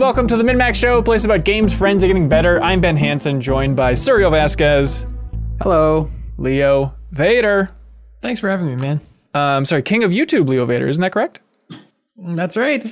[0.00, 2.58] Hello and welcome to the MinnMax Show, a place about games, friends, and getting better.
[2.62, 5.04] I'm Ben Hanson, joined by Suriel Vazquez,
[5.60, 6.10] Hello.
[6.38, 7.68] Leo Vader.
[8.22, 9.02] Thanks for having me, man.
[9.34, 10.88] Um, sorry, King of YouTube, Leo Vader.
[10.88, 11.40] Isn't that correct?
[12.16, 12.82] That's right.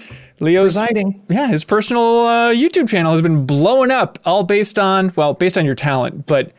[0.41, 1.25] Leo's Exciting.
[1.31, 5.57] yeah, his personal uh, YouTube channel has been blowing up, all based on well, based
[5.57, 6.53] on your talent, but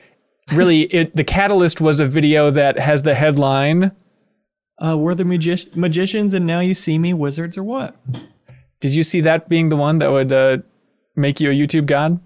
[0.51, 3.91] really, it the catalyst was a video that has the headline.
[4.83, 7.95] Uh, we're the magi- magicians, and now you see me, wizards, or what?
[8.79, 10.57] Did you see that being the one that would uh,
[11.15, 12.19] make you a YouTube god?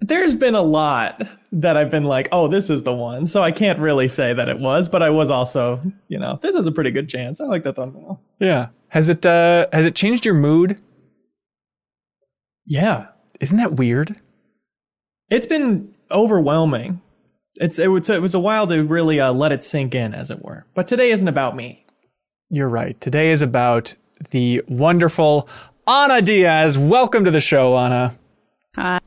[0.00, 1.22] There's been a lot
[1.52, 3.26] that I've been like, oh, this is the one.
[3.26, 6.54] So I can't really say that it was, but I was also, you know, this
[6.54, 7.40] is a pretty good chance.
[7.40, 8.20] I like that thumbnail.
[8.38, 8.68] Yeah.
[8.88, 10.80] Has it uh, has it changed your mood?
[12.66, 13.06] Yeah.
[13.40, 14.20] Isn't that weird?
[15.30, 17.00] It's been overwhelming.
[17.60, 20.30] It's it was it was a while to really uh, let it sink in, as
[20.30, 20.66] it were.
[20.74, 21.84] But today isn't about me.
[22.50, 23.00] You're right.
[23.00, 23.94] Today is about
[24.30, 25.48] the wonderful
[25.86, 26.78] Ana Diaz.
[26.78, 28.16] Welcome to the show, Ana.
[28.76, 29.00] Hi.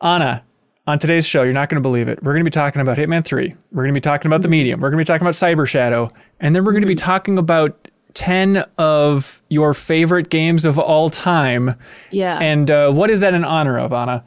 [0.00, 0.42] Ana,
[0.86, 2.22] on today's show, you're not going to believe it.
[2.22, 3.54] We're going to be talking about Hitman 3.
[3.72, 4.80] We're going to be talking about The Medium.
[4.80, 6.10] We're going to be talking about Cyber Shadow.
[6.40, 11.10] And then we're going to be talking about 10 of your favorite games of all
[11.10, 11.76] time.
[12.10, 12.38] Yeah.
[12.38, 14.24] And uh, what is that in honor of, Ana?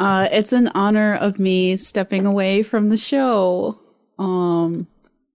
[0.00, 3.78] uh, it's an honor of me stepping away from the show.
[4.18, 4.88] Um,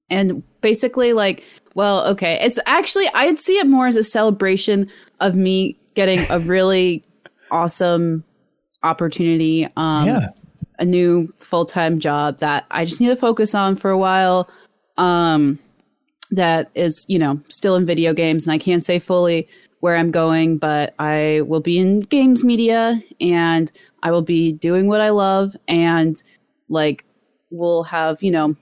[0.10, 1.44] and basically, like,
[1.78, 4.90] well, okay, it's actually I'd see it more as a celebration
[5.20, 7.04] of me getting a really
[7.52, 8.24] awesome
[8.82, 9.68] opportunity.
[9.78, 10.30] Um, Yeah.
[10.80, 14.50] a new full time job that I just need to focus on for a while.
[14.98, 15.60] Um,
[16.32, 19.48] that is, you know, still in video games, and I can't say fully
[19.80, 24.88] where I'm going, but I will be in games media and I will be doing
[24.88, 26.22] what I love and
[26.70, 27.06] like
[27.52, 28.56] we'll have, you know,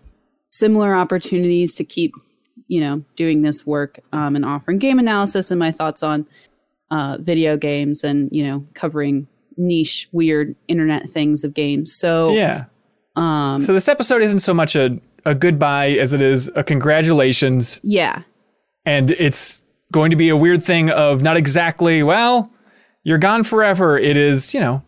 [0.51, 2.13] similar opportunities to keep,
[2.67, 6.25] you know, doing this work um, and offering game analysis and my thoughts on
[6.91, 9.27] uh, video games and, you know, covering
[9.57, 11.93] niche, weird internet things of games.
[11.93, 12.65] So, Yeah.
[13.15, 17.79] um, So this episode isn't so much a, a goodbye as it is a congratulations.
[17.83, 18.21] yeah.
[18.85, 22.51] And it's going to be a weird thing of not exactly, well,
[23.03, 23.97] you're gone forever.
[23.97, 24.83] It is, you know,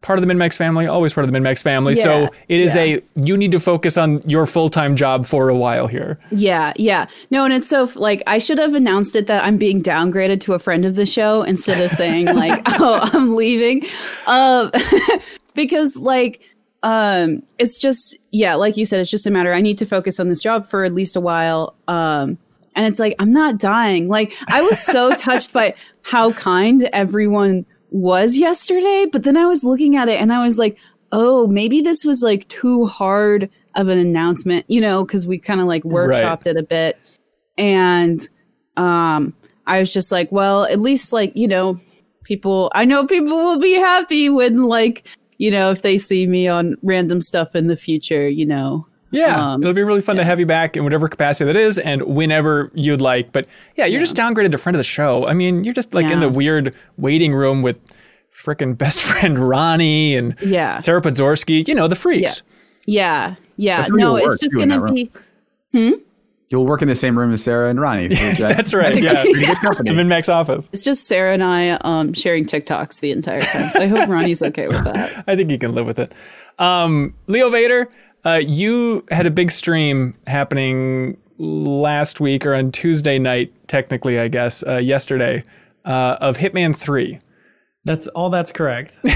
[0.00, 1.94] part of the MinnMax family, always part of the MinnMax family.
[1.94, 2.82] Yeah, so it is yeah.
[2.82, 6.18] a, you need to focus on your full time job for a while here.
[6.30, 7.06] Yeah, yeah.
[7.30, 10.54] No, and it's so like I should have announced it that I'm being downgraded to
[10.54, 13.86] a friend of the show instead of saying like, "Oh, I'm leaving,"
[14.26, 14.70] uh,
[15.54, 16.42] because like
[16.82, 19.52] um, it's just yeah, like you said, it's just a matter.
[19.52, 21.74] I need to focus on this job for at least a while.
[21.88, 22.38] Um,
[22.74, 24.08] and it's like I'm not dying.
[24.08, 29.64] Like I was so touched by how kind everyone was yesterday, but then I was
[29.64, 30.78] looking at it and I was like,
[31.12, 35.60] oh, maybe this was like too hard of an announcement, you know, because we kind
[35.60, 36.98] of like workshopped it a bit.
[37.56, 38.26] And
[38.76, 39.34] um
[39.66, 41.78] I was just like, well, at least like, you know,
[42.24, 45.06] people I know people will be happy when like,
[45.38, 48.86] you know, if they see me on random stuff in the future, you know.
[49.10, 51.78] Yeah, Um, it'll be really fun to have you back in whatever capacity that is
[51.78, 53.32] and whenever you'd like.
[53.32, 53.46] But
[53.76, 55.26] yeah, you're just downgraded to friend of the show.
[55.26, 57.80] I mean, you're just like in the weird waiting room with
[58.34, 60.78] frickin' best friend Ronnie and Yeah.
[60.78, 62.42] Sarah Podzorsky, you know, the freaks.
[62.86, 63.36] Yeah.
[63.56, 63.78] Yeah.
[63.78, 64.94] That's No, it's just gonna that room.
[64.94, 65.10] be
[66.50, 68.08] You'll work in the same room as Sarah and Ronnie.
[68.08, 68.86] which I- That's right.
[68.86, 69.12] I think Yeah.
[69.12, 69.44] that's pretty
[69.94, 70.70] good The office.
[70.72, 73.68] it's just Sarah and I um sharing TikToks the entire time.
[73.70, 75.24] So I hope Ronnie's okay with that.
[75.26, 76.12] I think you can live with it.
[76.58, 77.88] Um, Leo Vader,
[78.24, 84.28] uh, you had a big stream happening last week or on Tuesday night, technically, I
[84.28, 85.42] guess, uh, yesterday,
[85.84, 87.18] uh, of Hitman 3.
[87.84, 89.00] That's all that's correct.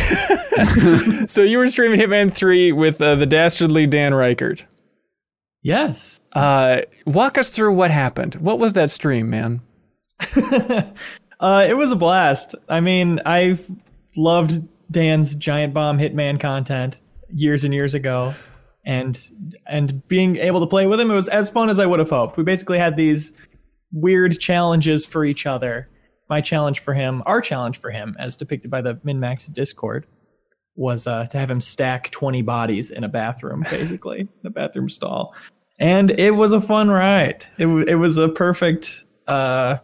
[1.28, 4.64] So you were streaming Hitman 3 with uh, the dastardly Dan Ryckert.
[5.62, 6.20] yes.
[6.32, 8.34] Uh, walk us through what happened.
[8.36, 9.62] What was that stream, man?
[11.40, 12.54] Uh, it was a blast.
[12.68, 13.58] I mean, I
[14.16, 14.62] loved
[14.92, 17.02] Dan's Giant Bomb Hitman content
[17.34, 18.32] years and years ago,
[18.84, 19.18] and
[19.66, 22.10] and being able to play with him, it was as fun as I would have
[22.10, 22.36] hoped.
[22.36, 23.32] We basically had these
[23.92, 25.88] weird challenges for each other.
[26.28, 30.06] My challenge for him, our challenge for him, as depicted by the MinnMax Discord,
[30.76, 34.88] was uh, to have him stack 20 bodies in a bathroom, basically, in a bathroom
[34.88, 35.34] stall.
[35.78, 37.44] And it was a fun ride.
[37.58, 39.78] It, w- it was a perfect uh,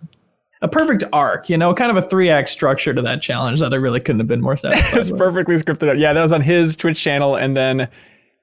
[0.61, 3.73] a perfect arc, you know, kind of a three act structure to that challenge that
[3.73, 5.21] I really couldn't have been more satisfied It's with.
[5.21, 6.01] perfectly scripted.
[6.01, 7.89] Yeah, that was on his Twitch channel, and then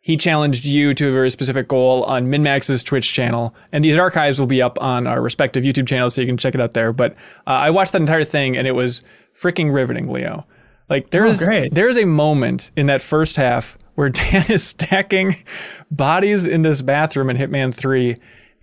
[0.05, 3.55] he challenged you to a very specific goal on MinnMax's Twitch channel.
[3.71, 6.53] And these archives will be up on our respective YouTube channels, so you can check
[6.53, 6.93] it out there.
[6.93, 7.13] But
[7.47, 9.01] uh, I watched that entire thing, and it was
[9.35, 10.45] freaking riveting, Leo.
[10.89, 11.73] Like there's great.
[11.73, 15.37] there's a moment in that first half where Dan is stacking
[15.89, 18.15] bodies in this bathroom in Hitman 3,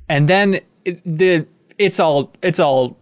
[0.09, 1.45] and then it, the
[1.77, 2.97] it's all it's all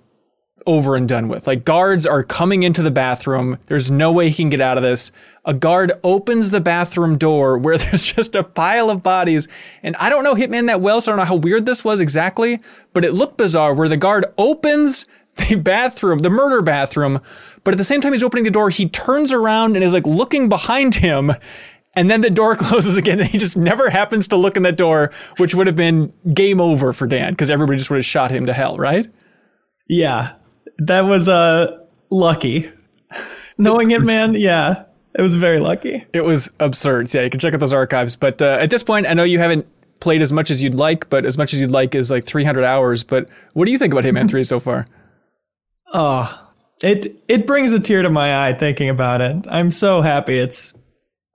[0.67, 1.47] over and done with.
[1.47, 3.59] Like guards are coming into the bathroom.
[3.67, 5.13] There's no way he can get out of this.
[5.45, 9.49] A guard opens the bathroom door where there's just a pile of bodies.
[9.83, 12.01] And I don't know Hitman that well, so I don't know how weird this was
[12.01, 12.61] exactly,
[12.93, 15.07] but it looked bizarre where the guard opens
[15.49, 17.21] the bathroom, the murder bathroom,
[17.65, 20.07] but at the same time he's opening the door, he turns around and is like
[20.07, 21.33] looking behind him.
[21.95, 24.77] And then the door closes again, and he just never happens to look in that
[24.77, 28.31] door, which would have been game over for Dan because everybody just would have shot
[28.31, 29.11] him to hell, right?
[29.89, 30.35] Yeah,
[30.81, 31.79] that was uh
[32.11, 32.71] lucky.
[33.59, 34.85] Knowing it, man, yeah,
[35.15, 36.05] it was very lucky.
[36.13, 37.13] It was absurd.
[37.13, 38.17] Yeah, you can check out those archives.
[38.17, 39.67] But uh, at this point, I know you haven't
[40.01, 42.65] played as much as you'd like, but as much as you'd like is like 300
[42.65, 43.05] hours.
[43.05, 44.87] But what do you think about Hitman 3 so far?
[45.93, 46.49] Oh,
[46.83, 49.45] it it brings a tear to my eye thinking about it.
[49.49, 50.75] I'm so happy it's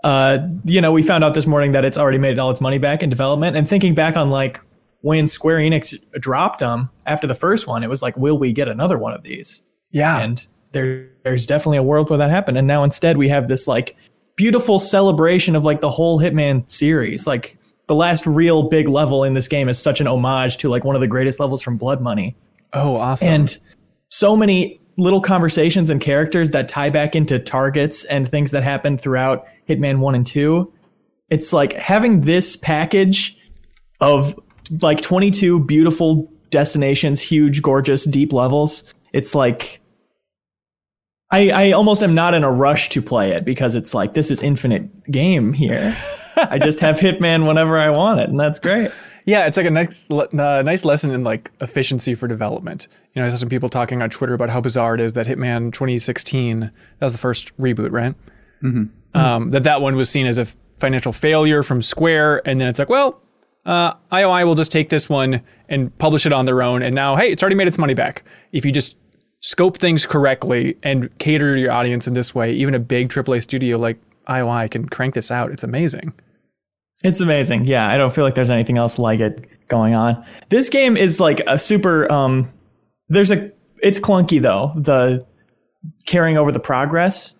[0.03, 2.79] uh you know, we found out this morning that it's already made all its money
[2.79, 4.59] back in development and thinking back on like
[5.05, 8.67] when Square Enix dropped them after the first one, it was like will we get
[8.67, 9.61] another one of these?
[9.91, 10.19] Yeah.
[10.19, 13.67] And there there's definitely a world where that happened and now instead we have this
[13.67, 13.95] like
[14.35, 17.27] beautiful celebration of like the whole Hitman series.
[17.27, 17.55] Like
[17.85, 20.95] the last real big level in this game is such an homage to like one
[20.95, 22.35] of the greatest levels from Blood Money.
[22.73, 23.27] oh, awesome.
[23.27, 23.57] And
[24.09, 29.01] so many little conversations and characters that tie back into targets and things that happened
[29.01, 30.73] throughout Hitman 1 and 2.
[31.29, 33.37] It's like having this package
[34.01, 34.39] of
[34.81, 38.83] like 22 beautiful destinations, huge, gorgeous, deep levels.
[39.13, 39.81] It's like
[41.31, 44.31] I, I almost am not in a rush to play it because it's like this
[44.31, 45.95] is infinite game here.
[46.37, 48.91] I just have Hitman whenever I want it, and that's great.
[49.25, 52.87] Yeah, it's like a nice, uh, nice lesson in like efficiency for development.
[53.13, 55.25] You know, I saw some people talking on Twitter about how bizarre it is that
[55.25, 58.13] Hitman 2016, that was the first reboot, right?
[58.61, 59.17] Mm-hmm.
[59.17, 60.45] Um, that that one was seen as a
[60.77, 63.19] financial failure from Square, and then it's like, well,
[63.65, 67.15] uh, IOI will just take this one and publish it on their own, and now,
[67.15, 68.23] hey, it's already made its money back.
[68.51, 68.97] If you just
[69.41, 73.43] scope things correctly and cater to your audience in this way, even a big AAA
[73.43, 75.51] studio like IOI can crank this out.
[75.51, 76.13] It's amazing.
[77.03, 77.65] It's amazing.
[77.65, 80.25] Yeah, I don't feel like there's anything else like it going on.
[80.49, 82.51] This game is like a super um
[83.09, 83.51] there's a
[83.83, 84.73] it's clunky though.
[84.75, 85.25] The
[86.07, 87.35] carrying over the progress.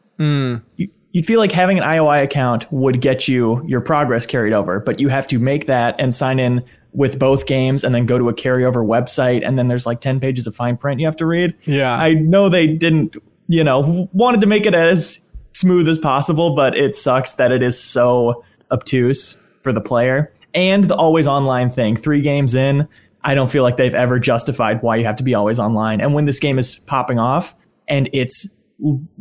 [0.75, 4.81] You, you'd feel like having an IOI account would get you your progress carried over,
[4.81, 8.17] but you have to make that and sign in with both games and then go
[8.17, 11.15] to a carryover website and then there's like 10 pages of fine print you have
[11.15, 11.55] to read.
[11.63, 11.95] Yeah.
[11.95, 13.15] I know they didn't,
[13.47, 15.21] you know, wanted to make it as
[15.53, 20.33] smooth as possible, but it sucks that it is so obtuse for the player.
[20.53, 22.89] And the always online thing, three games in,
[23.23, 26.01] I don't feel like they've ever justified why you have to be always online.
[26.01, 27.55] And when this game is popping off
[27.87, 28.53] and it's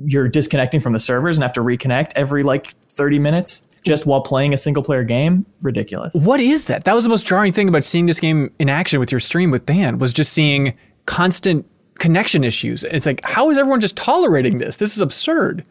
[0.04, 4.20] you're disconnecting from the servers and have to reconnect every like 30 minutes just while
[4.20, 6.14] playing a single player game, ridiculous.
[6.14, 6.84] What is that?
[6.84, 9.50] That was the most jarring thing about seeing this game in action with your stream
[9.50, 10.74] with Dan was just seeing
[11.06, 11.66] constant
[11.98, 12.82] connection issues.
[12.84, 14.76] It's like, how is everyone just tolerating this?
[14.76, 15.64] This is absurd.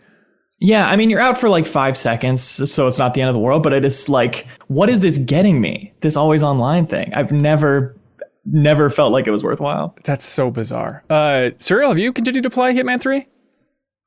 [0.60, 3.34] Yeah, I mean, you're out for like five seconds, so it's not the end of
[3.34, 5.92] the world, but it is like, what is this getting me?
[6.00, 7.14] This always online thing.
[7.14, 7.98] I've never,
[8.46, 9.96] never felt like it was worthwhile.
[10.06, 11.04] That's so bizarre.
[11.10, 13.28] Uh, Suriel, have you continued to play Hitman 3?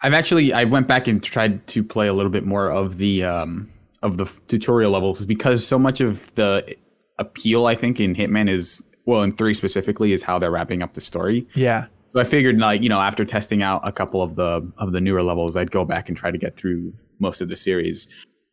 [0.02, 3.24] I've actually I went back and tried to play a little bit more of the
[3.24, 3.70] um
[4.02, 6.76] of the tutorial levels because so much of the
[7.18, 10.94] appeal I think in Hitman is well in 3 specifically is how they're wrapping up
[10.94, 11.46] the story.
[11.54, 11.86] Yeah.
[12.06, 15.00] So I figured like, you know, after testing out a couple of the of the
[15.00, 18.08] newer levels, I'd go back and try to get through most of the series.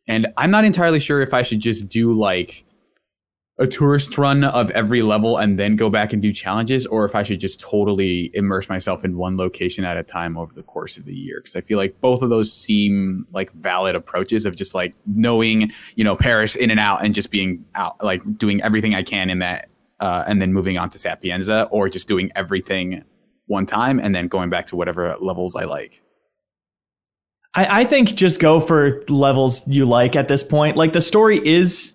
[0.06, 2.63] And I'm not entirely sure if I should just do like
[3.58, 7.14] a tourist run of every level and then go back and do challenges or if
[7.14, 10.96] I should just totally immerse myself in one location at a time over the course
[10.96, 14.56] of the year because I feel like both of those seem like valid approaches of
[14.56, 18.60] just like knowing, you know, Paris in and out and just being out like doing
[18.62, 19.68] everything I can in that
[20.00, 23.04] uh, and then moving on to Sapienza or just doing everything
[23.46, 26.02] one time and then going back to whatever levels I like.
[27.54, 30.76] I, I think just go for levels you like at this point.
[30.76, 31.93] Like the story is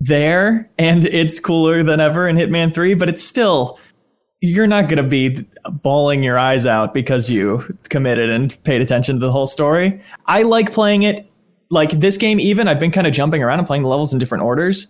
[0.00, 3.78] there and it's cooler than ever in Hitman 3, but it's still
[4.40, 9.20] you're not going to be bawling your eyes out because you committed and paid attention
[9.20, 10.02] to the whole story.
[10.26, 11.30] I like playing it
[11.70, 14.18] like this game even I've been kind of jumping around and playing the levels in
[14.18, 14.88] different orders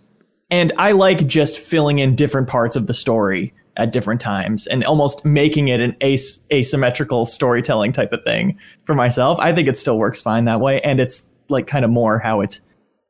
[0.49, 4.83] and I like just filling in different parts of the story at different times and
[4.83, 9.37] almost making it an as- asymmetrical storytelling type of thing for myself.
[9.39, 12.41] I think it still works fine that way and it's like kind of more how
[12.41, 12.61] it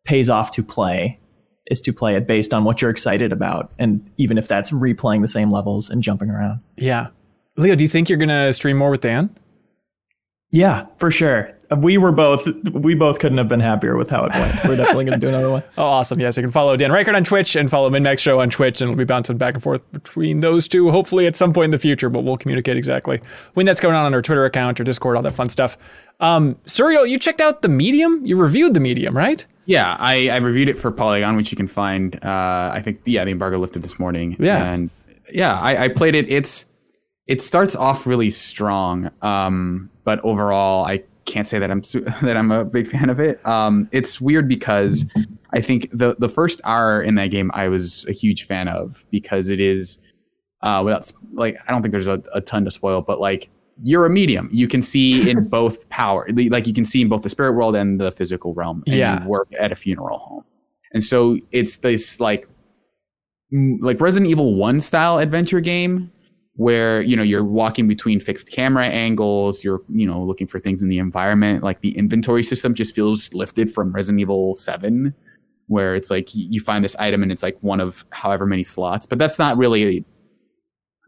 [0.03, 1.19] pays off to play
[1.71, 5.21] is to play it based on what you're excited about and even if that's replaying
[5.21, 6.59] the same levels and jumping around.
[6.77, 7.07] Yeah.
[7.57, 9.35] Leo, do you think you're going to stream more with Dan?
[10.53, 11.57] Yeah, for sure.
[11.77, 14.53] we were both we both couldn't have been happier with how it went.
[14.65, 15.63] We're definitely going to do another one.
[15.77, 16.19] Oh, awesome.
[16.19, 18.89] Yes, you can follow Dan Ryckert on Twitch and follow MinnMax Show on Twitch, and
[18.89, 21.79] we'll be bouncing back and forth between those two, hopefully at some point in the
[21.79, 23.21] future, but we'll communicate exactly
[23.53, 25.77] when that's going on on our Twitter account or Discord, all that fun stuff.
[26.19, 28.25] Um, Suriel, you checked out the Medium?
[28.25, 29.45] You reviewed the Medium, right?
[29.65, 32.15] Yeah, I, I reviewed it for Polygon, which you can find.
[32.23, 34.35] Uh, I think yeah, the embargo lifted this morning.
[34.39, 34.71] Yeah.
[34.71, 34.89] and
[35.31, 36.29] yeah, I, I played it.
[36.29, 36.65] It's
[37.27, 42.37] it starts off really strong, um, but overall, I can't say that I'm su- that
[42.37, 43.45] I'm a big fan of it.
[43.45, 45.05] Um, it's weird because
[45.53, 49.05] I think the the first hour in that game I was a huge fan of
[49.11, 49.99] because it is
[50.61, 53.49] uh, without like I don't think there's a, a ton to spoil, but like
[53.83, 54.49] you're a medium.
[54.51, 57.75] You can see in both power, like you can see in both the spirit world
[57.75, 58.83] and the physical realm.
[58.87, 59.23] And Yeah.
[59.23, 60.43] you work at a funeral home,
[60.93, 62.47] and so it's this like
[63.79, 66.11] like Resident Evil One style adventure game
[66.55, 69.63] where you know you're walking between fixed camera angles.
[69.63, 71.63] You're you know looking for things in the environment.
[71.63, 75.13] Like the inventory system just feels lifted from Resident Evil Seven.
[75.67, 79.05] Where it's like you find this item and it's like one of however many slots,
[79.05, 80.03] but that's not really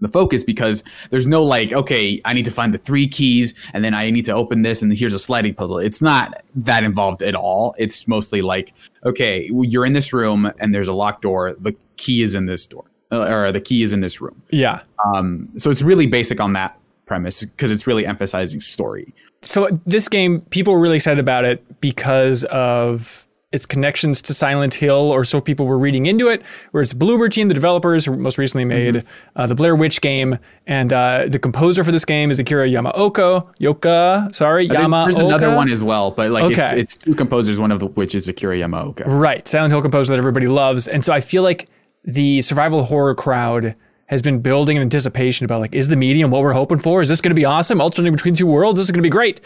[0.04, 3.84] the focus because there's no like okay i need to find the three keys and
[3.84, 5.80] then i need to open this and here's a sliding puzzle.
[5.80, 7.76] It's not that involved at all.
[7.78, 8.74] It's mostly like
[9.06, 11.56] okay you're in this room and there's a locked door.
[11.60, 14.42] The key is in this door uh, or the key is in this room.
[14.52, 14.82] Yeah.
[15.14, 19.14] um, so it's really basic on that premise because it's really emphasizing story.
[19.42, 24.74] So this game, people were really excited about it because of its connections to Silent
[24.74, 26.42] Hill, or so people were reading into it.
[26.72, 29.06] Where it's Bloober Team, the developers who most recently made
[29.36, 33.48] uh, the Blair Witch game, and uh, the composer for this game is Akira Yamaoka.
[33.60, 35.06] Yoka, sorry, There- Yamaoka.
[35.06, 36.80] there's another one as well but like Okay.
[36.82, 40.14] it's, it's two composers one of the which is akira yamaoka Right, Silent Hill composer
[40.14, 41.70] that everybody loves, and so I feel like
[42.04, 43.76] the survival horror crowd
[44.08, 47.02] has been building an anticipation about like, is the medium what we're hoping for?
[47.02, 47.80] Is this going to be awesome?
[47.80, 49.40] Alternating between two worlds, this is going to be great.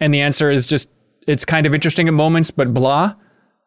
[0.00, 0.88] And the answer is just
[1.26, 3.14] it's kind of interesting at moments, but blah.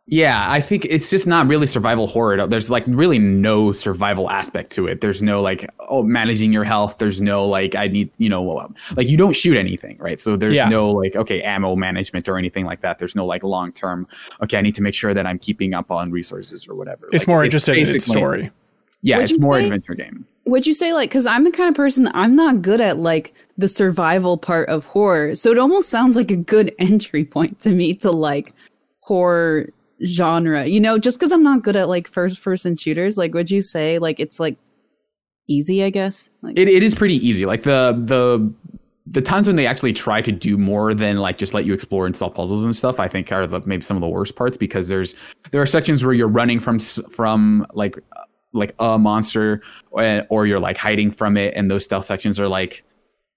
[0.08, 2.46] Yeah, I think it's just not really survival horror.
[2.46, 5.02] There's like really no survival aspect to it.
[5.02, 7.00] There's no like oh managing your health.
[7.00, 8.44] There's no like I need you know
[8.96, 10.20] like you don't shoot anything, right?
[10.20, 10.70] So there's Yeah.
[10.70, 13.00] no like okay ammo management or anything like that.
[13.00, 14.08] There's no like long term.
[14.44, 17.08] Okay, I need to make sure that I'm keeping up on resources or whatever.
[17.12, 18.52] It's Like, more interested in its basically- story.
[19.02, 20.28] Yeah, Would it's more say- adventure game.
[20.46, 23.00] Would you say like because I'm the kind of person that I'm not good at
[23.00, 27.60] like the survival part of horror, so it almost sounds like a good entry point
[27.62, 28.54] to me to like
[29.00, 29.70] horror
[30.06, 30.66] genre.
[30.66, 33.62] You know, just because I'm not good at like first person shooters, like would you
[33.62, 34.58] say like it's like
[35.48, 35.84] easy?
[35.84, 36.30] I guess.
[36.42, 37.46] Like, It, it is pretty easy.
[37.46, 38.54] Like the the
[39.08, 42.06] the times when they actually try to do more than like just let you explore
[42.06, 44.58] and solve puzzles and stuff, I think are the, maybe some of the worst parts
[44.58, 45.16] because there's
[45.52, 47.98] there are sections where you're running from from like
[48.54, 49.62] like a monster
[49.92, 52.84] or, or you're like hiding from it, and those stealth sections are like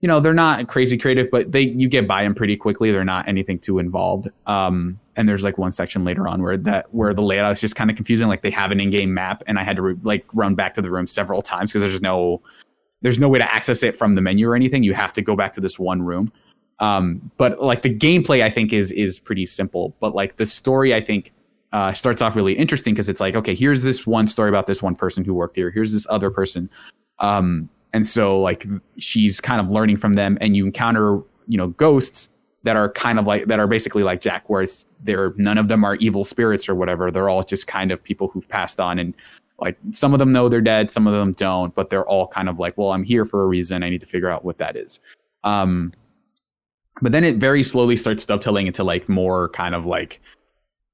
[0.00, 2.92] you know they're not crazy creative, but they you get by them pretty quickly.
[2.92, 4.28] They're not anything too involved.
[4.46, 7.74] Um, and there's like one section later on where that where the layout is just
[7.74, 8.28] kind of confusing.
[8.28, 10.82] Like they have an in-game map, and I had to re- like run back to
[10.82, 12.40] the room several times because there's no
[13.02, 14.82] there's no way to access it from the menu or anything.
[14.82, 16.32] You have to go back to this one room.
[16.80, 19.96] Um, but like the gameplay, I think is is pretty simple.
[20.00, 21.32] But like the story, I think
[21.72, 24.82] uh, starts off really interesting because it's like, okay, here's this one story about this
[24.82, 25.70] one person who worked here.
[25.70, 26.70] Here's this other person,
[27.18, 28.66] um, and so like
[28.98, 32.28] she's kind of learning from them, and you encounter you know ghosts
[32.64, 35.68] that are kind of like that are basically like Jack, where it's they're none of
[35.68, 37.10] them are evil spirits or whatever.
[37.10, 39.14] They're all just kind of people who've passed on and
[39.60, 42.48] like some of them know they're dead some of them don't but they're all kind
[42.48, 44.76] of like well i'm here for a reason i need to figure out what that
[44.76, 45.00] is
[45.44, 45.92] um
[47.00, 50.20] but then it very slowly starts dovetailing into like more kind of like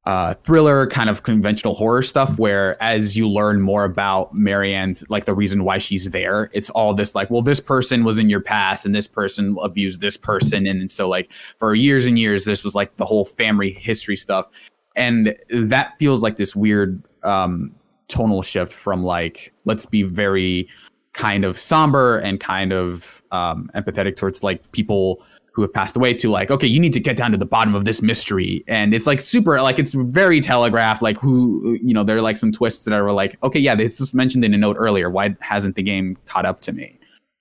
[0.06, 5.24] uh thriller kind of conventional horror stuff where as you learn more about marianne's like
[5.24, 8.40] the reason why she's there it's all this like well this person was in your
[8.40, 10.66] past and this person abused this person.
[10.66, 14.48] And, so like for years and years this was like the whole family history stuff.
[14.96, 17.74] And that feels like this weird um
[18.08, 20.68] tonal shift from like let's be very
[21.14, 25.22] kind of somber and kind of um, empathetic towards like people
[25.54, 27.74] who have passed away to like okay you need to get down to the bottom
[27.74, 28.64] of this mystery.
[28.68, 32.36] And it's like super like it's very telegraphed like who you know there are like
[32.36, 35.10] some twists that are like okay yeah this was mentioned in a note earlier.
[35.10, 36.98] Why hasn't the game caught up to me?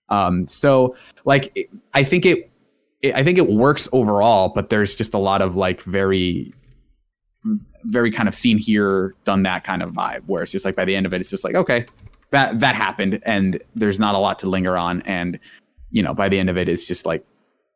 [0.09, 2.51] Um so like i think it,
[3.01, 6.53] it i think it works overall but there's just a lot of like very
[7.85, 10.85] very kind of seen here, done that kind of vibe, where it's just like by
[10.85, 11.85] the end of it, it's just like, okay,
[12.31, 15.39] that that happened, and there's not a lot to linger on, and
[15.91, 17.25] you know, by the end of it, it's just like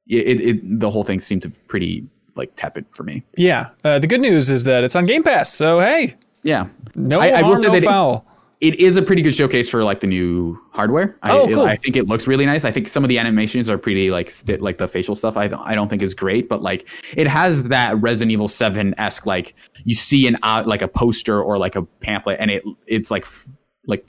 [0.09, 3.23] it, it, it the whole thing seemed to pretty like tepid for me.
[3.35, 3.69] Yeah.
[3.83, 5.51] Uh, the good news is that it's on Game Pass.
[5.53, 8.25] So hey, Yeah, no I- I will harm, say no that it- foul.
[8.61, 11.17] it is a pretty good showcase for like the new hardware.
[11.23, 11.61] Oh, I, cool.
[11.63, 12.63] I think it looks really nice.
[12.65, 15.35] I think some of the animations are pretty like like the facial stuff.
[15.35, 18.93] I don't, I don't think is great, but like it has that Resident Evil Seven
[18.99, 22.63] esque like you see an uh, like a poster or like a pamphlet, and it
[22.85, 23.47] it's like f-
[23.87, 24.05] like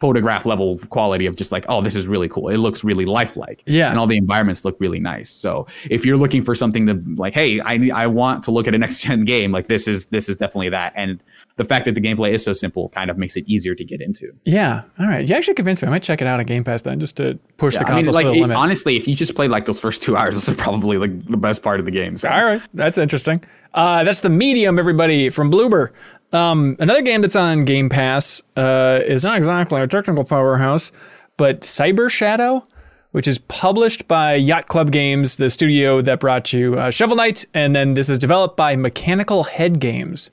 [0.00, 2.48] photograph level quality of just like oh this is really cool.
[2.48, 3.62] It looks really lifelike.
[3.66, 3.90] Yeah.
[3.90, 5.28] and all the environments look really nice.
[5.28, 8.74] So if you're looking for something to like hey I I want to look at
[8.74, 11.22] a next gen game like this is this is definitely that and
[11.56, 14.00] the fact that the gameplay is so simple kind of makes it easier to get
[14.00, 14.32] into.
[14.46, 14.82] Yeah.
[14.98, 15.28] All right.
[15.28, 15.88] You actually convinced me.
[15.88, 18.04] I might check it out on Game Pass then, just to push the I mean,
[18.06, 18.56] console like to the it- limit.
[18.56, 21.36] honestly, if you just played like those first two hours, this is probably like the
[21.36, 22.16] best part of the game.
[22.16, 22.30] So.
[22.30, 23.44] All right, that's interesting.
[23.74, 25.90] Uh, that's the medium, everybody from Bloober.
[26.32, 30.92] Um, another game that's on Game Pass uh, is not exactly a technical powerhouse,
[31.36, 32.62] but Cyber Shadow,
[33.10, 37.46] which is published by Yacht Club Games, the studio that brought you uh, Shovel Knight,
[37.52, 40.30] and then this is developed by Mechanical Head Games.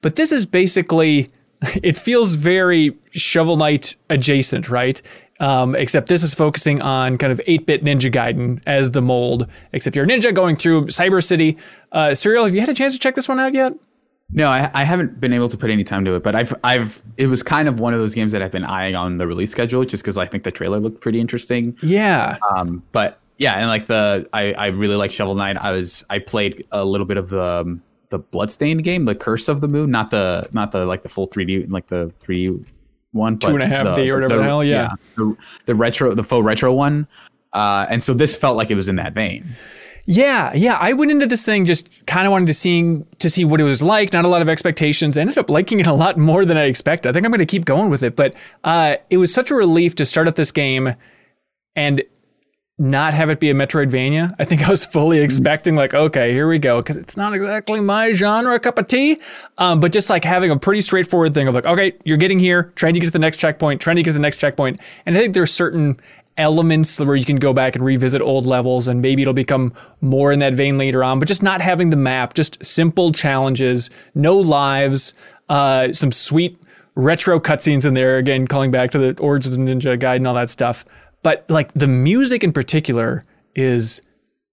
[0.00, 1.30] But this is basically,
[1.82, 5.00] it feels very Shovel Knight adjacent, right?
[5.40, 9.48] Um, except this is focusing on kind of 8 bit Ninja Gaiden as the mold,
[9.72, 11.58] except you're a ninja going through Cyber City.
[11.90, 13.74] Uh, Suriel, have you had a chance to check this one out yet?
[14.30, 17.02] No, I, I haven't been able to put any time to it, but I've I've
[17.16, 19.50] it was kind of one of those games that I've been eyeing on the release
[19.50, 21.76] schedule just because I think the trailer looked pretty interesting.
[21.82, 22.38] Yeah.
[22.50, 25.56] Um, but yeah, and like the I I really like Shovel Knight.
[25.56, 29.48] I was I played a little bit of the um, the Bloodstained game, the Curse
[29.48, 32.64] of the Moon, not the not the like the full 3D like the 3D
[33.12, 34.90] one, Two and a half D or whatever the hell, yeah.
[35.16, 37.06] the, the retro the faux retro one.
[37.52, 39.54] Uh, and so this felt like it was in that vein.
[40.06, 40.76] Yeah, yeah.
[40.78, 43.64] I went into this thing just kind of wanted to see to see what it
[43.64, 44.12] was like.
[44.12, 45.16] Not a lot of expectations.
[45.16, 47.08] I ended up liking it a lot more than I expected.
[47.08, 48.14] I think I'm going to keep going with it.
[48.14, 48.34] But
[48.64, 50.94] uh, it was such a relief to start up this game
[51.74, 52.02] and
[52.76, 54.34] not have it be a Metroidvania.
[54.38, 57.80] I think I was fully expecting like, okay, here we go, because it's not exactly
[57.80, 59.20] my genre cup of tea.
[59.58, 62.72] Um, but just like having a pretty straightforward thing of like, okay, you're getting here,
[62.74, 65.16] trying to get to the next checkpoint, trying to get to the next checkpoint, and
[65.16, 65.98] I think there's certain
[66.36, 70.32] elements where you can go back and revisit old levels and maybe it'll become more
[70.32, 71.18] in that vein later on.
[71.18, 75.14] But just not having the map just simple challenges no lives
[75.48, 76.58] uh, some sweet
[76.94, 80.34] retro cutscenes in there again calling back to the origins of Ninja Gaiden and all
[80.34, 80.84] that stuff.
[81.22, 83.22] But like the music in particular
[83.54, 84.00] is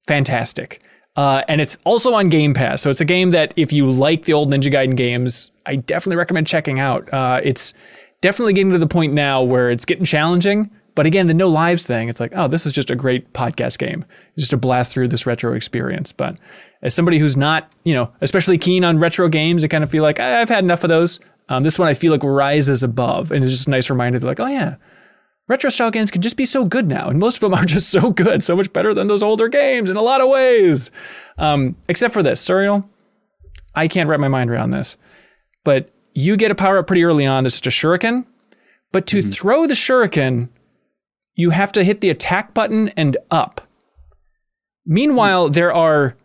[0.08, 0.82] fantastic.
[1.16, 4.24] Uh, and it's also on Game Pass, so it's a game that if you like
[4.24, 7.14] the old Ninja Gaiden games, I definitely recommend checking out.
[7.14, 7.74] Uh, it's
[8.22, 11.86] definitely getting to the point now where it's getting challenging, but again, the no lives
[11.86, 14.06] thing, it's like, oh, this is just a great podcast game,
[14.38, 16.12] just to blast through this retro experience.
[16.12, 16.38] But
[16.82, 20.04] as somebody who's not, you know, especially keen on retro games, I kind of feel
[20.04, 21.20] like "Ah, I've had enough of those.
[21.50, 24.28] Um, this one I feel like rises above, and it's just a nice reminder that,
[24.28, 24.76] like, oh yeah,
[25.48, 27.90] retro style games can just be so good now, and most of them are just
[27.90, 30.92] so good, so much better than those older games in a lot of ways.
[31.38, 32.88] Um, except for this, Suriel,
[33.76, 34.98] I can't wrap my mind around this,
[35.64, 37.44] but you get a power up pretty early on.
[37.46, 38.26] This is a shuriken,
[38.92, 40.50] but to throw the shuriken,
[41.36, 43.68] you have to hit the attack button and up.
[44.86, 46.16] Meanwhile, there are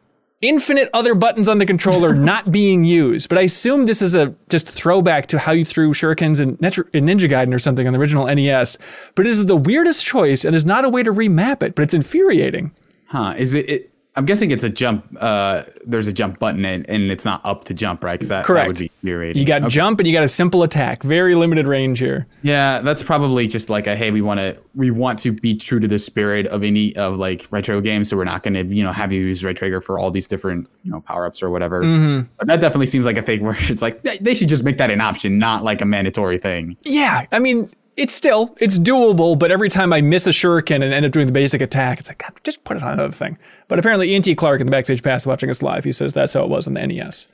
[0.42, 3.28] infinite other buttons on the controller not being used.
[3.28, 7.06] But I assume this is a just throwback to how you threw shurikens in, in
[7.06, 8.78] Ninja Gaiden or something on the original NES.
[9.14, 11.74] But it is the weirdest choice, and there's not a way to remap it.
[11.74, 12.72] But it's infuriating.
[13.08, 13.34] Huh?
[13.36, 13.68] Is it?
[13.68, 15.04] it I'm guessing it's a jump.
[15.20, 18.14] Uh, there's a jump button and, and it's not up to jump, right?
[18.14, 18.68] Because that, that Correct.
[18.68, 18.90] would be.
[19.38, 19.68] You got Okay.
[19.68, 21.02] jump and you got a simple attack.
[21.02, 22.26] Very limited range here.
[22.42, 25.80] Yeah, that's probably just like a hey, we want to we want to be true
[25.80, 28.82] to the spirit of any of like retro games, so we're not going to you
[28.82, 31.50] know have you use Ray Trigger for all these different you know power ups or
[31.50, 31.82] whatever.
[31.82, 32.28] Mm-hmm.
[32.38, 34.90] But that definitely seems like a thing where it's like they should just make that
[34.90, 36.76] an option, not like a mandatory thing.
[36.84, 40.92] Yeah, I mean, it's still it's doable, but every time I miss a shuriken and
[40.92, 43.38] end up doing the basic attack, it's like God, just put it on another thing.
[43.68, 44.34] But apparently, Ian T.
[44.34, 46.74] Clark in the backstage pass watching us live, he says that's how it was on
[46.74, 47.28] the NES.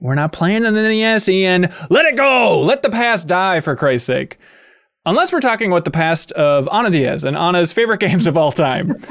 [0.00, 1.68] We're not playing on the NES, Ian.
[1.90, 2.60] Let it go.
[2.60, 4.38] Let the past die, for Christ's sake.
[5.06, 8.52] Unless we're talking about the past of Ana Diaz and Ana's favorite games of all
[8.52, 9.02] time.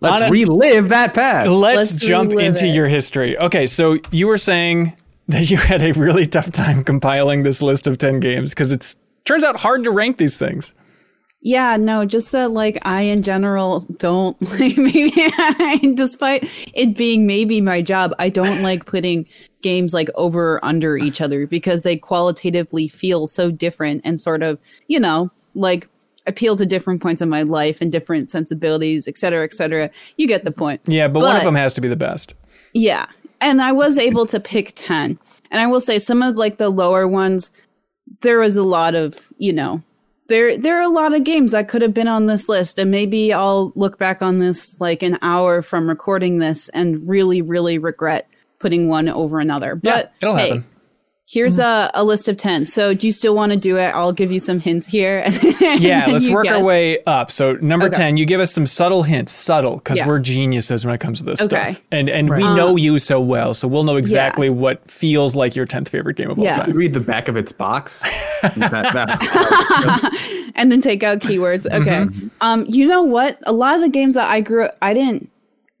[0.00, 1.50] Let's On relive that past.
[1.50, 2.74] Let's, Let's jump into it.
[2.74, 3.38] your history.
[3.38, 4.94] Okay, so you were saying
[5.28, 8.96] that you had a really tough time compiling this list of 10 games because it's
[9.24, 10.74] turns out hard to rank these things.
[11.46, 15.12] Yeah, no, just that like I in general don't like maybe
[15.94, 19.26] despite it being maybe my job, I don't like putting
[19.60, 24.42] games like over or under each other because they qualitatively feel so different and sort
[24.42, 24.58] of,
[24.88, 25.86] you know, like
[26.26, 29.90] appeal to different points in my life and different sensibilities, et cetera, et cetera.
[30.16, 30.80] You get the point.
[30.86, 32.34] Yeah, but, one of them has to be the best.
[32.72, 33.06] Yeah.
[33.42, 35.18] And I was able to pick 10.
[35.50, 37.50] And I will say some of like the lower ones
[38.20, 39.82] there was a lot of, you know,
[40.28, 42.90] there there are a lot of games that could have been on this list and
[42.90, 47.76] maybe I'll look back on this like an hour from recording this and really really
[47.76, 48.26] regret
[48.58, 49.78] putting one over another.
[49.82, 50.64] Yeah, But it'll hey, happen.
[51.26, 52.66] Here's a, a list of 10.
[52.66, 53.86] So, do you still want to do it?
[53.94, 55.24] I'll give you some hints here.
[55.64, 57.30] Yeah, let's you work our way up.
[57.30, 57.96] So number Okay.
[57.96, 60.06] 10, you give us some subtle hints, subtle, because Yeah.
[60.06, 61.72] we're geniuses when it comes to this Okay.
[61.72, 61.82] stuff.
[61.90, 62.54] And and we Right.
[62.54, 66.30] know you so well, so we'll know exactly what feels like your 10th favorite game
[66.30, 66.52] of Yeah.
[66.52, 66.72] all You time.
[66.76, 68.02] read the back of its box.
[68.42, 71.66] That- that- and then take out keywords.
[71.72, 72.06] Okay.
[72.42, 73.38] Um, you know what?
[73.44, 75.30] A lot of the games that I grew I didn't,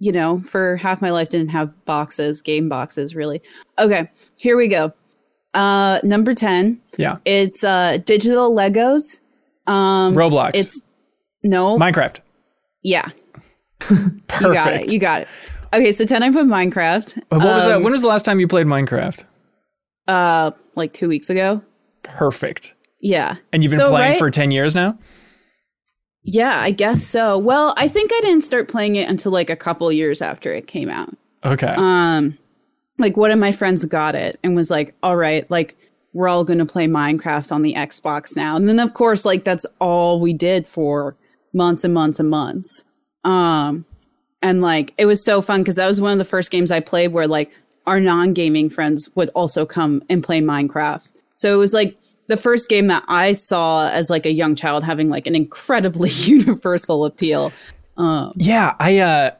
[0.00, 3.42] you know, for half my life didn't have boxes, game boxes really.
[3.78, 4.92] Okay, here we go.
[5.54, 6.80] Uh number 10.
[6.98, 7.16] Yeah.
[7.24, 9.20] It's uh digital Legos.
[9.66, 10.50] Um Roblox.
[10.54, 10.82] it's
[11.42, 12.20] no Minecraft.
[12.82, 13.08] yeah.
[13.78, 14.30] Perfect.
[14.42, 14.92] You got it.
[14.92, 15.28] You got it.
[15.72, 17.22] Okay, so 10 I put Minecraft.
[17.30, 17.76] What was that?
[17.76, 19.24] Um, When was the last time you played Minecraft?
[20.08, 21.62] uh like 2 weeks ago.
[22.02, 22.74] Perfect.
[23.00, 23.36] Yeah.
[23.52, 24.98] And you've been So, playing right- for 10 years now?
[26.22, 27.36] Yeah, I guess so.
[27.36, 30.66] Well, I think I didn't start playing it until like a couple years after it
[30.66, 31.14] came out.
[31.44, 31.74] Okay.
[31.76, 32.38] um
[32.98, 35.76] like one of my friends got it and was like all right like
[36.12, 38.56] we're all going to play minecraft on the xbox now.
[38.56, 41.16] And then of course like that's all we did for
[41.52, 42.84] months and months and months.
[43.24, 43.84] Um
[44.40, 46.78] and like it was so fun because that was one of the first games i
[46.78, 47.50] played where like
[47.86, 51.20] our non-gaming friends would also come and play minecraft.
[51.34, 54.84] So it was like the first game that i saw as like a young child
[54.84, 57.52] having like an incredibly universal appeal.
[57.96, 59.30] Um Yeah, I uh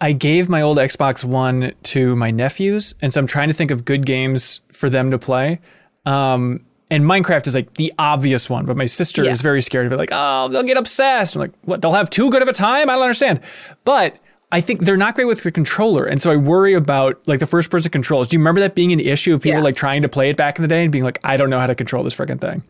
[0.00, 3.70] I gave my old Xbox One to my nephews, and so I'm trying to think
[3.70, 5.58] of good games for them to play.
[6.06, 9.32] Um, and Minecraft is like the obvious one, but my sister Yeah.
[9.32, 9.96] is very scared of it.
[9.96, 11.34] Like, oh, they'll get obsessed.
[11.36, 11.82] I'm like, what?
[11.82, 12.88] They'll have too good of a time?
[12.88, 13.40] I don't understand.
[13.84, 14.16] But
[14.52, 17.46] I think they're not great with the controller, and so I worry about like the
[17.46, 18.28] first person controls.
[18.28, 19.64] Do you remember that being an issue of people Yeah.
[19.64, 21.58] like trying to play it back in the day and being like, I don't know
[21.60, 22.62] how to control this freaking thing?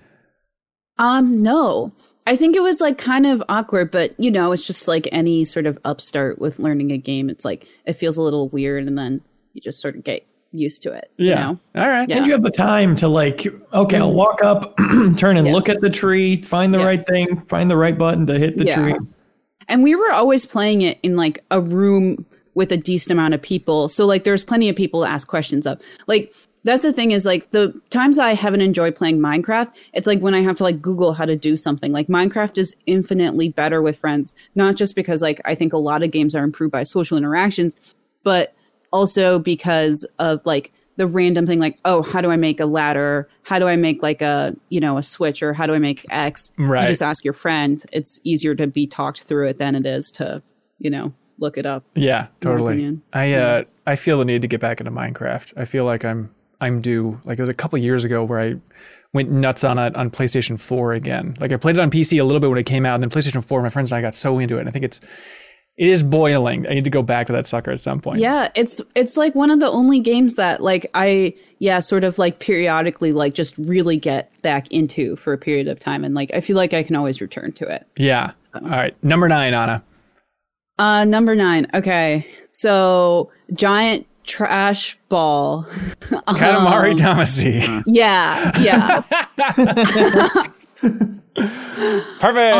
[0.98, 1.92] Um, no.
[2.28, 5.44] I think it was like kind of awkward, but you know, it's just like any
[5.44, 7.30] sort of upstart with learning a game.
[7.30, 9.22] It's like it feels a little weird and then
[9.54, 11.10] you just sort of get used to it.
[11.16, 11.58] You know?
[11.74, 12.08] All right.
[12.08, 12.18] Yeah.
[12.18, 14.76] And you have the time to like, okay, I'll walk up,
[15.16, 15.52] turn and Yeah.
[15.54, 16.84] look at the tree, find the Yeah.
[16.84, 18.76] right thing, find the right button to hit the Yeah.
[18.82, 18.94] tree.
[19.68, 23.42] And we were always playing it in like a room with a decent amount of
[23.42, 23.88] people.
[23.88, 25.80] So like there's plenty of people to ask questions of.
[26.06, 26.32] Like
[26.64, 30.34] that's the thing is like the times I haven't enjoyed playing Minecraft, it's like when
[30.34, 31.92] I have to like Google how to do something.
[31.92, 36.02] Like Minecraft is infinitely better with friends, not just because like I think a lot
[36.02, 37.94] of games are improved by social interactions,
[38.24, 38.54] but
[38.92, 43.28] also because of like the random thing like oh how do i make a ladder
[43.44, 46.04] how do i make like a you know a switch or how do i make
[46.10, 46.82] x Right.
[46.82, 50.10] you just ask your friend it's easier to be talked through it than it is
[50.12, 50.42] to
[50.80, 52.98] you know look it up Yeah, totally.
[53.12, 55.52] I uh I feel the need to get back into Minecraft.
[55.56, 57.20] I feel like I'm I'm due.
[57.24, 58.54] Like it was a couple years ago where I
[59.12, 61.34] went nuts on it on PlayStation 4 again.
[61.40, 63.10] Like I played it on PC a little bit when it came out, and then
[63.10, 64.60] PlayStation 4, my friends and I got so into it.
[64.60, 65.00] And I think it's
[65.76, 66.66] it is boiling.
[66.66, 68.18] I need to go back to that sucker at some point.
[68.18, 72.18] yeah it's it's like one of the only games that like i yeah sort of
[72.18, 76.32] like periodically like just really get back into for a period of time and like
[76.34, 78.32] i feel like i can always return to it Yeah.
[78.56, 78.96] All right.
[79.04, 79.84] Number nine, Ana.
[80.80, 85.64] uh number nine okay so giant trash ball
[86.00, 87.82] Katamari Um, Damacy.
[87.86, 89.00] yeah yeah
[92.20, 92.56] Perfect.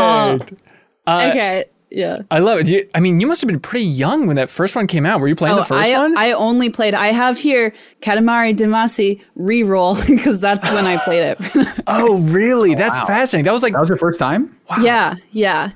[1.07, 2.69] Uh, okay yeah I love it.
[2.69, 5.21] You, I mean, you must have been pretty young when that first one came out.
[5.21, 6.19] Were you playing the first Oh, I, one?
[6.19, 6.93] I only played.
[6.95, 11.39] I have here Katamari Damacy reroll because that's when I played it.
[11.87, 12.75] oh, really?
[12.75, 13.07] That's wow.
[13.07, 13.45] fascinating.
[13.47, 14.55] That was like that was your first time?
[14.83, 15.71] Yeah, yeah.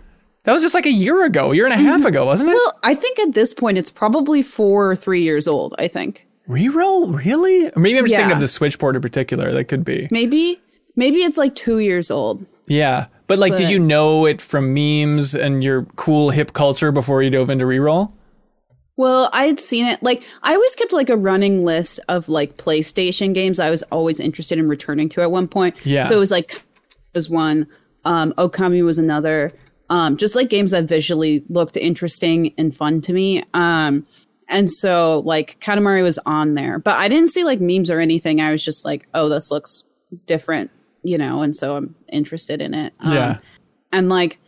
[0.44, 1.86] That was just like a year ago, a year and a Mm-hmm.
[1.86, 2.54] half ago, wasn't it?
[2.54, 5.74] Well, I think at this point it's probably four or three years old.
[5.78, 7.24] I think Reroll?
[7.24, 7.68] Really?
[7.68, 9.52] Or maybe I'm just thinking of the Switch port in particular.
[9.52, 10.08] That could be.
[10.10, 10.60] maybe
[10.96, 12.44] maybe it's like two years old.
[12.66, 13.06] Yeah.
[13.28, 17.30] But like, did you know it from memes and your cool hip culture before you
[17.30, 18.12] dove into reroll?
[18.96, 20.02] Well, I had seen it.
[20.02, 24.20] Like I always kept like a running list of like PlayStation games I was always
[24.20, 25.74] interested in returning to at one point.
[25.84, 26.02] Yeah.
[26.02, 26.62] So it was like
[27.14, 27.66] was one,
[28.04, 29.52] um, Okami was another.
[29.90, 33.44] Um, just like games that visually looked interesting and fun to me.
[33.52, 34.06] Um,
[34.48, 38.40] and so like Katamari was on there, but I didn't see like memes or anything.
[38.40, 39.86] I was just like, oh, this looks
[40.26, 40.70] different,
[41.02, 42.92] you know, and so I'm interested in it.
[43.00, 43.38] Um, yeah.
[43.92, 44.38] and like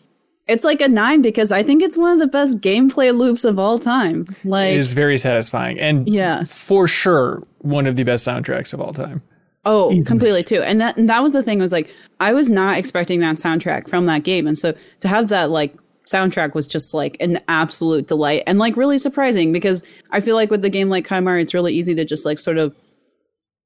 [0.47, 3.59] it's like a nine because I think it's one of the best gameplay loops of
[3.59, 4.27] all time.
[4.44, 8.81] Like, It is very satisfying and yeah, for sure one of the best soundtracks of
[8.81, 9.23] all time.
[9.64, 10.05] Oh, Easily.
[10.05, 10.62] completely too.
[10.62, 13.88] And that and that was the thing was like I was not expecting that soundtrack
[13.88, 15.74] from that game, and so to have that like
[16.11, 20.50] soundtrack was just like an absolute delight and like really surprising because I feel like
[20.50, 22.74] with the game like Katamari, it's really easy to just like sort of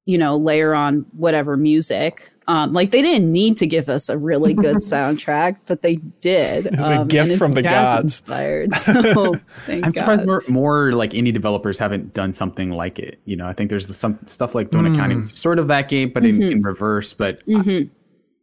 [0.07, 4.17] you know layer on whatever music Um, like they didn't need to give us a
[4.17, 6.67] really good soundtrack, but they did.
[6.67, 8.05] It was a um, gift from the gods.
[8.05, 9.35] Inspired, so
[9.67, 9.95] thank I'm God.
[9.95, 13.21] surprised more, more like indie developers haven't done something like it.
[13.27, 15.33] You know, I think there's some stuff like Donut County, which mm.
[15.33, 16.53] is sort of that game, but in, mm-hmm.
[16.53, 17.13] in reverse.
[17.13, 17.89] But I- mm-hmm.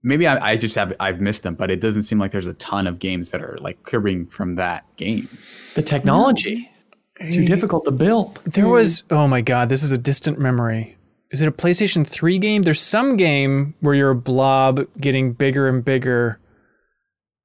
[0.04, 2.54] maybe I, I just have I've missed them, but it doesn't seem like there's a
[2.54, 5.28] ton of games that are like cribbing from that game.
[5.74, 6.72] The technology.
[7.18, 8.44] It's too difficult to build.
[8.46, 9.18] There was mm.
[9.18, 10.96] oh my god, this is a distant memory.
[11.32, 12.64] Is it a PlayStation 3 game?
[12.64, 16.40] There's some game where you're a blob getting bigger and bigger.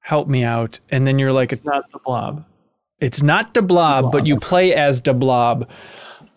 [0.02, 0.80] Help me out.
[0.90, 2.44] And then you're like It's not the blob.
[3.00, 5.68] it's not the blob, but you play as the blob.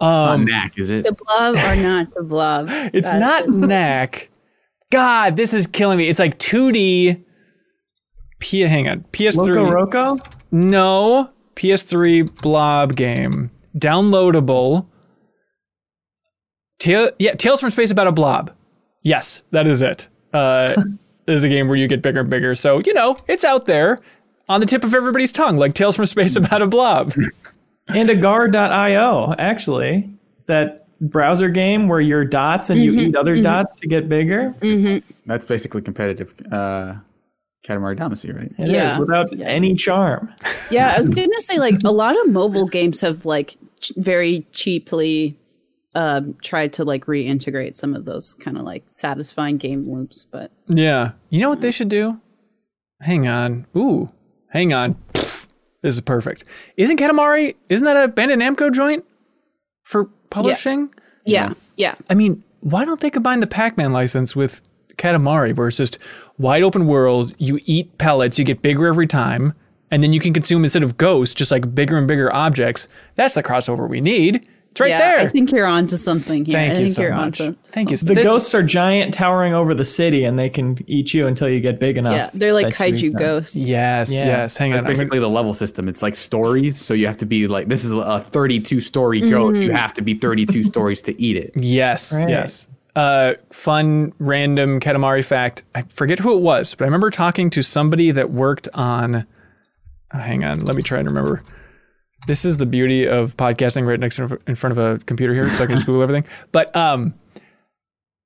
[0.01, 1.06] Not Um Knack, is it?
[1.06, 2.67] the blob or not the blob?
[2.93, 4.29] it's That's- not knack.
[4.91, 6.08] God, this is killing me.
[6.08, 7.23] It's like 2D
[8.39, 9.06] P hang on.
[9.13, 9.65] PS3 Loco
[10.17, 10.19] Roco?
[10.51, 13.49] No, PS3 blob game.
[13.77, 14.86] Downloadable.
[16.84, 18.52] Ta- yeah, Tales from Space about a blob.
[19.04, 20.08] Yes, that is it.
[20.34, 20.76] Uh,
[21.28, 22.54] is a game where you get bigger and bigger.
[22.56, 24.00] So, you know, it's out there
[24.50, 27.13] on the tip of everybody's tongue, like Tales from Space about a blob.
[27.89, 30.10] And agar.io, actually.
[30.46, 34.56] That browser game where you're dots and you eat other dots to get bigger.
[35.26, 36.93] That's basically competitive uh,
[37.67, 38.50] Katamari Damacy, right?
[38.58, 38.98] It is Yeah.
[39.00, 40.34] without any charm.
[40.72, 44.48] Yeah, I was gonna say like a lot of mobile games have like ch- very
[44.54, 45.38] cheaply
[45.95, 50.51] um, tried to like reintegrate some of those kind of like satisfying game loops, but
[50.67, 51.12] yeah.
[51.29, 52.19] You know what they should do?
[53.01, 53.67] Hang on.
[53.75, 54.10] Ooh,
[54.49, 54.95] hang on.
[55.13, 55.47] Pfft,
[55.82, 56.45] this is perfect.
[56.77, 59.06] Isn't Katamari, isn't that a Bandai Namco joint
[59.84, 60.93] for publishing?
[61.25, 64.62] yeah, yeah, I mean, why don't they combine the Pac-Man license with
[64.97, 65.97] Katamari, where it's just
[66.38, 69.53] wide open world, you eat pellets, you get bigger every time,
[69.91, 72.88] and then you can consume instead of ghosts, just like bigger and bigger objects.
[73.15, 74.47] That's the crossover we need.
[74.73, 74.97] It's right yeah.
[74.97, 75.19] there.
[75.19, 76.53] I think you're onto something here.
[76.55, 77.39] Thank I you think so you're much.
[77.39, 77.97] onto Thank you.
[77.97, 81.47] The This- ghosts are giant, towering over the city, and they can eat you until
[81.47, 82.13] you get big enough.
[82.13, 83.55] Yeah, they're like that you eat kaiju ghosts.
[83.55, 84.25] Yes, Yeah.
[84.25, 84.57] yes.
[84.57, 84.77] Hang on.
[84.77, 85.88] That's I'm basically the level system.
[85.88, 89.55] It's like stories, so you have to be like this is a 32 story goat.
[89.57, 91.51] You have to be 32 stories to eat it.
[91.55, 92.27] Yes, Right.
[92.29, 92.67] yes.
[92.95, 95.63] Uh, fun random Katamari fact.
[95.75, 99.27] I forget who it was, but I remember talking to somebody that worked on.
[100.15, 101.43] oh, hang on, let me try and remember.
[102.25, 105.63] This is the beauty of podcasting right next in front of a computer here, so
[105.63, 106.25] I can just Google everything.
[106.51, 107.13] But um,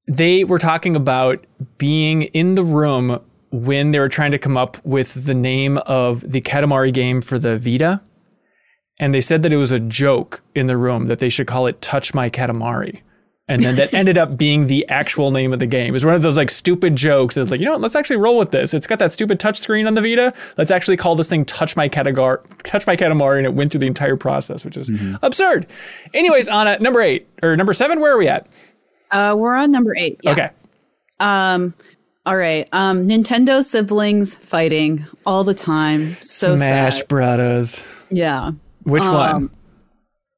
[0.07, 1.45] they were talking about
[1.77, 3.19] being in the room
[3.51, 7.39] when they were trying to come up with the name of the Katamari game for
[7.39, 8.01] the Vita.
[8.99, 11.67] And they said that it was a joke in the room that they should call
[11.67, 13.01] it Touch My Katamari.
[13.49, 15.87] And then that ended up being the actual name of the game.
[15.87, 18.17] It was one of those like stupid jokes that's like, you know what, let's actually
[18.17, 18.73] roll with this.
[18.73, 20.33] It's got that stupid touch screen on the Vita.
[20.57, 23.79] Let's actually call this thing Touch My Katagar Touch My Katamari, and it went through
[23.79, 25.65] the entire process, which is absurd.
[26.13, 28.47] Anyways, on a number eight or number seven, where are we at?
[29.11, 30.19] Uh, we're on number eight.
[30.23, 30.31] Yeah.
[30.31, 30.49] Okay.
[31.21, 31.73] Um,
[32.25, 32.67] all right.
[32.73, 36.07] Um, Nintendo siblings fighting all the time.
[36.19, 37.07] So Smash sad.
[37.07, 37.83] Brothers.
[38.11, 38.51] Yeah.
[38.83, 39.35] Which one?
[39.35, 39.51] Um,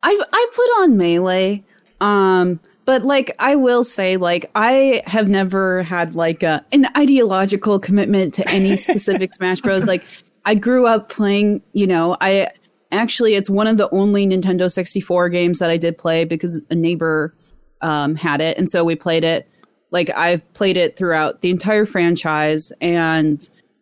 [0.04, 1.64] I I put on melee.
[2.00, 2.60] Um,
[2.90, 8.34] but like I will say, like I have never had like a an ideological commitment
[8.34, 9.86] to any specific Smash Bros.
[9.86, 10.04] Like
[10.44, 12.50] I grew up playing, you know, I
[12.92, 16.76] actually it's one of the only Nintendo 64 games that I did play because a
[16.76, 17.36] neighbor
[17.82, 19.48] um, had it, and so we played it.
[19.92, 23.40] Like I've played it throughout the entire franchise, and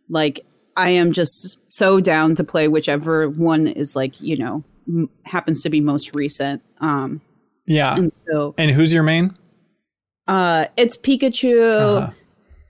[0.10, 0.42] like
[0.76, 5.64] I am just so down to play whichever one is like you know m- happens
[5.64, 6.62] to be most recent.
[6.82, 7.22] Um,
[7.68, 7.96] Yeah.
[7.96, 9.34] and so And who's your main?
[10.28, 11.72] uh, it's Pikachu.
[11.98, 12.12] Uh-huh.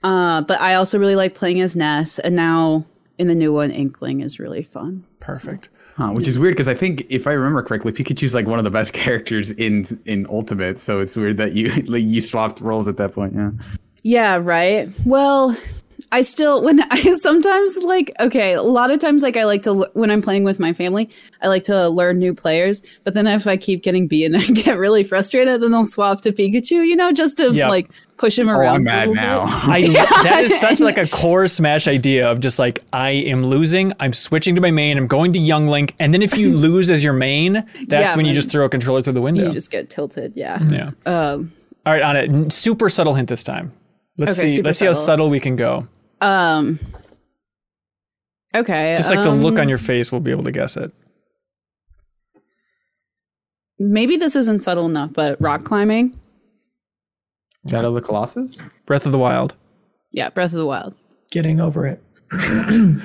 [0.08, 2.84] Uh, but I also really like playing as Ness, and now
[3.18, 5.04] in the new one, Inkling is really fun.
[5.20, 5.70] Perfect.
[5.96, 8.64] Huh, which is weird because I think if I remember correctly, Pikachu's like one of
[8.64, 10.78] the best characters in in Ultimate.
[10.78, 13.34] So it's weird that you like you swapped roles at that point.
[13.34, 13.50] Yeah.
[14.04, 14.88] Yeah, right.
[15.04, 15.56] Well,
[16.10, 19.88] I still when I sometimes like okay, a lot of times like I like to
[19.94, 21.10] when I'm playing with my family,
[21.42, 22.82] I like to learn new players.
[23.04, 25.60] But then if I keep getting B and I get really frustrated.
[25.62, 27.68] Then I'll swap to Pikachu, you know, just to Yeah.
[27.68, 28.58] like push him around.
[28.88, 29.08] Oh, around.
[29.08, 29.42] I'm mad now.
[29.46, 29.82] I
[30.24, 34.12] that is such like a core Smash idea of just like I am losing, I'm
[34.12, 37.04] switching to my main, I'm going to Young Link, and then if you lose as
[37.04, 37.52] your main,
[37.86, 39.46] that's Yeah, when you just throw a controller through the window.
[39.46, 40.32] You just get tilted.
[40.36, 40.58] Yeah.
[40.68, 40.90] yeah.
[41.06, 41.52] Um.
[41.86, 43.72] All right, on a super subtle hint this time.
[44.16, 44.62] Let's Okay, see.
[44.62, 45.06] Let's see how subtle.
[45.06, 45.86] subtle we can go.
[46.20, 46.78] Um.
[48.54, 48.94] Okay.
[48.96, 50.92] Just like the look um, on your face, we'll be able to guess it.
[53.78, 56.18] Maybe this isn't subtle enough, but rock climbing.
[57.68, 58.62] Shadow of the Colossus.
[58.86, 59.54] Breath of the Wild.
[60.10, 60.94] Yeah, Breath of the Wild.
[61.30, 62.02] Getting over it.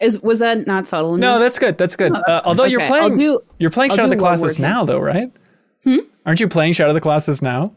[0.00, 1.20] Is was that not subtle enough?
[1.20, 1.78] No, that's good.
[1.78, 2.12] That's good.
[2.14, 4.98] uh, although you're playing, do- you're playing I'll Shadow of the do Colossus now, though,
[4.98, 5.32] right?
[5.84, 5.98] Hmm?
[6.26, 7.72] Aren't you playing Shadow of the Colossus now?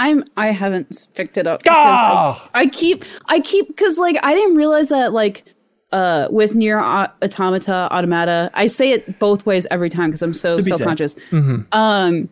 [0.00, 2.50] I'm I haven't picked it up because I, Ah!
[2.54, 5.44] I keep I keep because like I didn't realize that like
[5.92, 10.56] uh with Nier automata automata I say it both ways every time because I'm so
[10.56, 10.78] To be safe.
[10.78, 11.14] self conscious.
[11.30, 11.66] Mhm.
[11.72, 12.28] Um,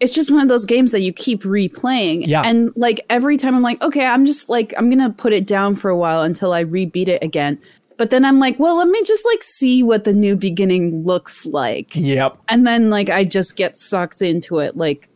[0.00, 2.42] it's just one of those games that you keep replaying, Yeah.
[2.44, 5.74] and like every time I'm like, okay, I'm just like I'm gonna put it down
[5.76, 7.58] for a while until I rebeat it again.
[7.98, 11.46] But then I'm like, well, let me just like see what the new beginning looks
[11.46, 12.36] like Yep.
[12.48, 15.08] and then like I just get sucked into it like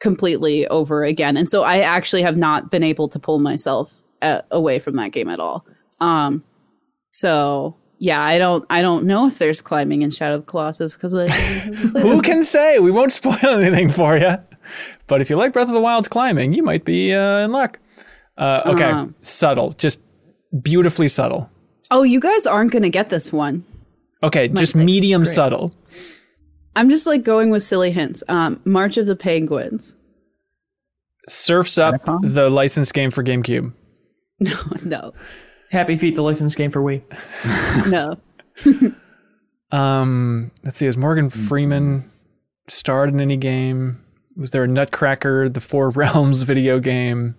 [0.00, 1.36] completely over again.
[1.36, 5.12] And so I actually have not been able to pull myself uh, away from that
[5.12, 5.64] game at all.
[6.00, 6.42] Um
[7.12, 11.26] so yeah, I don't I don't know if there's climbing in Shadow of Colossus I
[12.00, 12.78] Who can say?
[12.80, 14.36] We won't spoil anything for you.
[15.06, 17.78] But if you like Breath of the Wild's climbing, you might be uh, in luck.
[18.36, 19.06] Uh, okay, Uh-huh.
[19.20, 20.00] subtle, just
[20.62, 21.50] beautifully subtle.
[21.90, 23.64] Oh, you guys aren't going to get this one.
[24.22, 25.34] Okay, just medium Great.
[25.34, 25.72] subtle.
[26.76, 28.22] I'm just like going with silly hints.
[28.28, 29.96] Um March of the Penguins.
[31.28, 33.72] Surfs up the licensed game for GameCube.
[34.40, 34.52] No,
[34.84, 35.12] no.
[35.70, 37.02] Happy Feet, the licensed game for Wii.
[37.90, 38.18] No.
[39.70, 41.30] Um, let's see, has Morgan.
[41.30, 42.10] Freeman
[42.68, 44.04] starred in any game?
[44.36, 47.36] Was there a Nutcracker, the Four Realms video game?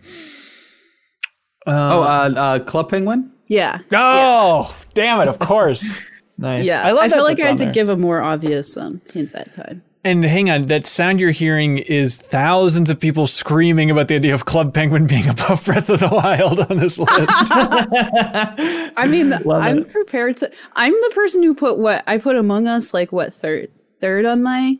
[1.68, 3.32] Oh, uh, uh, Club Penguin.
[3.48, 3.80] Yeah.
[3.94, 5.28] Oh, damn it!
[5.28, 6.02] Of course.
[6.38, 6.66] Nice.
[6.66, 6.84] Yeah.
[6.84, 7.74] I love that I feel like I had on to there.
[7.74, 9.84] give a more obvious um, hint that time.
[10.06, 14.36] And hang on, that sound you're hearing is thousands of people screaming about the idea
[14.36, 17.12] of Club Penguin being above Breath of the Wild on this list.
[17.18, 19.90] I mean, I'm it.
[19.90, 20.52] prepared to.
[20.76, 24.44] I'm the person who put what I put Among Us like what third third on
[24.44, 24.78] my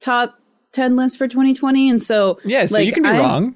[0.00, 0.40] top
[0.72, 3.54] ten list for 2020, and so yeah, so like, you can be I'm, wrong.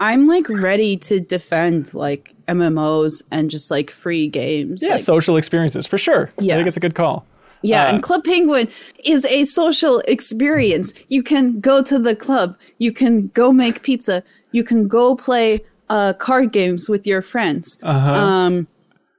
[0.00, 4.82] I'm like ready to defend like MMOs and just like free games.
[4.82, 6.32] Yeah, like, social experiences for sure.
[6.38, 6.54] Yeah.
[6.54, 7.26] I think it's a good call.
[7.62, 8.68] yeah, uh, and Club Penguin
[9.04, 10.94] is a social experience.
[11.08, 12.56] You can go to the club.
[12.78, 14.22] You can go make pizza.
[14.52, 17.78] You can go play uh, card games with your friends.
[17.82, 18.12] Uh-huh.
[18.12, 18.66] Um,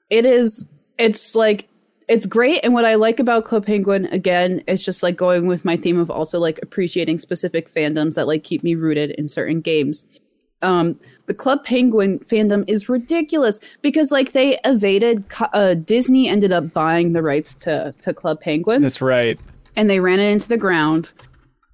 [0.09, 0.65] it is.
[0.97, 1.67] It's like
[2.07, 5.63] it's great, and what I like about Club Penguin again is just like going with
[5.63, 9.61] my theme of also like appreciating specific fandoms that like keep me rooted in certain
[9.61, 10.19] games.
[10.61, 15.23] Um, the Club Penguin fandom is ridiculous because like they evaded.
[15.53, 19.39] Uh, Disney ended up buying the rights to to Club Penguin That's right.
[19.75, 21.11] and they ran it into the ground.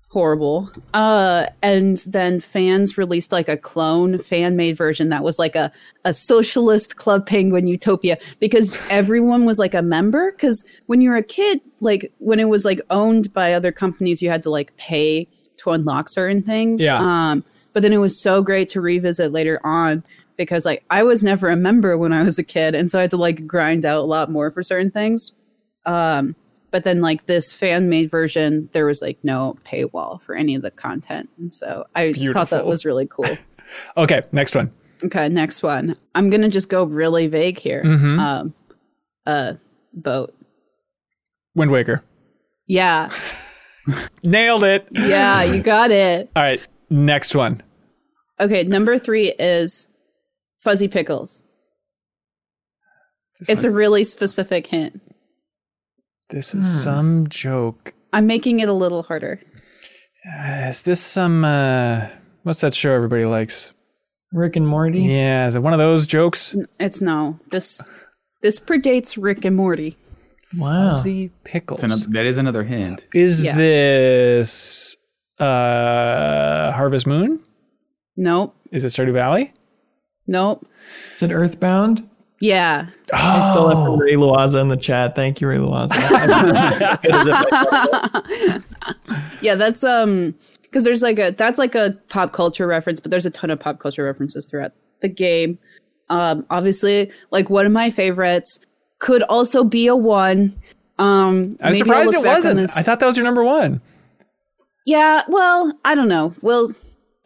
[0.10, 0.70] Horrible.
[0.94, 5.70] Uh, and then fans released like a clone fan made version that was like a,
[6.06, 10.32] a socialist Club Penguin utopia because everyone was like a member.
[10.32, 14.22] Because when you were a kid, like when it was like owned by other companies,
[14.22, 16.82] you had to like pay to unlock certain things.
[16.82, 17.00] Yeah.
[17.00, 17.44] Um,
[17.76, 20.04] but then it was so great to revisit later on
[20.38, 23.02] because like I was never a member when I was a kid, and so I
[23.04, 25.32] had to like grind out a lot more for certain things.
[25.86, 26.36] Um,
[26.72, 30.62] but then like this fan made version, there was like no paywall for any of
[30.64, 33.28] the content, and so I thought that was really cool.
[33.98, 34.72] Okay, next one.
[35.04, 35.96] okay, next one.
[36.14, 37.82] I'm gonna just go really vague here.
[37.84, 38.20] Mhm.
[38.20, 38.54] Um,
[39.26, 39.54] uh,
[39.92, 40.36] boat.
[41.56, 42.04] Wind Waker.
[42.68, 43.10] Yeah,
[44.24, 44.88] Nailed it.
[44.92, 46.30] yeah, you got it.
[46.36, 46.62] All right,
[46.92, 47.62] next one.
[48.40, 49.88] Okay, number three is
[50.60, 51.44] fuzzy pickles.
[53.40, 55.02] This, It's a really specific hint.
[56.30, 57.94] this is some joke.
[58.14, 59.42] I'm making it a little harder.
[60.26, 62.08] Uh, is this some uh
[62.44, 63.72] what's that show everybody likes?
[64.34, 65.02] Rick and Morty.
[65.04, 66.56] Yeah, is it one of those jokes?
[66.80, 67.82] It's no this.
[68.42, 69.98] This predates Rick and Morty.
[70.58, 70.92] Wow.
[70.94, 71.82] Fuzzy pickles.
[71.82, 73.08] That's another, that is another hint.
[73.14, 73.56] Is Yeah.
[73.58, 74.96] this
[75.40, 77.42] uh Harvest Moon?
[78.18, 78.56] Nope.
[78.72, 79.52] Is it Stardew Valley?
[80.28, 80.66] Nope.
[81.16, 82.08] Is it Earthbound?
[82.42, 82.88] Yeah.
[83.14, 85.16] I stole that from Ray Luaza in the chat.
[85.16, 85.90] Thank you, Ray Luaza.
[87.02, 88.62] Good as if I-
[89.42, 93.26] Yeah, that's um because there's like a that's like a pop culture reference, but there's
[93.26, 95.58] a ton of pop culture references throughout the game.
[96.10, 98.66] Um obviously like one of my favorites
[99.00, 100.54] could also be a one.
[101.00, 102.60] Um I'm surprised it wasn't.
[102.76, 103.82] I thought that was your number one.
[104.86, 106.34] Yeah, well, I don't know.
[106.42, 106.70] Well,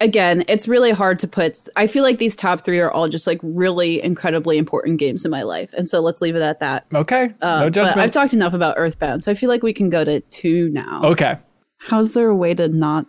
[0.02, 1.60] again, it's really hard to put.
[1.76, 5.32] I feel like these top 3 are all just like really incredibly important games in
[5.32, 5.74] my life.
[5.74, 6.86] And so let's leave it at that.
[6.94, 7.34] Okay.
[7.42, 7.98] Uh, no but judgment.
[8.00, 11.02] I've talked enough about Earthbound, so I feel like we can go to 2 now.
[11.04, 11.38] okay.
[11.78, 13.06] how's there a way to not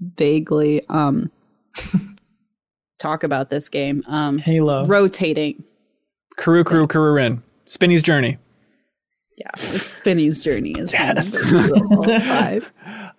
[0.00, 1.30] vaguely um
[2.98, 4.86] talk about this game um Halo.
[4.86, 5.62] rotating
[6.36, 7.42] Kuru Kuru Kururin.
[7.66, 8.36] Spinny's Journey.
[9.38, 11.52] yeah it's spinny's journey is Yes.
[11.52, 12.04] one of the all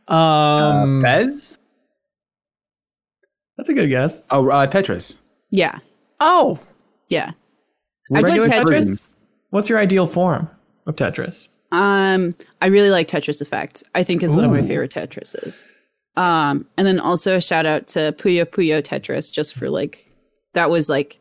[0.08, 0.86] time.
[0.94, 1.58] Um Fez?
[3.58, 4.22] That's a good guess.
[4.30, 5.16] Oh, uh, Tetris.
[5.50, 5.80] yeah
[6.20, 6.60] Oh.
[7.10, 7.32] yeah
[8.14, 8.70] I put regular Tetris.
[8.70, 9.00] version?
[9.50, 10.50] What's your ideal form
[10.86, 11.48] of Tetris?
[11.74, 15.66] um i really like tetris effect i think is one of my favorite tetrises
[16.16, 20.10] Um, and then also a shout out to Puyo Puyo Tetris just for like
[20.54, 21.20] that was like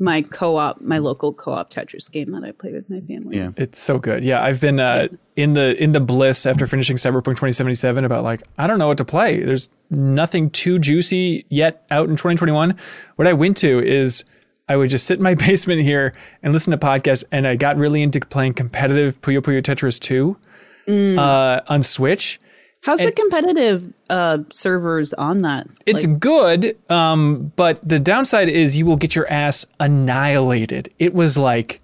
[0.00, 3.36] my co-op, my local co-op Tetris game that I played with my family.
[3.36, 3.50] Yeah.
[3.56, 4.24] It's so good.
[4.24, 8.42] Yeah, I've been uh, in the in the bliss after finishing Cyberpunk 2077 about like
[8.56, 9.42] I don't know what to play.
[9.42, 12.76] There's nothing too juicy yet out in 2021.
[13.16, 14.24] What I went to is
[14.70, 17.76] I would just sit in my basement here and listen to podcasts, and I got
[17.76, 22.40] really into playing competitive Puyo Puyo Tetris 2 uh, on Switch.
[22.82, 25.68] How's the competitive uh, servers on that?
[25.84, 30.92] It's Like, good, um, but the downside is you will get your ass annihilated.
[30.98, 31.82] It was like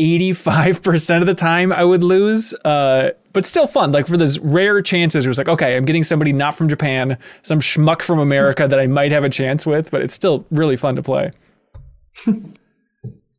[0.00, 3.92] 85% of the time I would lose, uh, but still fun.
[3.92, 7.16] Like for those rare chances, it was like, okay, I'm getting somebody not from Japan,
[7.42, 10.76] some schmuck from America that I might have a chance with, but it's still really
[10.76, 11.30] fun to play.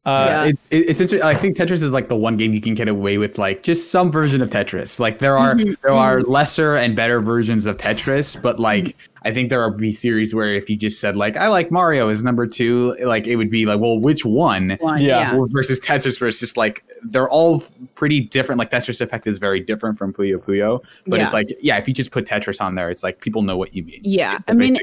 [0.05, 0.43] Uh, yeah.
[0.45, 1.27] It's it, it's interesting.
[1.27, 3.89] I think Tetris is like the one game you can get away with like just
[3.91, 4.99] some version of Tetris.
[4.99, 5.73] Like there are mm-hmm.
[5.81, 6.31] there are mm-hmm.
[6.31, 8.63] lesser and better versions of Tetris, but mm-hmm.
[8.63, 11.71] like I think there are be series where if you just said like I like
[11.71, 14.77] Mario is number two, like it would be like well which one?
[14.79, 15.33] one, yeah.
[15.33, 15.45] yeah.
[15.49, 17.63] versus Tetris versus like they're all
[17.95, 18.59] pretty different.
[18.59, 21.95] Like Tetris Effect is very different from Puyo Puyo, but it's like yeah, if you
[21.95, 24.01] just put Tetris on there, it's like people know what you mean.
[24.03, 24.77] Yeah, I mean,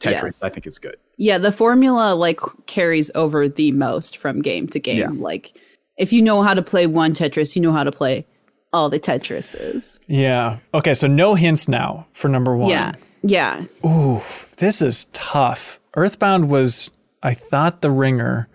[0.00, 0.20] basic yeah.
[0.22, 0.96] Tetris, I think is good.
[1.16, 4.98] Yeah, the formula like carries over the most from game to game.
[4.98, 5.10] Yeah.
[5.12, 5.56] Like
[5.98, 8.26] if you know how to play one Tetris, you know how to play
[8.72, 10.00] all the Tetrises.
[10.06, 10.58] Yeah.
[10.74, 12.70] Okay, so no hints now for number one.
[12.70, 12.94] Yeah.
[13.22, 13.64] Yeah.
[13.84, 14.20] Ooh,
[14.58, 15.78] this is tough.
[15.96, 16.90] Earthbound was,
[17.22, 18.48] I thought, the ringer.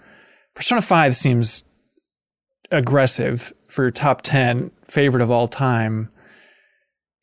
[0.55, 1.63] Persona 5 seems
[2.71, 6.09] aggressive for your top 10 favorite of all time.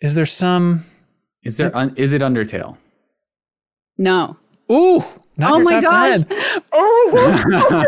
[0.01, 0.85] Is there some.
[1.43, 2.77] Is there un- is it Undertale?
[3.99, 4.37] No.
[4.71, 5.03] Ooh!
[5.37, 6.21] Not oh my top gosh.
[6.25, 6.63] 10.
[6.75, 7.85] Oh,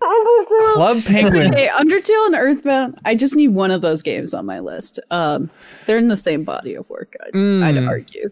[0.74, 1.52] Club Penguin.
[1.52, 2.98] Okay, Undertale and Earthbound.
[3.04, 4.98] I just need one of those games on my list.
[5.10, 5.50] Um,
[5.86, 7.14] they're in the same body of work.
[7.22, 7.88] I'd, I'd Mm.
[7.88, 8.30] argue.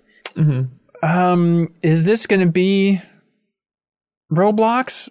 [1.03, 3.01] Um, is this going to be
[4.33, 5.09] Roblox?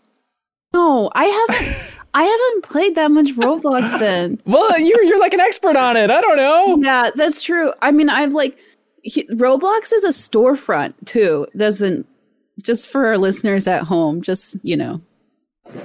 [0.74, 1.90] No, I haven't.
[2.16, 3.98] I haven't played that much Roblox.
[4.00, 6.12] Then Well, you're you're like an expert on it.
[6.12, 6.78] I don't know.
[6.82, 7.74] Yeah, that's true.
[7.82, 8.58] I mean, I've like
[9.04, 11.48] he, Roblox is a storefront too.
[11.56, 12.08] Doesn't
[12.64, 15.02] just for our listeners at home, just you know.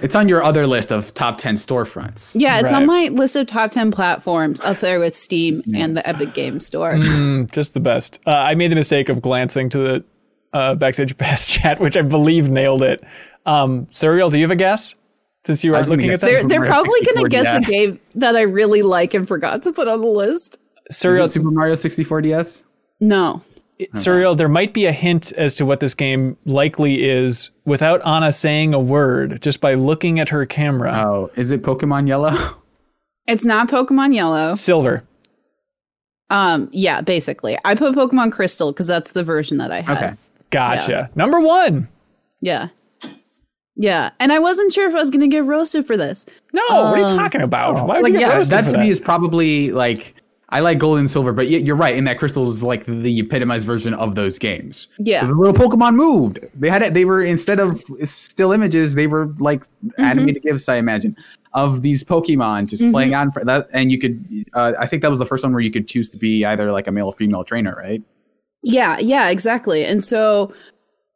[0.03, 2.33] It's on your other list of top ten storefronts.
[2.39, 2.75] Yeah, it's Right.
[2.75, 6.59] on my list of top 10 platforms up there with Steam and the Epic Game
[6.59, 6.95] Store.
[6.95, 8.19] Mm, just the best.
[8.27, 10.05] Uh, I made the mistake of glancing to the
[10.53, 13.03] uh, backstage pass chat, which I believe nailed it.
[13.47, 14.95] Um, Suriel, do you have a guess?
[15.47, 17.61] Since you I are looking at guess that, They're, they're probably going to guess a
[17.71, 20.59] game that I really like and forgot to put on the list.
[20.93, 22.65] Suriel, Super Mario 64 DS?
[23.01, 23.43] No.
[23.95, 24.37] surreal.
[24.37, 28.75] there might be a hint as to what this game likely is without Ana saying
[28.75, 30.93] a word, just by looking at her camera.
[31.07, 32.57] Oh, is it Pokemon Yellow?
[33.27, 34.55] It's not Pokemon Yellow.
[34.55, 35.05] Silver.
[36.31, 37.59] Um, yeah, basically.
[37.65, 39.97] I put Pokemon Crystal because that's the version that I had.
[39.99, 40.13] Okay.
[40.51, 41.11] Gotcha.
[41.15, 41.89] Number one.
[42.41, 42.69] Yeah.
[43.77, 44.11] Yeah.
[44.19, 46.25] And I wasn't sure if I was going to get roasted for this.
[46.53, 47.87] No, what are you Um, talking about?
[47.87, 50.15] Why would Like you get yeah, roasted that for to me is probably like
[50.51, 51.95] I like gold and silver, but you're right.
[51.95, 54.89] In that crystal is like the epitomized version of those games.
[54.99, 56.39] Yeah, the little Pokemon moved.
[56.55, 56.95] They had it.
[56.95, 60.05] They were instead of still images, they were like Mm-hmm.
[60.05, 60.69] animated gifs.
[60.69, 61.17] I imagine
[61.55, 63.69] of these Pokemon just playing on for that.
[63.73, 66.09] And you could, uh, I think that was the first one where you could choose
[66.11, 68.03] to be either like a male or female trainer, right?
[68.65, 69.85] Yeah, yeah, exactly.
[69.85, 70.53] And so,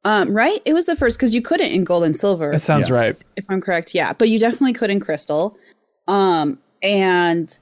[0.05, 0.63] um, right?
[0.65, 2.95] It was the first because you couldn't in gold and silver, That sounds Yeah.
[2.97, 3.17] right.
[3.37, 3.97] if I'm correct.
[3.97, 5.57] Yeah, but you definitely could in crystal.
[6.07, 7.59] Um, and